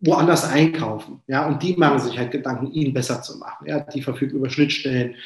woanders 0.00 0.50
einkaufen. 0.50 1.22
Ja, 1.26 1.46
und 1.46 1.62
die 1.62 1.76
machen 1.76 1.98
sich 1.98 2.18
halt 2.18 2.30
Gedanken, 2.30 2.72
ihn 2.72 2.94
besser 2.94 3.20
zu 3.22 3.38
machen. 3.38 3.66
Ja, 3.66 3.80
die 3.80 4.02
verfügen 4.02 4.38
über 4.38 4.48
Schnittstellen, 4.48 5.16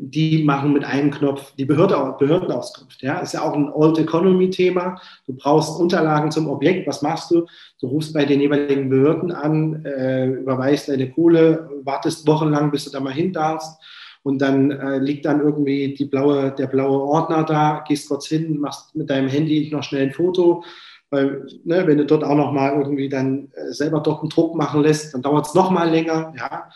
die 0.00 0.44
machen 0.44 0.72
mit 0.72 0.84
einem 0.84 1.10
Knopf 1.10 1.52
die 1.56 1.64
Behörde, 1.64 2.14
Behördenauskunft. 2.18 3.02
Ja, 3.02 3.18
ist 3.18 3.34
ja 3.34 3.42
auch 3.42 3.52
ein 3.52 3.68
Old 3.68 3.98
Economy 3.98 4.48
Thema. 4.48 5.00
Du 5.26 5.34
brauchst 5.34 5.80
Unterlagen 5.80 6.30
zum 6.30 6.48
Objekt. 6.48 6.86
Was 6.86 7.02
machst 7.02 7.32
du? 7.32 7.46
Du 7.80 7.88
rufst 7.88 8.14
bei 8.14 8.24
den 8.24 8.40
jeweiligen 8.40 8.88
Behörden 8.88 9.32
an, 9.32 9.84
äh, 9.84 10.26
überweist 10.26 10.88
deine 10.88 11.10
Kohle, 11.10 11.68
wartest 11.82 12.26
wochenlang, 12.28 12.70
bis 12.70 12.84
du 12.84 12.90
da 12.90 13.00
mal 13.00 13.12
hin 13.12 13.32
darfst. 13.32 13.76
und 14.22 14.40
dann 14.42 14.70
äh, 14.70 14.98
liegt 14.98 15.24
dann 15.24 15.40
irgendwie 15.40 15.94
blaue, 16.04 16.52
der 16.52 16.66
blaue 16.66 17.00
Ordner 17.02 17.44
da, 17.44 17.84
gehst 17.86 18.08
kurz 18.08 18.26
hin, 18.26 18.58
machst 18.58 18.94
mit 18.94 19.08
deinem 19.10 19.28
Handy 19.28 19.68
noch 19.72 19.82
schnell 19.82 20.02
ein 20.02 20.12
Foto, 20.12 20.62
weil 21.10 21.46
ne, 21.64 21.86
wenn 21.86 21.98
du 21.98 22.06
dort 22.06 22.24
auch 22.24 22.34
noch 22.34 22.52
mal 22.52 22.78
irgendwie 22.78 23.08
dann 23.08 23.50
äh, 23.54 23.72
selber 23.72 24.00
dort 24.00 24.20
einen 24.20 24.30
Druck 24.30 24.54
machen 24.54 24.82
lässt, 24.82 25.14
dann 25.14 25.22
dauert 25.22 25.46
es 25.46 25.54
noch 25.54 25.70
mal 25.70 25.88
länger, 25.88 26.32
ja. 26.38 26.70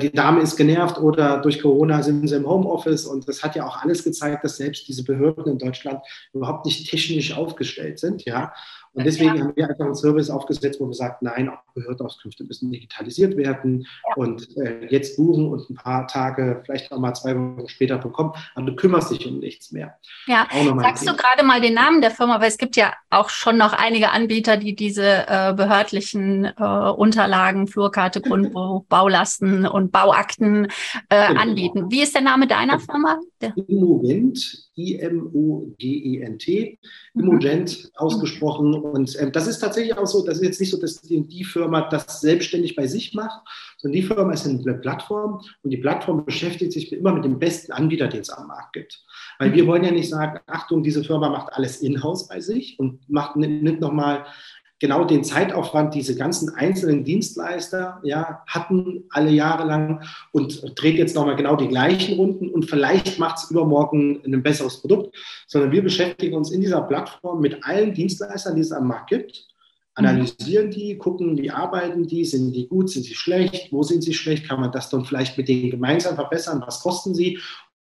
Die 0.00 0.12
Dame 0.12 0.40
ist 0.40 0.54
genervt 0.54 0.98
oder 0.98 1.38
durch 1.38 1.60
Corona 1.60 2.00
sind 2.00 2.28
sie 2.28 2.36
im 2.36 2.48
Homeoffice 2.48 3.06
und 3.06 3.26
das 3.26 3.42
hat 3.42 3.56
ja 3.56 3.66
auch 3.66 3.82
alles 3.82 4.04
gezeigt, 4.04 4.44
dass 4.44 4.56
selbst 4.56 4.86
diese 4.86 5.02
Behörden 5.02 5.50
in 5.50 5.58
Deutschland 5.58 5.98
überhaupt 6.32 6.64
nicht 6.64 6.88
technisch 6.88 7.36
aufgestellt 7.36 7.98
sind, 7.98 8.24
ja. 8.24 8.52
Und 8.94 9.04
deswegen 9.04 9.36
ja. 9.36 9.42
haben 9.42 9.56
wir 9.56 9.68
einfach 9.68 9.84
einen 9.84 9.94
Service 9.94 10.30
aufgesetzt, 10.30 10.80
wo 10.80 10.86
wir 10.86 10.94
sagen, 10.94 11.16
nein, 11.20 11.48
auch 11.48 11.58
Behördenauskünfte 11.74 12.44
müssen 12.44 12.70
digitalisiert 12.70 13.36
werden 13.36 13.86
ja. 14.08 14.14
und 14.16 14.56
äh, 14.56 14.86
jetzt 14.88 15.16
buchen 15.16 15.48
und 15.48 15.68
ein 15.68 15.74
paar 15.74 16.06
Tage, 16.06 16.62
vielleicht 16.64 16.92
auch 16.92 16.98
mal 16.98 17.14
zwei 17.14 17.36
Wochen 17.36 17.68
später 17.68 17.98
bekommen. 17.98 18.32
Aber 18.54 18.66
du 18.66 18.76
kümmerst 18.76 19.10
dich 19.10 19.26
um 19.26 19.40
nichts 19.40 19.72
mehr. 19.72 19.98
Ja, 20.26 20.46
sagst 20.80 21.08
du 21.08 21.16
gerade 21.16 21.44
mal 21.44 21.60
den 21.60 21.74
Namen 21.74 22.00
der 22.00 22.12
Firma, 22.12 22.40
weil 22.40 22.48
es 22.48 22.58
gibt 22.58 22.76
ja 22.76 22.94
auch 23.10 23.30
schon 23.30 23.58
noch 23.58 23.72
einige 23.72 24.10
Anbieter, 24.10 24.56
die 24.56 24.76
diese 24.76 25.26
äh, 25.26 25.52
behördlichen 25.54 26.44
äh, 26.44 26.90
Unterlagen, 26.90 27.66
Flurkarte, 27.66 28.20
Grundbuch, 28.20 28.84
Baulasten 28.88 29.66
und 29.66 29.90
Bauakten 29.90 30.66
äh, 31.08 31.28
genau. 31.28 31.40
anbieten. 31.40 31.90
Wie 31.90 32.02
ist 32.02 32.14
der 32.14 32.22
Name 32.22 32.46
deiner 32.46 32.78
Firma? 32.78 33.18
Immogent, 33.68 34.68
I-M-O-G-E-N-T, 34.76 36.78
Immogent 37.14 37.84
mhm. 37.84 37.90
ausgesprochen. 37.94 38.74
Und 38.74 39.14
äh, 39.16 39.30
das 39.30 39.46
ist 39.46 39.60
tatsächlich 39.60 39.96
auch 39.96 40.06
so, 40.06 40.24
das 40.24 40.38
ist 40.38 40.44
jetzt 40.44 40.60
nicht 40.60 40.70
so, 40.70 40.80
dass 40.80 41.00
die, 41.00 41.26
die 41.26 41.44
Firma 41.44 41.88
das 41.88 42.20
selbstständig 42.20 42.76
bei 42.76 42.86
sich 42.86 43.14
macht, 43.14 43.40
sondern 43.78 44.00
die 44.00 44.06
Firma 44.06 44.32
ist 44.32 44.46
eine 44.46 44.74
Plattform 44.74 45.40
und 45.62 45.70
die 45.70 45.76
Plattform 45.76 46.24
beschäftigt 46.24 46.72
sich 46.72 46.92
immer 46.92 47.12
mit 47.12 47.24
dem 47.24 47.38
besten 47.38 47.72
Anbieter, 47.72 48.08
den 48.08 48.20
es 48.20 48.30
am 48.30 48.48
Markt 48.48 48.72
gibt. 48.72 49.04
Weil 49.38 49.52
wir 49.52 49.66
wollen 49.66 49.84
ja 49.84 49.90
nicht 49.90 50.08
sagen, 50.08 50.40
Achtung, 50.46 50.82
diese 50.82 51.04
Firma 51.04 51.28
macht 51.28 51.52
alles 51.52 51.82
in-house 51.82 52.28
bei 52.28 52.40
sich 52.40 52.78
und 52.78 53.08
macht, 53.08 53.36
nimmt 53.36 53.80
nochmal 53.80 54.26
genau 54.80 55.04
den 55.04 55.24
Zeitaufwand 55.24 55.94
diese 55.94 56.16
ganzen 56.16 56.50
einzelnen 56.50 57.04
Dienstleister 57.04 58.00
ja, 58.02 58.42
hatten 58.46 59.04
alle 59.10 59.30
Jahre 59.30 59.66
lang 59.66 60.04
und 60.32 60.62
dreht 60.74 60.98
jetzt 60.98 61.14
nochmal 61.14 61.36
genau 61.36 61.56
die 61.56 61.68
gleichen 61.68 62.16
Runden 62.16 62.50
und 62.50 62.68
vielleicht 62.68 63.18
macht 63.18 63.38
es 63.38 63.50
übermorgen 63.50 64.20
ein 64.24 64.42
besseres 64.42 64.80
Produkt, 64.80 65.16
sondern 65.46 65.72
wir 65.72 65.82
beschäftigen 65.82 66.36
uns 66.36 66.50
in 66.50 66.60
dieser 66.60 66.82
Plattform 66.82 67.40
mit 67.40 67.64
allen 67.64 67.94
Dienstleistern, 67.94 68.56
die 68.56 68.62
es 68.62 68.72
am 68.72 68.88
Markt 68.88 69.10
gibt, 69.10 69.46
analysieren 69.94 70.70
die, 70.70 70.98
gucken, 70.98 71.38
wie 71.38 71.50
arbeiten 71.50 72.06
die, 72.06 72.24
sind 72.24 72.52
die 72.52 72.66
gut, 72.66 72.90
sind 72.90 73.04
sie 73.04 73.14
schlecht, 73.14 73.72
wo 73.72 73.82
sind 73.84 74.02
sie 74.02 74.12
schlecht, 74.12 74.48
kann 74.48 74.60
man 74.60 74.72
das 74.72 74.90
dann 74.90 75.04
vielleicht 75.04 75.38
mit 75.38 75.48
denen 75.48 75.70
gemeinsam 75.70 76.16
verbessern, 76.16 76.62
was 76.66 76.80
kosten 76.80 77.14
sie 77.14 77.38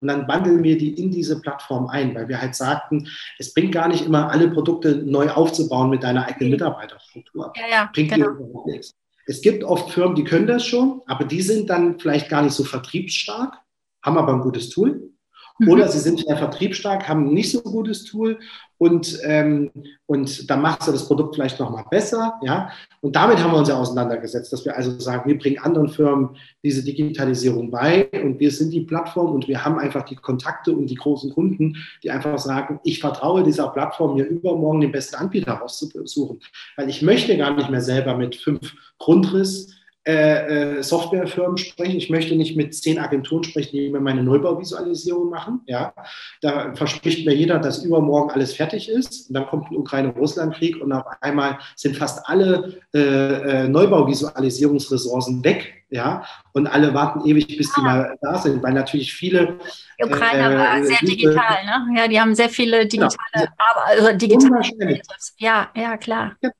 und 0.04 0.08
dann 0.08 0.26
bundeln 0.26 0.62
wir 0.62 0.76
die 0.76 1.00
in 1.00 1.10
diese 1.10 1.40
Plattform 1.40 1.86
ein, 1.86 2.14
weil 2.14 2.28
wir 2.28 2.38
halt 2.38 2.54
sagten, 2.54 3.08
es 3.38 3.54
bringt 3.54 3.72
gar 3.72 3.88
nicht 3.88 4.04
immer 4.04 4.30
alle 4.30 4.50
Produkte 4.50 4.96
neu 4.96 5.30
aufzubauen 5.30 5.88
mit 5.88 6.02
deiner 6.02 6.26
eigenen 6.26 6.50
Mitarbeiterstruktur. 6.50 7.54
Ja, 7.56 7.62
ja, 7.70 7.90
bringt 7.90 8.12
genau. 8.12 8.32
dir 8.32 8.72
nichts. 8.72 8.94
Es 9.24 9.40
gibt 9.40 9.64
oft 9.64 9.90
Firmen, 9.90 10.14
die 10.14 10.24
können 10.24 10.46
das 10.46 10.66
schon, 10.66 11.00
aber 11.06 11.24
die 11.24 11.40
sind 11.40 11.70
dann 11.70 11.98
vielleicht 11.98 12.28
gar 12.28 12.42
nicht 12.42 12.52
so 12.52 12.64
vertriebsstark, 12.64 13.54
haben 14.02 14.18
aber 14.18 14.34
ein 14.34 14.42
gutes 14.42 14.68
Tool. 14.68 15.10
Mhm. 15.58 15.68
Oder 15.68 15.88
sie 15.88 16.00
sind 16.00 16.20
sehr 16.20 16.36
vertriebsstark, 16.36 17.08
haben 17.08 17.32
nicht 17.32 17.52
so 17.52 17.62
gutes 17.62 18.04
Tool 18.04 18.38
und, 18.76 19.18
ähm, 19.22 19.70
und 20.06 20.50
dann 20.50 20.60
macht 20.60 20.82
sie 20.82 20.90
das 20.90 21.06
Produkt 21.06 21.36
vielleicht 21.36 21.60
nochmal 21.60 21.84
besser. 21.88 22.34
Ja? 22.42 22.70
Und 23.00 23.14
damit 23.14 23.38
haben 23.38 23.52
wir 23.52 23.58
uns 23.58 23.68
ja 23.68 23.78
auseinandergesetzt, 23.78 24.52
dass 24.52 24.64
wir 24.64 24.76
also 24.76 24.98
sagen, 24.98 25.28
wir 25.28 25.38
bringen 25.38 25.58
anderen 25.58 25.88
Firmen 25.88 26.30
diese 26.64 26.84
Digitalisierung 26.84 27.70
bei 27.70 28.08
und 28.22 28.40
wir 28.40 28.50
sind 28.50 28.72
die 28.72 28.80
Plattform 28.80 29.32
und 29.32 29.46
wir 29.46 29.64
haben 29.64 29.78
einfach 29.78 30.04
die 30.04 30.16
Kontakte 30.16 30.72
und 30.72 30.86
die 30.88 30.96
großen 30.96 31.32
Kunden, 31.32 31.76
die 32.02 32.10
einfach 32.10 32.38
sagen, 32.38 32.80
ich 32.82 32.98
vertraue 32.98 33.44
dieser 33.44 33.68
Plattform, 33.68 34.14
mir 34.14 34.26
übermorgen 34.26 34.80
den 34.80 34.92
besten 34.92 35.16
Anbieter 35.16 35.52
rauszusuchen. 35.52 36.40
Weil 36.76 36.88
ich 36.88 37.00
möchte 37.00 37.36
gar 37.36 37.54
nicht 37.54 37.70
mehr 37.70 37.80
selber 37.80 38.16
mit 38.16 38.34
fünf 38.34 38.74
Grundriss 38.98 39.72
äh, 40.06 40.76
äh, 40.76 40.82
Softwarefirmen 40.82 41.56
sprechen. 41.56 41.96
Ich 41.96 42.10
möchte 42.10 42.36
nicht 42.36 42.56
mit 42.56 42.74
zehn 42.74 42.98
Agenturen 42.98 43.42
sprechen, 43.42 43.70
die 43.72 43.88
mir 43.88 44.00
meine 44.00 44.22
Neubauvisualisierung 44.22 45.30
machen. 45.30 45.62
Ja, 45.66 45.94
da 46.42 46.74
verspricht 46.74 47.24
mir 47.24 47.34
jeder, 47.34 47.58
dass 47.58 47.82
übermorgen 47.82 48.30
alles 48.30 48.54
fertig 48.54 48.90
ist. 48.90 49.28
Und 49.28 49.34
dann 49.34 49.46
kommt 49.46 49.70
ein 49.70 49.76
Ukraine-Russland-Krieg 49.76 50.82
und 50.82 50.92
auf 50.92 51.04
einmal 51.22 51.58
sind 51.74 51.96
fast 51.96 52.28
alle 52.28 52.82
äh, 52.94 52.98
äh, 52.98 53.68
Neubauvisualisierungsressourcen 53.68 55.42
weg. 55.42 55.72
Ja, 55.88 56.24
und 56.52 56.66
alle 56.66 56.92
warten 56.92 57.26
ewig, 57.26 57.56
bis 57.56 57.72
die 57.72 57.80
mal 57.80 58.18
da 58.20 58.36
sind, 58.38 58.62
weil 58.62 58.72
natürlich 58.72 59.14
viele. 59.14 59.58
Die 59.98 60.04
Ukraine 60.04 60.54
äh, 60.54 60.58
war 60.58 60.84
sehr 60.84 60.98
digital, 61.00 61.64
ne? 61.64 61.98
Ja, 61.98 62.08
die 62.08 62.20
haben 62.20 62.34
sehr 62.34 62.48
viele 62.48 62.86
genau. 62.88 63.06
digitale, 63.06 63.16
genau. 63.32 63.52
aber 63.58 63.86
also 63.86 64.18
digitale. 64.18 65.00
Ja, 65.38 65.68
ja, 65.74 65.96
klar. 65.96 66.32
Ja, 66.42 66.50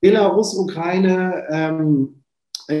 Belarus, 0.00 0.54
Ukraine, 0.56 1.46
ähm, 1.50 2.14
äh, 2.14 2.19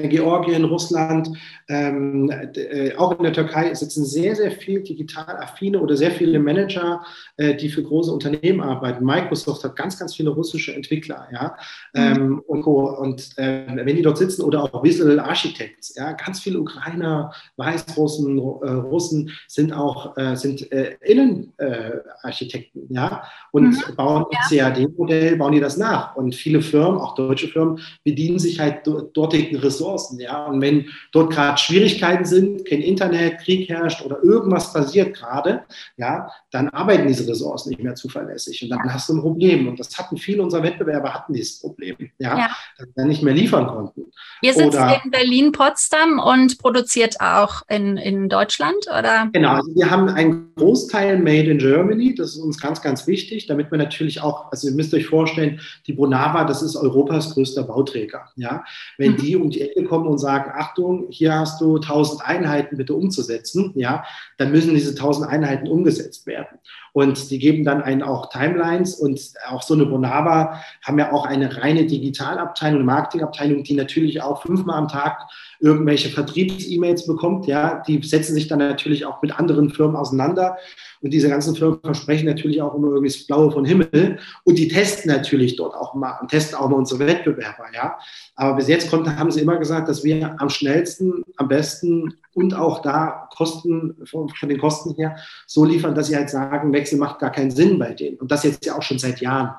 Georgien, 0.08 0.64
Russland, 0.64 1.30
ähm, 1.68 2.30
äh, 2.30 2.94
auch 2.96 3.16
in 3.16 3.22
der 3.22 3.32
Türkei 3.32 3.72
sitzen 3.74 4.04
sehr, 4.04 4.34
sehr 4.34 4.50
viel 4.50 4.82
digital 4.82 5.36
affine 5.36 5.80
oder 5.80 5.96
sehr 5.96 6.10
viele 6.10 6.38
Manager, 6.38 7.02
äh, 7.36 7.54
die 7.54 7.68
für 7.68 7.82
große 7.82 8.10
Unternehmen 8.12 8.60
arbeiten. 8.60 9.04
Microsoft 9.04 9.62
hat 9.64 9.76
ganz, 9.76 9.98
ganz 9.98 10.14
viele 10.16 10.30
russische 10.30 10.74
Entwickler, 10.74 11.28
ja, 11.32 11.54
mhm. 11.94 12.00
ähm, 12.00 12.42
und, 12.46 12.64
und 12.64 13.38
äh, 13.38 13.66
wenn 13.68 13.96
die 13.96 14.02
dort 14.02 14.18
sitzen 14.18 14.42
oder 14.42 14.62
auch 14.62 14.82
Visual 14.82 15.20
Architects, 15.20 15.94
ja, 15.96 16.12
ganz 16.12 16.40
viele 16.40 16.60
Ukrainer, 16.60 17.32
Weißrussen, 17.56 18.38
äh, 18.38 18.40
Russen 18.40 19.30
sind 19.46 19.72
auch 19.72 20.16
äh, 20.16 20.34
sind 20.36 20.62
Innenarchitekten, 21.02 22.86
ja, 22.88 23.22
und 23.52 23.70
mhm. 23.70 23.94
bauen 23.96 24.24
ja. 24.30 24.70
CAD-Modell, 24.70 25.36
bauen 25.36 25.52
die 25.52 25.60
das 25.60 25.76
nach. 25.76 26.16
Und 26.16 26.34
viele 26.34 26.62
Firmen, 26.62 26.98
auch 27.00 27.14
deutsche 27.14 27.48
Firmen, 27.48 27.80
bedienen 28.04 28.38
sich 28.38 28.58
halt 28.60 28.86
dortigen 29.14 29.58
Ressourcen 29.58 29.79
Ressourcen. 29.80 30.20
Ja? 30.20 30.46
Und 30.46 30.60
wenn 30.60 30.86
dort 31.12 31.32
gerade 31.32 31.58
Schwierigkeiten 31.58 32.24
sind, 32.24 32.66
kein 32.66 32.80
Internet, 32.80 33.40
Krieg 33.40 33.68
herrscht 33.68 34.04
oder 34.04 34.22
irgendwas 34.22 34.72
passiert 34.72 35.16
gerade, 35.16 35.62
ja, 35.96 36.30
dann 36.50 36.68
arbeiten 36.70 37.06
diese 37.08 37.28
Ressourcen 37.28 37.70
nicht 37.70 37.82
mehr 37.82 37.94
zuverlässig. 37.94 38.62
Und 38.62 38.70
dann 38.70 38.92
hast 38.92 39.08
du 39.08 39.14
ein 39.14 39.20
Problem. 39.20 39.68
Und 39.68 39.80
das 39.80 39.96
hatten 39.98 40.16
viele 40.16 40.42
unserer 40.42 40.62
Wettbewerber 40.62 41.14
hatten 41.14 41.32
dieses 41.32 41.60
Problem, 41.60 41.96
ja, 42.18 42.38
ja. 42.38 42.50
dass 42.78 42.86
sie 42.86 42.94
dann 42.94 43.08
nicht 43.08 43.22
mehr 43.22 43.34
liefern 43.34 43.66
konnten. 43.66 44.06
Ihr 44.42 44.54
sitzt 44.54 44.76
oder, 44.76 45.00
in 45.04 45.10
Berlin-Potsdam 45.10 46.18
und 46.18 46.58
produziert 46.58 47.20
auch 47.20 47.62
in, 47.68 47.96
in 47.96 48.28
Deutschland, 48.28 48.86
oder? 48.86 49.28
Genau, 49.32 49.54
also 49.54 49.74
wir 49.74 49.90
haben 49.90 50.08
einen 50.08 50.54
Großteil 50.56 51.18
made 51.18 51.50
in 51.50 51.58
Germany. 51.58 52.14
Das 52.14 52.30
ist 52.30 52.42
uns 52.42 52.60
ganz, 52.60 52.82
ganz 52.82 53.06
wichtig, 53.06 53.46
damit 53.46 53.70
wir 53.70 53.78
natürlich 53.78 54.20
auch, 54.20 54.50
also 54.50 54.68
ihr 54.68 54.74
müsst 54.74 54.92
euch 54.94 55.06
vorstellen, 55.06 55.60
die 55.86 55.92
Bonava, 55.92 56.44
das 56.44 56.62
ist 56.62 56.76
Europas 56.76 57.34
größter 57.34 57.64
Bauträger. 57.64 58.28
Ja? 58.36 58.64
Wenn 58.98 59.12
mhm. 59.12 59.16
die 59.16 59.36
um 59.36 59.50
die 59.50 59.69
Ecke 59.70 59.84
kommen 59.84 60.06
und 60.06 60.18
sagen, 60.18 60.52
Achtung, 60.54 61.06
hier 61.10 61.34
hast 61.34 61.60
du 61.60 61.76
1000 61.76 62.24
Einheiten 62.24 62.76
bitte 62.76 62.94
umzusetzen, 62.94 63.72
ja, 63.74 64.04
dann 64.38 64.52
müssen 64.52 64.74
diese 64.74 64.90
1000 64.90 65.28
Einheiten 65.28 65.68
umgesetzt 65.68 66.26
werden. 66.26 66.58
Und 66.92 67.30
die 67.30 67.38
geben 67.38 67.64
dann 67.64 67.82
einen 67.82 68.02
auch 68.02 68.30
Timelines 68.30 68.96
und 68.96 69.20
auch 69.48 69.62
so 69.62 69.74
eine 69.74 69.86
Bonava 69.86 70.60
haben 70.82 70.98
ja 70.98 71.12
auch 71.12 71.24
eine 71.24 71.56
reine 71.56 71.86
Digitalabteilung, 71.86 72.84
Marketingabteilung, 72.84 73.62
die 73.62 73.74
natürlich 73.74 74.22
auch 74.22 74.42
fünfmal 74.42 74.76
am 74.76 74.88
Tag 74.88 75.28
irgendwelche 75.60 76.08
Vertriebs-E-Mails 76.08 77.06
bekommt. 77.06 77.46
Ja, 77.46 77.82
die 77.86 78.02
setzen 78.02 78.34
sich 78.34 78.48
dann 78.48 78.58
natürlich 78.58 79.06
auch 79.06 79.22
mit 79.22 79.38
anderen 79.38 79.70
Firmen 79.70 79.96
auseinander. 79.96 80.56
Und 81.02 81.10
diese 81.12 81.28
ganzen 81.28 81.56
Firmen 81.56 81.80
versprechen 81.82 82.26
natürlich 82.26 82.60
auch 82.60 82.74
immer 82.74 82.88
irgendwie 82.88 83.08
das 83.08 83.26
Blaue 83.26 83.50
von 83.50 83.64
Himmel. 83.64 84.18
Und 84.44 84.58
die 84.58 84.68
testen 84.68 85.10
natürlich 85.10 85.56
dort 85.56 85.74
auch 85.74 85.94
mal 85.94 86.18
und 86.20 86.28
testen 86.30 86.58
auch 86.58 86.68
mal 86.68 86.76
unsere 86.76 87.00
Wettbewerber. 87.06 87.64
Ja, 87.74 87.98
aber 88.34 88.56
bis 88.56 88.68
jetzt 88.68 88.90
konnten, 88.90 89.18
haben 89.18 89.30
sie 89.30 89.40
immer 89.40 89.56
gesagt, 89.56 89.88
dass 89.88 90.04
wir 90.04 90.40
am 90.40 90.50
schnellsten, 90.50 91.24
am 91.36 91.48
besten 91.48 92.14
und 92.34 92.54
auch 92.54 92.82
da 92.82 93.28
Kosten, 93.34 93.96
von, 94.04 94.28
von 94.28 94.48
den 94.48 94.58
Kosten 94.58 94.94
her, 94.96 95.16
so 95.46 95.64
liefern, 95.64 95.94
dass 95.94 96.08
sie 96.08 96.16
halt 96.16 96.30
sagen, 96.30 96.72
Wechsel 96.72 96.98
macht 96.98 97.18
gar 97.18 97.32
keinen 97.32 97.50
Sinn 97.50 97.78
bei 97.78 97.94
denen. 97.94 98.18
Und 98.18 98.30
das 98.30 98.44
jetzt 98.44 98.64
ja 98.66 98.76
auch 98.76 98.82
schon 98.82 98.98
seit 98.98 99.20
Jahren. 99.20 99.54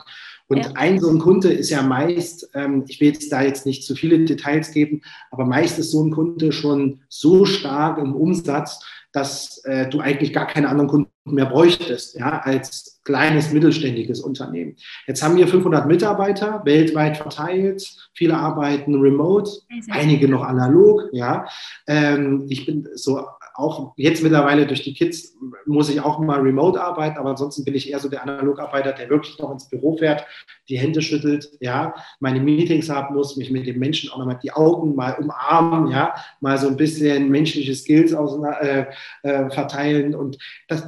Und 0.52 0.66
ja. 0.66 0.72
ein 0.76 1.00
so 1.00 1.10
ein 1.10 1.20
Kunde 1.20 1.52
ist 1.54 1.70
ja 1.70 1.82
meist, 1.82 2.50
ähm, 2.54 2.84
ich 2.90 3.00
will 3.00 3.08
jetzt 3.08 3.32
da 3.32 3.42
jetzt 3.42 3.66
nicht 3.66 3.86
zu 3.86 3.96
viele 3.96 4.20
Details 4.26 4.72
geben, 4.72 5.02
aber 5.32 5.46
meist 5.46 5.80
ist 5.80 5.92
so 5.92 6.04
ein 6.04 6.12
Kunde 6.12 6.52
schon 6.52 7.00
so 7.08 7.46
stark 7.46 7.98
im 7.98 8.14
Umsatz, 8.14 8.84
dass 9.12 9.63
äh, 9.65 9.88
du 9.88 10.00
eigentlich 10.00 10.34
gar 10.34 10.47
keine 10.47 10.69
anderen 10.69 10.89
Kunden 10.89 11.12
mehr 11.26 11.45
bräuchtest, 11.45 12.17
ja, 12.17 12.39
als 12.39 13.02
kleines 13.04 13.52
mittelständiges 13.52 14.21
Unternehmen. 14.21 14.76
Jetzt 15.08 15.21
haben 15.24 15.38
wir 15.38 15.47
500 15.47 15.88
Mitarbeiter 15.88 16.62
weltweit 16.65 17.17
verteilt. 17.17 17.88
Viele 18.13 18.38
arbeiten 18.38 18.95
remote, 18.95 19.51
einige 19.89 20.28
noch 20.28 20.43
analog, 20.43 21.09
ja. 21.12 21.47
Ähm, 21.88 22.45
ich 22.49 22.66
bin 22.66 22.88
so 22.93 23.26
auch 23.56 23.93
jetzt 23.97 24.24
mittlerweile 24.24 24.66
durch 24.66 24.84
die 24.84 24.93
Kids 24.93 25.36
muss 25.66 25.89
ich 25.89 26.02
auch 26.02 26.20
mal 26.20 26.39
remote 26.39 26.82
arbeiten, 26.82 27.18
aber 27.18 27.32
ansonsten 27.32 27.64
bin 27.64 27.76
ich 27.76 27.89
eher 27.89 27.99
so 27.99 28.10
der 28.10 28.24
Analogarbeiter, 28.24 28.93
der 28.93 29.10
wirklich 29.10 29.38
noch 29.39 29.52
ins 29.52 29.70
Büro 29.70 29.97
fährt, 29.97 30.26
die 30.70 30.78
Hände 30.78 31.02
schüttelt, 31.02 31.49
ja, 31.60 31.93
meine 32.20 32.39
Meetings 32.39 32.89
haben 32.89 33.16
muss, 33.16 33.36
mich 33.38 33.52
mit 33.52 33.68
den 33.68 33.80
Menschen 33.80 34.10
auch 34.12 34.18
nochmal 34.18 34.39
die 34.41 34.52
Augen 34.52 34.95
mal 34.95 35.16
umarmen, 35.20 35.91
ja, 35.91 36.14
mal 36.39 36.58
so 36.58 36.68
ein 36.68 36.78
bisschen 36.78 37.30
menschliche 37.30 37.76
Skills 37.76 38.14
auseinander, 38.14 38.62
äh, 38.62 38.86
äh, 39.24 39.49
verteilen 39.49 40.16
und 40.16 40.38
das, 40.68 40.88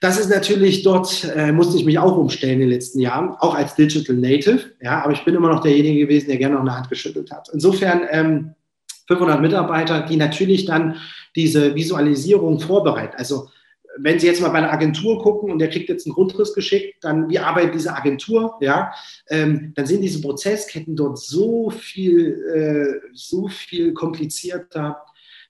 das 0.00 0.18
ist 0.18 0.30
natürlich 0.30 0.82
dort, 0.82 1.24
äh, 1.36 1.52
musste 1.52 1.76
ich 1.76 1.84
mich 1.84 1.98
auch 1.98 2.16
umstellen 2.16 2.54
in 2.54 2.60
den 2.60 2.70
letzten 2.70 3.00
Jahren, 3.00 3.30
auch 3.38 3.54
als 3.54 3.74
Digital 3.74 4.16
Native, 4.16 4.72
ja, 4.80 5.02
aber 5.02 5.12
ich 5.12 5.24
bin 5.24 5.34
immer 5.34 5.48
noch 5.48 5.60
derjenige 5.60 6.00
gewesen, 6.00 6.28
der 6.28 6.38
gerne 6.38 6.54
noch 6.56 6.62
eine 6.62 6.76
Hand 6.76 6.88
geschüttelt 6.88 7.30
hat. 7.30 7.48
Insofern, 7.52 8.02
ähm, 8.10 8.54
500 9.10 9.40
Mitarbeiter, 9.40 10.02
die 10.02 10.16
natürlich 10.16 10.66
dann 10.66 10.96
diese 11.34 11.74
Visualisierung 11.74 12.60
vorbereiten. 12.60 13.16
Also 13.16 13.48
wenn 13.98 14.20
Sie 14.20 14.28
jetzt 14.28 14.40
mal 14.40 14.50
bei 14.50 14.58
einer 14.58 14.72
Agentur 14.72 15.20
gucken 15.20 15.50
und 15.50 15.58
der 15.58 15.68
kriegt 15.68 15.88
jetzt 15.88 16.06
einen 16.06 16.14
Grundriss 16.14 16.54
geschickt, 16.54 17.02
dann 17.02 17.28
wie 17.28 17.40
arbeitet 17.40 17.74
diese 17.74 17.96
Agentur, 17.96 18.56
ja, 18.60 18.92
ähm, 19.28 19.72
dann 19.74 19.86
sind 19.86 20.02
diese 20.02 20.20
Prozessketten 20.20 20.94
dort 20.94 21.18
so 21.18 21.70
viel, 21.70 22.40
äh, 22.54 23.08
so 23.12 23.48
viel 23.48 23.92
komplizierter, 23.92 25.02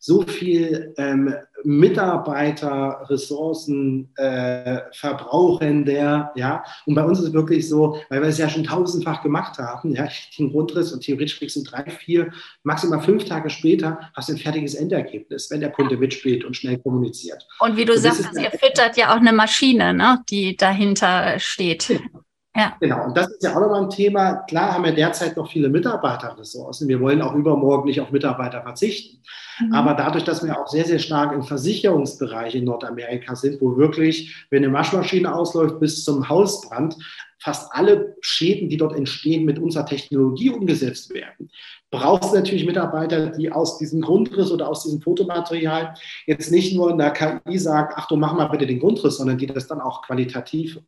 so 0.02 0.22
viel 0.22 0.94
ähm, 0.96 1.34
Mitarbeiterressourcen 1.62 4.10
äh, 4.16 4.80
verbrauchender, 4.92 6.32
ja. 6.34 6.64
Und 6.86 6.94
bei 6.94 7.04
uns 7.04 7.18
ist 7.18 7.26
es 7.26 7.34
wirklich 7.34 7.68
so, 7.68 7.98
weil 8.08 8.22
wir 8.22 8.28
es 8.28 8.38
ja 8.38 8.48
schon 8.48 8.64
tausendfach 8.64 9.22
gemacht 9.22 9.58
haben, 9.58 9.94
ja, 9.94 10.08
den 10.38 10.52
Grundriss 10.52 10.90
und 10.92 11.02
theoretisch 11.02 11.36
kriegst 11.38 11.56
du 11.56 11.62
drei, 11.62 11.84
vier, 11.90 12.32
maximal 12.62 13.02
fünf 13.02 13.26
Tage 13.26 13.50
später 13.50 14.00
hast 14.14 14.30
du 14.30 14.32
ein 14.32 14.38
fertiges 14.38 14.74
Endergebnis, 14.74 15.50
wenn 15.50 15.60
der 15.60 15.70
Kunde 15.70 15.98
mitspielt 15.98 16.46
und 16.46 16.56
schnell 16.56 16.78
kommuniziert. 16.78 17.46
Und 17.60 17.76
wie 17.76 17.84
du 17.84 17.92
und 17.92 17.98
sagst, 17.98 18.26
ihr 18.34 18.50
füttert 18.50 18.96
ja 18.96 19.12
auch 19.12 19.20
eine 19.20 19.34
Maschine, 19.34 19.92
ne, 19.92 20.24
die 20.30 20.56
dahinter 20.56 21.38
steht. 21.38 21.88
Genau. 21.88 22.22
Ja. 22.56 22.76
Genau, 22.80 23.04
und 23.04 23.16
das 23.16 23.28
ist 23.28 23.44
ja 23.44 23.54
auch 23.54 23.60
nochmal 23.60 23.82
ein 23.82 23.90
Thema. 23.90 24.34
Klar 24.48 24.74
haben 24.74 24.84
wir 24.84 24.92
derzeit 24.92 25.36
noch 25.36 25.48
viele 25.48 25.68
Mitarbeiterressourcen. 25.68 26.88
Wir 26.88 27.00
wollen 27.00 27.22
auch 27.22 27.34
übermorgen 27.34 27.86
nicht 27.86 28.00
auf 28.00 28.10
Mitarbeiter 28.10 28.62
verzichten. 28.62 29.22
Mhm. 29.60 29.72
Aber 29.72 29.94
dadurch, 29.94 30.24
dass 30.24 30.44
wir 30.44 30.58
auch 30.60 30.66
sehr, 30.66 30.84
sehr 30.84 30.98
stark 30.98 31.32
im 31.32 31.44
Versicherungsbereich 31.44 32.56
in 32.56 32.64
Nordamerika 32.64 33.36
sind, 33.36 33.60
wo 33.60 33.76
wirklich, 33.76 34.46
wenn 34.50 34.64
eine 34.64 34.72
Waschmaschine 34.72 35.32
ausläuft, 35.32 35.78
bis 35.78 36.04
zum 36.04 36.28
Hausbrand 36.28 36.96
fast 37.38 37.72
alle 37.72 38.16
Schäden, 38.20 38.68
die 38.68 38.76
dort 38.76 38.96
entstehen, 38.96 39.44
mit 39.44 39.60
unserer 39.60 39.86
Technologie 39.86 40.50
umgesetzt 40.50 41.14
werden, 41.14 41.50
braucht 41.92 42.24
es 42.24 42.32
natürlich 42.32 42.66
Mitarbeiter, 42.66 43.28
die 43.30 43.52
aus 43.52 43.78
diesem 43.78 44.00
Grundriss 44.00 44.50
oder 44.50 44.68
aus 44.68 44.82
diesem 44.82 45.00
Fotomaterial 45.00 45.94
jetzt 46.26 46.50
nicht 46.50 46.74
nur 46.74 46.90
in 46.90 46.98
der 46.98 47.12
KI 47.12 47.58
sagen, 47.58 47.94
ach 47.96 48.08
du 48.08 48.16
mach 48.16 48.34
mal 48.34 48.46
bitte 48.46 48.66
den 48.66 48.80
Grundriss, 48.80 49.18
sondern 49.18 49.38
die 49.38 49.46
das 49.46 49.68
dann 49.68 49.80
auch 49.80 50.02
qualitativ 50.02 50.80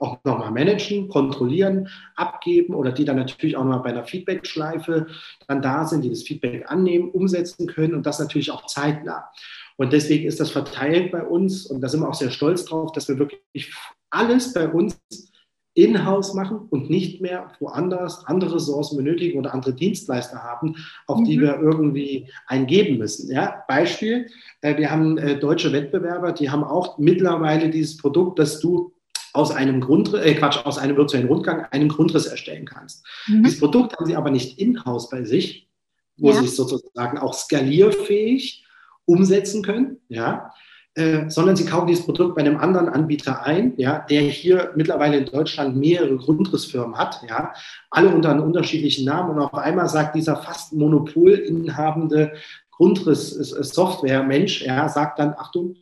auch 0.00 0.18
nochmal 0.24 0.50
managen, 0.50 1.08
kontrollieren, 1.08 1.88
abgeben 2.16 2.74
oder 2.74 2.92
die 2.92 3.04
dann 3.04 3.16
natürlich 3.16 3.56
auch 3.56 3.64
nochmal 3.64 3.82
bei 3.82 3.90
einer 3.90 4.04
Feedback-Schleife 4.04 5.06
dann 5.46 5.62
da 5.62 5.84
sind, 5.84 6.02
die 6.02 6.10
das 6.10 6.22
Feedback 6.22 6.70
annehmen, 6.70 7.10
umsetzen 7.10 7.66
können 7.66 7.94
und 7.94 8.06
das 8.06 8.18
natürlich 8.18 8.50
auch 8.50 8.66
zeitnah. 8.66 9.30
Und 9.76 9.92
deswegen 9.92 10.26
ist 10.26 10.40
das 10.40 10.50
verteilt 10.50 11.12
bei 11.12 11.22
uns 11.22 11.66
und 11.66 11.80
da 11.80 11.88
sind 11.88 12.00
wir 12.00 12.08
auch 12.08 12.14
sehr 12.14 12.30
stolz 12.30 12.64
drauf, 12.64 12.92
dass 12.92 13.08
wir 13.08 13.18
wirklich 13.18 13.72
alles 14.10 14.52
bei 14.52 14.68
uns 14.68 15.00
in-house 15.74 16.34
machen 16.34 16.66
und 16.70 16.90
nicht 16.90 17.20
mehr 17.20 17.52
woanders 17.60 18.26
andere 18.26 18.56
Ressourcen 18.56 18.96
benötigen 18.96 19.38
oder 19.38 19.54
andere 19.54 19.72
Dienstleister 19.72 20.42
haben, 20.42 20.76
auf 21.06 21.22
die 21.22 21.36
mhm. 21.36 21.42
wir 21.42 21.60
irgendwie 21.60 22.28
eingeben 22.46 22.98
müssen. 22.98 23.30
Ja, 23.30 23.64
Beispiel, 23.68 24.26
äh, 24.62 24.76
wir 24.76 24.90
haben 24.90 25.16
äh, 25.16 25.38
deutsche 25.38 25.72
Wettbewerber, 25.72 26.32
die 26.32 26.50
haben 26.50 26.64
auch 26.64 26.98
mittlerweile 26.98 27.70
dieses 27.70 27.96
Produkt, 27.96 28.38
dass 28.38 28.60
du 28.60 28.92
aus 29.32 29.50
einem 29.50 29.80
Grundriss, 29.80 30.24
äh 30.24 30.34
Quatsch, 30.34 30.64
aus 30.64 30.78
einem 30.78 30.96
virtuellen 30.96 31.28
Rundgang 31.28 31.66
einen 31.70 31.88
Grundriss 31.88 32.26
erstellen 32.26 32.66
kannst. 32.66 33.04
Mhm. 33.26 33.44
Dieses 33.44 33.60
Produkt 33.60 33.96
haben 33.96 34.06
sie 34.06 34.16
aber 34.16 34.30
nicht 34.30 34.58
in-house 34.58 35.08
bei 35.10 35.24
sich, 35.24 35.68
wo 36.16 36.30
ja. 36.30 36.36
sie 36.36 36.46
es 36.46 36.56
sozusagen 36.56 37.18
auch 37.18 37.34
skalierfähig 37.34 38.64
umsetzen 39.04 39.62
können, 39.62 39.98
ja, 40.08 40.52
äh, 40.94 41.30
sondern 41.30 41.56
sie 41.56 41.66
kaufen 41.66 41.86
dieses 41.86 42.04
Produkt 42.04 42.34
bei 42.34 42.40
einem 42.40 42.56
anderen 42.56 42.88
Anbieter 42.88 43.44
ein, 43.44 43.74
ja, 43.76 44.00
der 44.00 44.22
hier 44.22 44.72
mittlerweile 44.74 45.18
in 45.18 45.24
Deutschland 45.24 45.76
mehrere 45.76 46.16
Grundrissfirmen 46.16 46.96
hat, 46.96 47.22
ja, 47.28 47.52
alle 47.90 48.08
unter 48.08 48.30
einem 48.30 48.42
unterschiedlichen 48.42 49.04
Namen 49.04 49.30
und 49.30 49.38
auf 49.38 49.54
einmal 49.54 49.88
sagt 49.88 50.16
dieser 50.16 50.36
fast 50.36 50.72
monopolinhabende 50.72 52.32
Grundriss-Software-Mensch, 52.72 54.62
ja, 54.62 54.88
sagt 54.88 55.18
dann, 55.18 55.34
Achtung, 55.36 55.76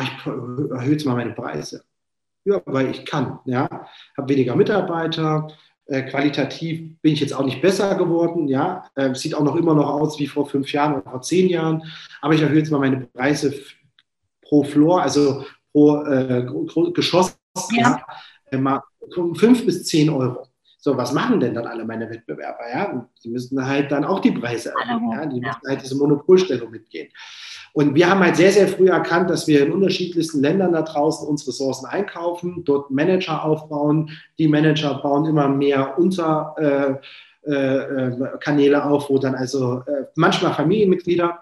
ich 0.00 0.26
erhöhe 0.26 0.92
jetzt 0.92 1.06
mal 1.06 1.16
meine 1.16 1.32
Preise. 1.32 1.82
Ja, 2.44 2.62
weil 2.64 2.90
ich 2.90 3.04
kann. 3.04 3.38
Ja, 3.44 3.68
habe 4.16 4.28
weniger 4.28 4.56
Mitarbeiter. 4.56 5.48
Äh, 5.86 6.02
qualitativ 6.02 7.00
bin 7.02 7.12
ich 7.12 7.20
jetzt 7.20 7.32
auch 7.32 7.44
nicht 7.44 7.60
besser 7.60 7.96
geworden. 7.96 8.48
Ja, 8.48 8.84
äh, 8.94 9.14
sieht 9.14 9.34
auch 9.34 9.42
noch 9.42 9.56
immer 9.56 9.74
noch 9.74 9.88
aus 9.88 10.18
wie 10.18 10.26
vor 10.26 10.46
fünf 10.46 10.72
Jahren 10.72 10.94
oder 10.94 11.10
vor 11.10 11.22
zehn 11.22 11.48
Jahren. 11.48 11.82
Aber 12.20 12.34
ich 12.34 12.40
erhöhe 12.40 12.58
jetzt 12.58 12.70
mal 12.70 12.78
meine 12.78 13.06
Preise 13.06 13.54
pro 14.42 14.62
Floor, 14.62 15.02
also 15.02 15.44
pro 15.72 16.02
äh, 16.04 16.46
Geschoss, 16.92 17.36
ja. 17.72 18.00
ja, 18.50 18.58
mal 18.58 18.82
um 19.16 19.34
fünf 19.34 19.64
bis 19.64 19.84
zehn 19.84 20.10
Euro. 20.10 20.46
So, 20.78 20.96
was 20.96 21.12
machen 21.12 21.40
denn 21.40 21.54
dann 21.54 21.66
alle 21.66 21.84
meine 21.84 22.08
Wettbewerber? 22.08 22.70
Ja, 22.72 23.06
die 23.22 23.28
müssen 23.28 23.66
halt 23.66 23.92
dann 23.92 24.04
auch 24.04 24.20
die 24.20 24.32
Preise 24.32 24.70
erhöhen. 24.70 25.12
Ja? 25.12 25.26
Die 25.26 25.40
müssen 25.40 25.60
halt 25.68 25.82
diese 25.82 25.96
Monopolstellung 25.96 26.70
mitgehen. 26.70 27.08
Und 27.72 27.94
wir 27.94 28.10
haben 28.10 28.20
halt 28.20 28.36
sehr, 28.36 28.52
sehr 28.52 28.68
früh 28.68 28.88
erkannt, 28.88 29.30
dass 29.30 29.46
wir 29.46 29.64
in 29.64 29.72
unterschiedlichsten 29.72 30.40
Ländern 30.40 30.72
da 30.72 30.82
draußen 30.82 31.26
unsere 31.26 31.50
Ressourcen 31.50 31.86
einkaufen, 31.86 32.64
dort 32.64 32.90
Manager 32.90 33.44
aufbauen. 33.44 34.10
Die 34.38 34.48
Manager 34.48 34.94
bauen 35.02 35.26
immer 35.26 35.48
mehr 35.48 35.98
unter 35.98 36.54
äh, 36.58 37.50
äh, 37.50 38.38
Kanäle 38.40 38.84
auf, 38.84 39.08
wo 39.08 39.18
dann 39.18 39.34
also 39.34 39.82
äh, 39.86 40.04
manchmal 40.14 40.54
Familienmitglieder, 40.54 41.40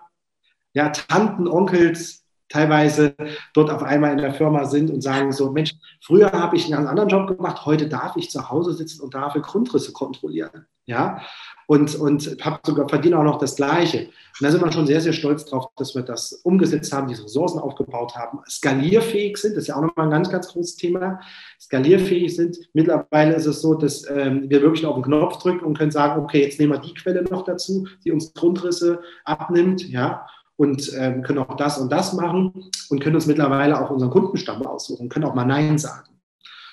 ja, 0.75 0.91
Tanten, 0.91 1.49
Onkels, 1.49 2.18
teilweise 2.49 3.15
dort 3.55 3.71
auf 3.71 3.83
einmal 3.83 4.13
in 4.13 4.19
der 4.19 4.35
Firma 4.35 4.65
sind 4.65 4.91
und 4.91 5.03
sagen 5.03 5.33
so, 5.33 5.51
Mensch, 5.51 5.75
früher 6.01 6.33
habe 6.33 6.57
ich 6.57 6.73
einen 6.73 6.87
anderen 6.87 7.09
Job 7.09 7.29
gemacht, 7.29 7.67
heute 7.67 7.89
darf 7.89 8.17
ich 8.17 8.31
zu 8.31 8.51
Hause 8.51 8.73
sitzen 8.73 9.03
und 9.03 9.15
darf 9.15 9.35
Grundrisse 9.35 9.93
kontrollieren. 9.93 10.67
Ja, 10.87 11.21
und, 11.67 11.97
und 11.97 12.39
habe 12.41 12.61
sogar 12.65 12.89
verdiene 12.89 13.19
auch 13.19 13.23
noch 13.23 13.39
das 13.39 13.57
Gleiche. 13.57 14.07
Und 14.07 14.41
da 14.41 14.51
sind 14.51 14.65
wir 14.65 14.73
schon 14.73 14.87
sehr, 14.87 15.03
sehr 15.03 15.13
stolz 15.13 15.45
drauf, 15.45 15.67
dass 15.77 15.95
wir 15.95 16.01
das 16.01 16.33
umgesetzt 16.45 16.91
haben, 16.95 17.09
diese 17.09 17.25
Ressourcen 17.25 17.59
aufgebaut 17.59 18.17
haben, 18.17 18.39
skalierfähig 18.49 19.37
sind, 19.37 19.55
das 19.55 19.65
ist 19.65 19.69
ja 19.69 19.77
auch 19.77 19.83
nochmal 19.83 20.07
ein 20.07 20.11
ganz, 20.11 20.31
ganz 20.31 20.49
großes 20.49 20.77
Thema, 20.77 21.21
skalierfähig 21.61 22.35
sind. 22.35 22.57
Mittlerweile 22.73 23.35
ist 23.35 23.45
es 23.45 23.61
so, 23.61 23.75
dass 23.75 24.09
ähm, 24.09 24.49
wir 24.49 24.63
wirklich 24.63 24.87
auf 24.87 24.95
den 24.95 25.05
Knopf 25.05 25.37
drücken 25.43 25.67
und 25.67 25.77
können 25.77 25.91
sagen, 25.91 26.23
okay, 26.23 26.41
jetzt 26.41 26.59
nehmen 26.59 26.73
wir 26.73 26.79
die 26.79 26.95
Quelle 26.95 27.23
noch 27.25 27.45
dazu, 27.45 27.87
die 28.03 28.13
uns 28.13 28.33
Grundrisse 28.33 29.03
abnimmt, 29.25 29.87
ja, 29.91 30.27
und 30.59 30.93
ähm, 30.99 31.23
können 31.23 31.39
auch 31.39 31.57
das 31.57 31.79
und 31.79 31.91
das 31.91 32.13
machen 32.13 32.71
und 32.91 33.01
können 33.01 33.15
uns 33.15 33.27
mittlerweile 33.27 33.81
auch 33.81 33.91
unseren 33.91 34.11
Kundenstamm 34.11 34.67
aussuchen, 34.67 35.09
können 35.09 35.25
auch 35.25 35.35
mal 35.35 35.47
Nein 35.47 35.79
sagen. 35.79 36.11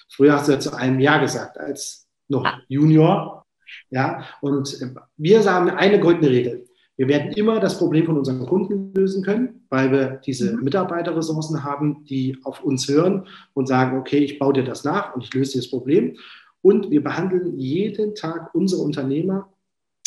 Früher 0.09 0.33
hast 0.33 0.47
du 0.47 0.53
ja 0.53 0.59
zu 0.59 0.73
einem 0.73 0.99
Ja 0.99 1.19
gesagt 1.19 1.57
als 1.57 2.07
noch 2.27 2.45
Junior 2.67 3.45
ja, 3.89 4.25
und 4.41 4.77
wir 5.17 5.41
sagen 5.41 5.69
eine 5.69 5.99
goldene 5.99 6.29
Regel. 6.29 6.65
Wir 6.97 7.07
werden 7.07 7.33
immer 7.33 7.59
das 7.59 7.77
Problem 7.77 8.05
von 8.05 8.17
unseren 8.17 8.45
Kunden 8.45 8.93
lösen 8.93 9.23
können, 9.23 9.65
weil 9.69 9.91
wir 9.91 10.21
diese 10.25 10.55
mhm. 10.55 10.63
Mitarbeiterressourcen 10.63 11.63
haben, 11.63 12.05
die 12.05 12.37
auf 12.43 12.63
uns 12.63 12.87
hören 12.87 13.27
und 13.53 13.67
sagen, 13.67 13.97
okay, 13.97 14.19
ich 14.19 14.39
baue 14.39 14.53
dir 14.53 14.63
das 14.63 14.83
nach 14.85 15.13
und 15.13 15.23
ich 15.23 15.33
löse 15.33 15.57
das 15.57 15.69
Problem. 15.69 16.17
Und 16.61 16.89
wir 16.89 17.03
behandeln 17.03 17.57
jeden 17.59 18.15
Tag 18.15 18.55
unsere 18.55 18.81
Unternehmer, 18.81 19.49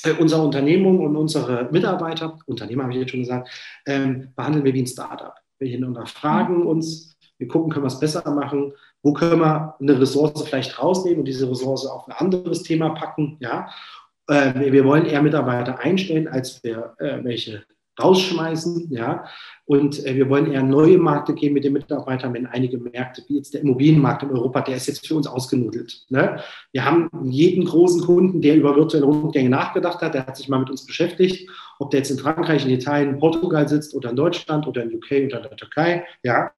äh, 0.05 0.13
unsere 0.13 0.43
Unternehmung 0.43 1.01
und 1.01 1.17
unsere 1.17 1.69
Mitarbeiter, 1.71 2.39
Unternehmer 2.47 2.85
habe 2.85 2.93
ich 2.93 3.01
jetzt 3.01 3.11
schon 3.11 3.21
gesagt, 3.21 3.49
ähm, 3.87 4.33
behandeln 4.37 4.65
wir 4.65 4.75
wie 4.75 4.83
ein 4.83 4.87
Startup. 4.87 5.35
Wir 5.59 5.69
hinterfragen 5.69 6.59
mhm. 6.59 6.67
uns, 6.67 7.17
wir 7.39 7.49
gucken, 7.49 7.71
können 7.71 7.85
wir 7.85 7.89
es 7.89 8.01
besser 8.01 8.29
machen, 8.31 8.73
wo 9.03 9.13
können 9.13 9.41
wir 9.41 9.75
eine 9.81 10.01
Ressource 10.01 10.43
vielleicht 10.43 10.81
rausnehmen 10.83 11.21
und 11.21 11.25
diese 11.25 11.51
Ressource 11.51 11.87
auf 11.87 12.07
ein 12.09 12.13
anderes 12.13 12.63
Thema 12.63 12.91
packen. 12.91 13.37
Ja? 13.41 13.71
Äh, 14.29 14.73
wir 14.73 14.85
wollen 14.85 15.07
eher 15.07 15.23
Mitarbeiter 15.23 15.79
einstellen, 15.79 16.29
als 16.29 16.63
wir 16.63 16.95
äh, 16.99 17.23
welche 17.23 17.65
rausschmeißen. 18.01 18.89
Ja? 18.91 19.25
Und 19.65 20.05
äh, 20.07 20.15
wir 20.15 20.29
wollen 20.29 20.51
eher 20.51 20.63
neue 20.63 20.99
Märkte 20.99 21.35
gehen 21.35 21.53
mit 21.53 21.65
den 21.65 21.75
Mitarbeitern, 21.75 22.33
wenn 22.35 22.47
einige 22.47 22.79
Märkte, 22.79 23.23
wie 23.29 23.37
jetzt 23.37 23.55
der 23.55 23.61
Immobilienmarkt 23.61 24.23
in 24.23 24.31
Europa, 24.31 24.63
der 24.63 24.77
ist 24.77 24.87
jetzt 24.87 25.07
für 25.07 25.15
uns 25.15 25.27
ausgenudelt. 25.27 26.07
Ne? 26.09 26.41
Wir 26.73 26.85
haben 26.85 27.11
jeden 27.25 27.65
großen 27.65 28.03
Kunden, 28.03 28.41
der 28.41 28.57
über 28.57 28.77
virtuelle 28.77 29.07
Rundgänge 29.07 29.51
nachgedacht 29.51 30.01
hat, 30.01 30.15
der 30.15 30.27
hat 30.27 30.37
sich 30.37 30.49
mal 30.49 30.61
mit 30.61 30.71
uns 30.71 30.87
beschäftigt, 30.87 31.51
ob 31.79 31.91
der 31.91 32.01
jetzt 32.01 32.11
in 32.11 32.19
Frankreich, 32.19 32.65
in 32.65 32.71
Italien, 32.71 33.19
Portugal 33.19 33.69
sitzt 33.69 33.95
oder 33.95 34.11
in 34.11 34.17
Deutschland 34.17 34.67
oder 34.67 34.83
in 34.83 34.95
UK 34.95 35.11
oder 35.27 35.43
in 35.43 35.43
der 35.43 35.57
Türkei. 35.57 36.07
Ja? 36.23 36.51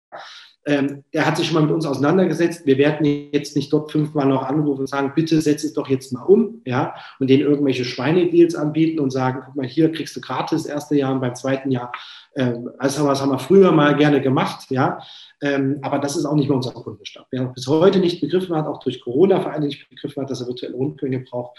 Ähm, 0.70 1.02
er 1.10 1.26
hat 1.26 1.36
sich 1.36 1.48
schon 1.48 1.54
mal 1.54 1.62
mit 1.62 1.72
uns 1.72 1.84
auseinandergesetzt. 1.84 2.64
Wir 2.64 2.78
werden 2.78 3.04
jetzt 3.32 3.56
nicht 3.56 3.72
dort 3.72 3.90
fünfmal 3.90 4.28
noch 4.28 4.44
anrufen 4.44 4.82
und 4.82 4.86
sagen, 4.86 5.10
bitte 5.16 5.40
setz 5.40 5.64
es 5.64 5.72
doch 5.72 5.88
jetzt 5.88 6.12
mal 6.12 6.22
um, 6.22 6.62
ja, 6.64 6.94
und 7.18 7.28
denen 7.28 7.42
irgendwelche 7.42 7.84
Schweinedeals 7.84 8.54
anbieten 8.54 9.00
und 9.00 9.10
sagen, 9.10 9.42
guck 9.44 9.56
mal, 9.56 9.66
hier 9.66 9.90
kriegst 9.90 10.14
du 10.14 10.20
gratis 10.20 10.62
das 10.62 10.72
erste 10.72 10.94
Jahr 10.94 11.12
und 11.12 11.20
beim 11.20 11.34
zweiten 11.34 11.72
Jahr, 11.72 11.90
ähm, 12.36 12.70
also 12.78 13.04
was 13.04 13.20
haben 13.20 13.32
wir 13.32 13.40
früher 13.40 13.72
mal 13.72 13.96
gerne 13.96 14.20
gemacht, 14.20 14.70
ja, 14.70 15.00
ähm, 15.42 15.80
aber 15.82 15.98
das 15.98 16.14
ist 16.14 16.24
auch 16.24 16.36
nicht 16.36 16.48
mehr 16.48 16.56
unser 16.56 16.70
Kundenstamm. 16.70 17.24
Wer 17.32 17.46
bis 17.46 17.66
heute 17.66 17.98
nicht 17.98 18.20
begriffen 18.20 18.54
hat, 18.54 18.68
auch 18.68 18.78
durch 18.78 19.00
Corona 19.00 19.40
vor 19.40 19.50
allem 19.50 19.64
nicht 19.64 19.88
begriffen 19.88 20.22
hat, 20.22 20.30
dass 20.30 20.40
er 20.40 20.46
virtuelle 20.46 20.76
Rundgänge 20.76 21.24
braucht, 21.28 21.58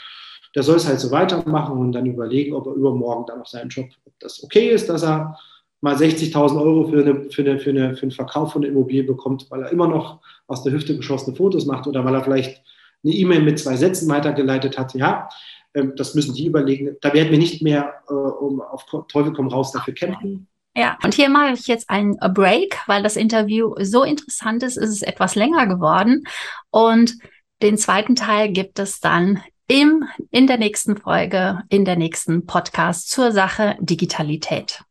der 0.56 0.64
soll 0.64 0.78
es 0.78 0.88
halt 0.88 1.02
so 1.02 1.12
weitermachen 1.12 1.78
und 1.78 1.92
dann 1.92 2.06
überlegen, 2.06 2.56
ob 2.56 2.66
er 2.66 2.74
übermorgen 2.74 3.26
dann 3.28 3.42
auf 3.42 3.48
seinen 3.48 3.68
Job, 3.68 3.88
ob 4.06 4.14
das 4.22 4.42
okay 4.42 4.70
ist, 4.70 4.88
dass 4.88 5.04
er 5.04 5.38
mal 5.82 5.96
60.000 5.96 6.62
Euro 6.62 6.88
für, 6.88 7.02
eine, 7.02 7.30
für, 7.32 7.42
eine, 7.42 7.60
für, 7.60 7.72
eine, 7.72 7.96
für 7.96 8.04
einen 8.04 8.12
Verkauf 8.12 8.54
von 8.54 8.62
der 8.62 8.72
Immobilie 8.72 9.04
bekommt, 9.04 9.48
weil 9.50 9.64
er 9.64 9.72
immer 9.72 9.88
noch 9.88 10.22
aus 10.48 10.64
der 10.64 10.72
Hüfte 10.72 10.96
geschossene 10.96 11.36
Fotos 11.36 11.66
macht 11.66 11.88
oder 11.88 12.06
weil 12.06 12.14
er 12.14 12.24
vielleicht 12.24 12.62
eine 13.04 13.14
E-Mail 13.14 13.42
mit 13.42 13.60
zwei 13.60 13.76
Sätzen 13.76 14.08
weitergeleitet 14.10 14.78
hat. 14.78 14.94
Ja, 14.94 15.28
ähm, 15.74 15.94
das 15.96 16.14
müssen 16.14 16.36
die 16.36 16.46
überlegen. 16.46 16.96
Da 17.02 17.14
werden 17.14 17.32
wir 17.32 17.40
nicht 17.40 17.62
mehr 17.62 17.94
äh, 18.08 18.14
um 18.14 18.62
auf 18.62 18.86
Teufel 19.08 19.34
komm 19.34 19.48
raus 19.48 19.72
dafür 19.72 19.94
kämpfen. 19.94 20.48
Ja, 20.76 20.98
und 21.04 21.14
hier 21.14 21.30
mache 21.30 21.54
ich 21.54 21.68
jetzt 21.68 21.90
einen 21.90 22.16
Break, 22.34 22.78
weil 22.88 23.04
das 23.04 23.18
Interview 23.18 23.74
so 23.82 24.04
interessant 24.04 24.64
ist, 24.64 24.78
ist 24.78 24.90
es 24.90 25.02
etwas 25.02 25.36
länger 25.36 25.68
geworden. 25.68 26.24
Und 26.70 27.18
den 27.62 27.78
zweiten 27.78 28.16
Teil 28.16 28.52
gibt 28.52 28.80
es 28.80 29.02
dann 29.02 29.42
im, 29.68 30.06
in 30.32 30.48
der 30.48 30.58
nächsten 30.58 30.96
Folge, 30.96 31.64
in 31.70 31.86
der 31.86 31.98
nächsten 31.98 32.46
Podcast 32.46 33.10
zur 33.10 33.32
Sache 33.32 33.76
Digitalität. 33.82 34.84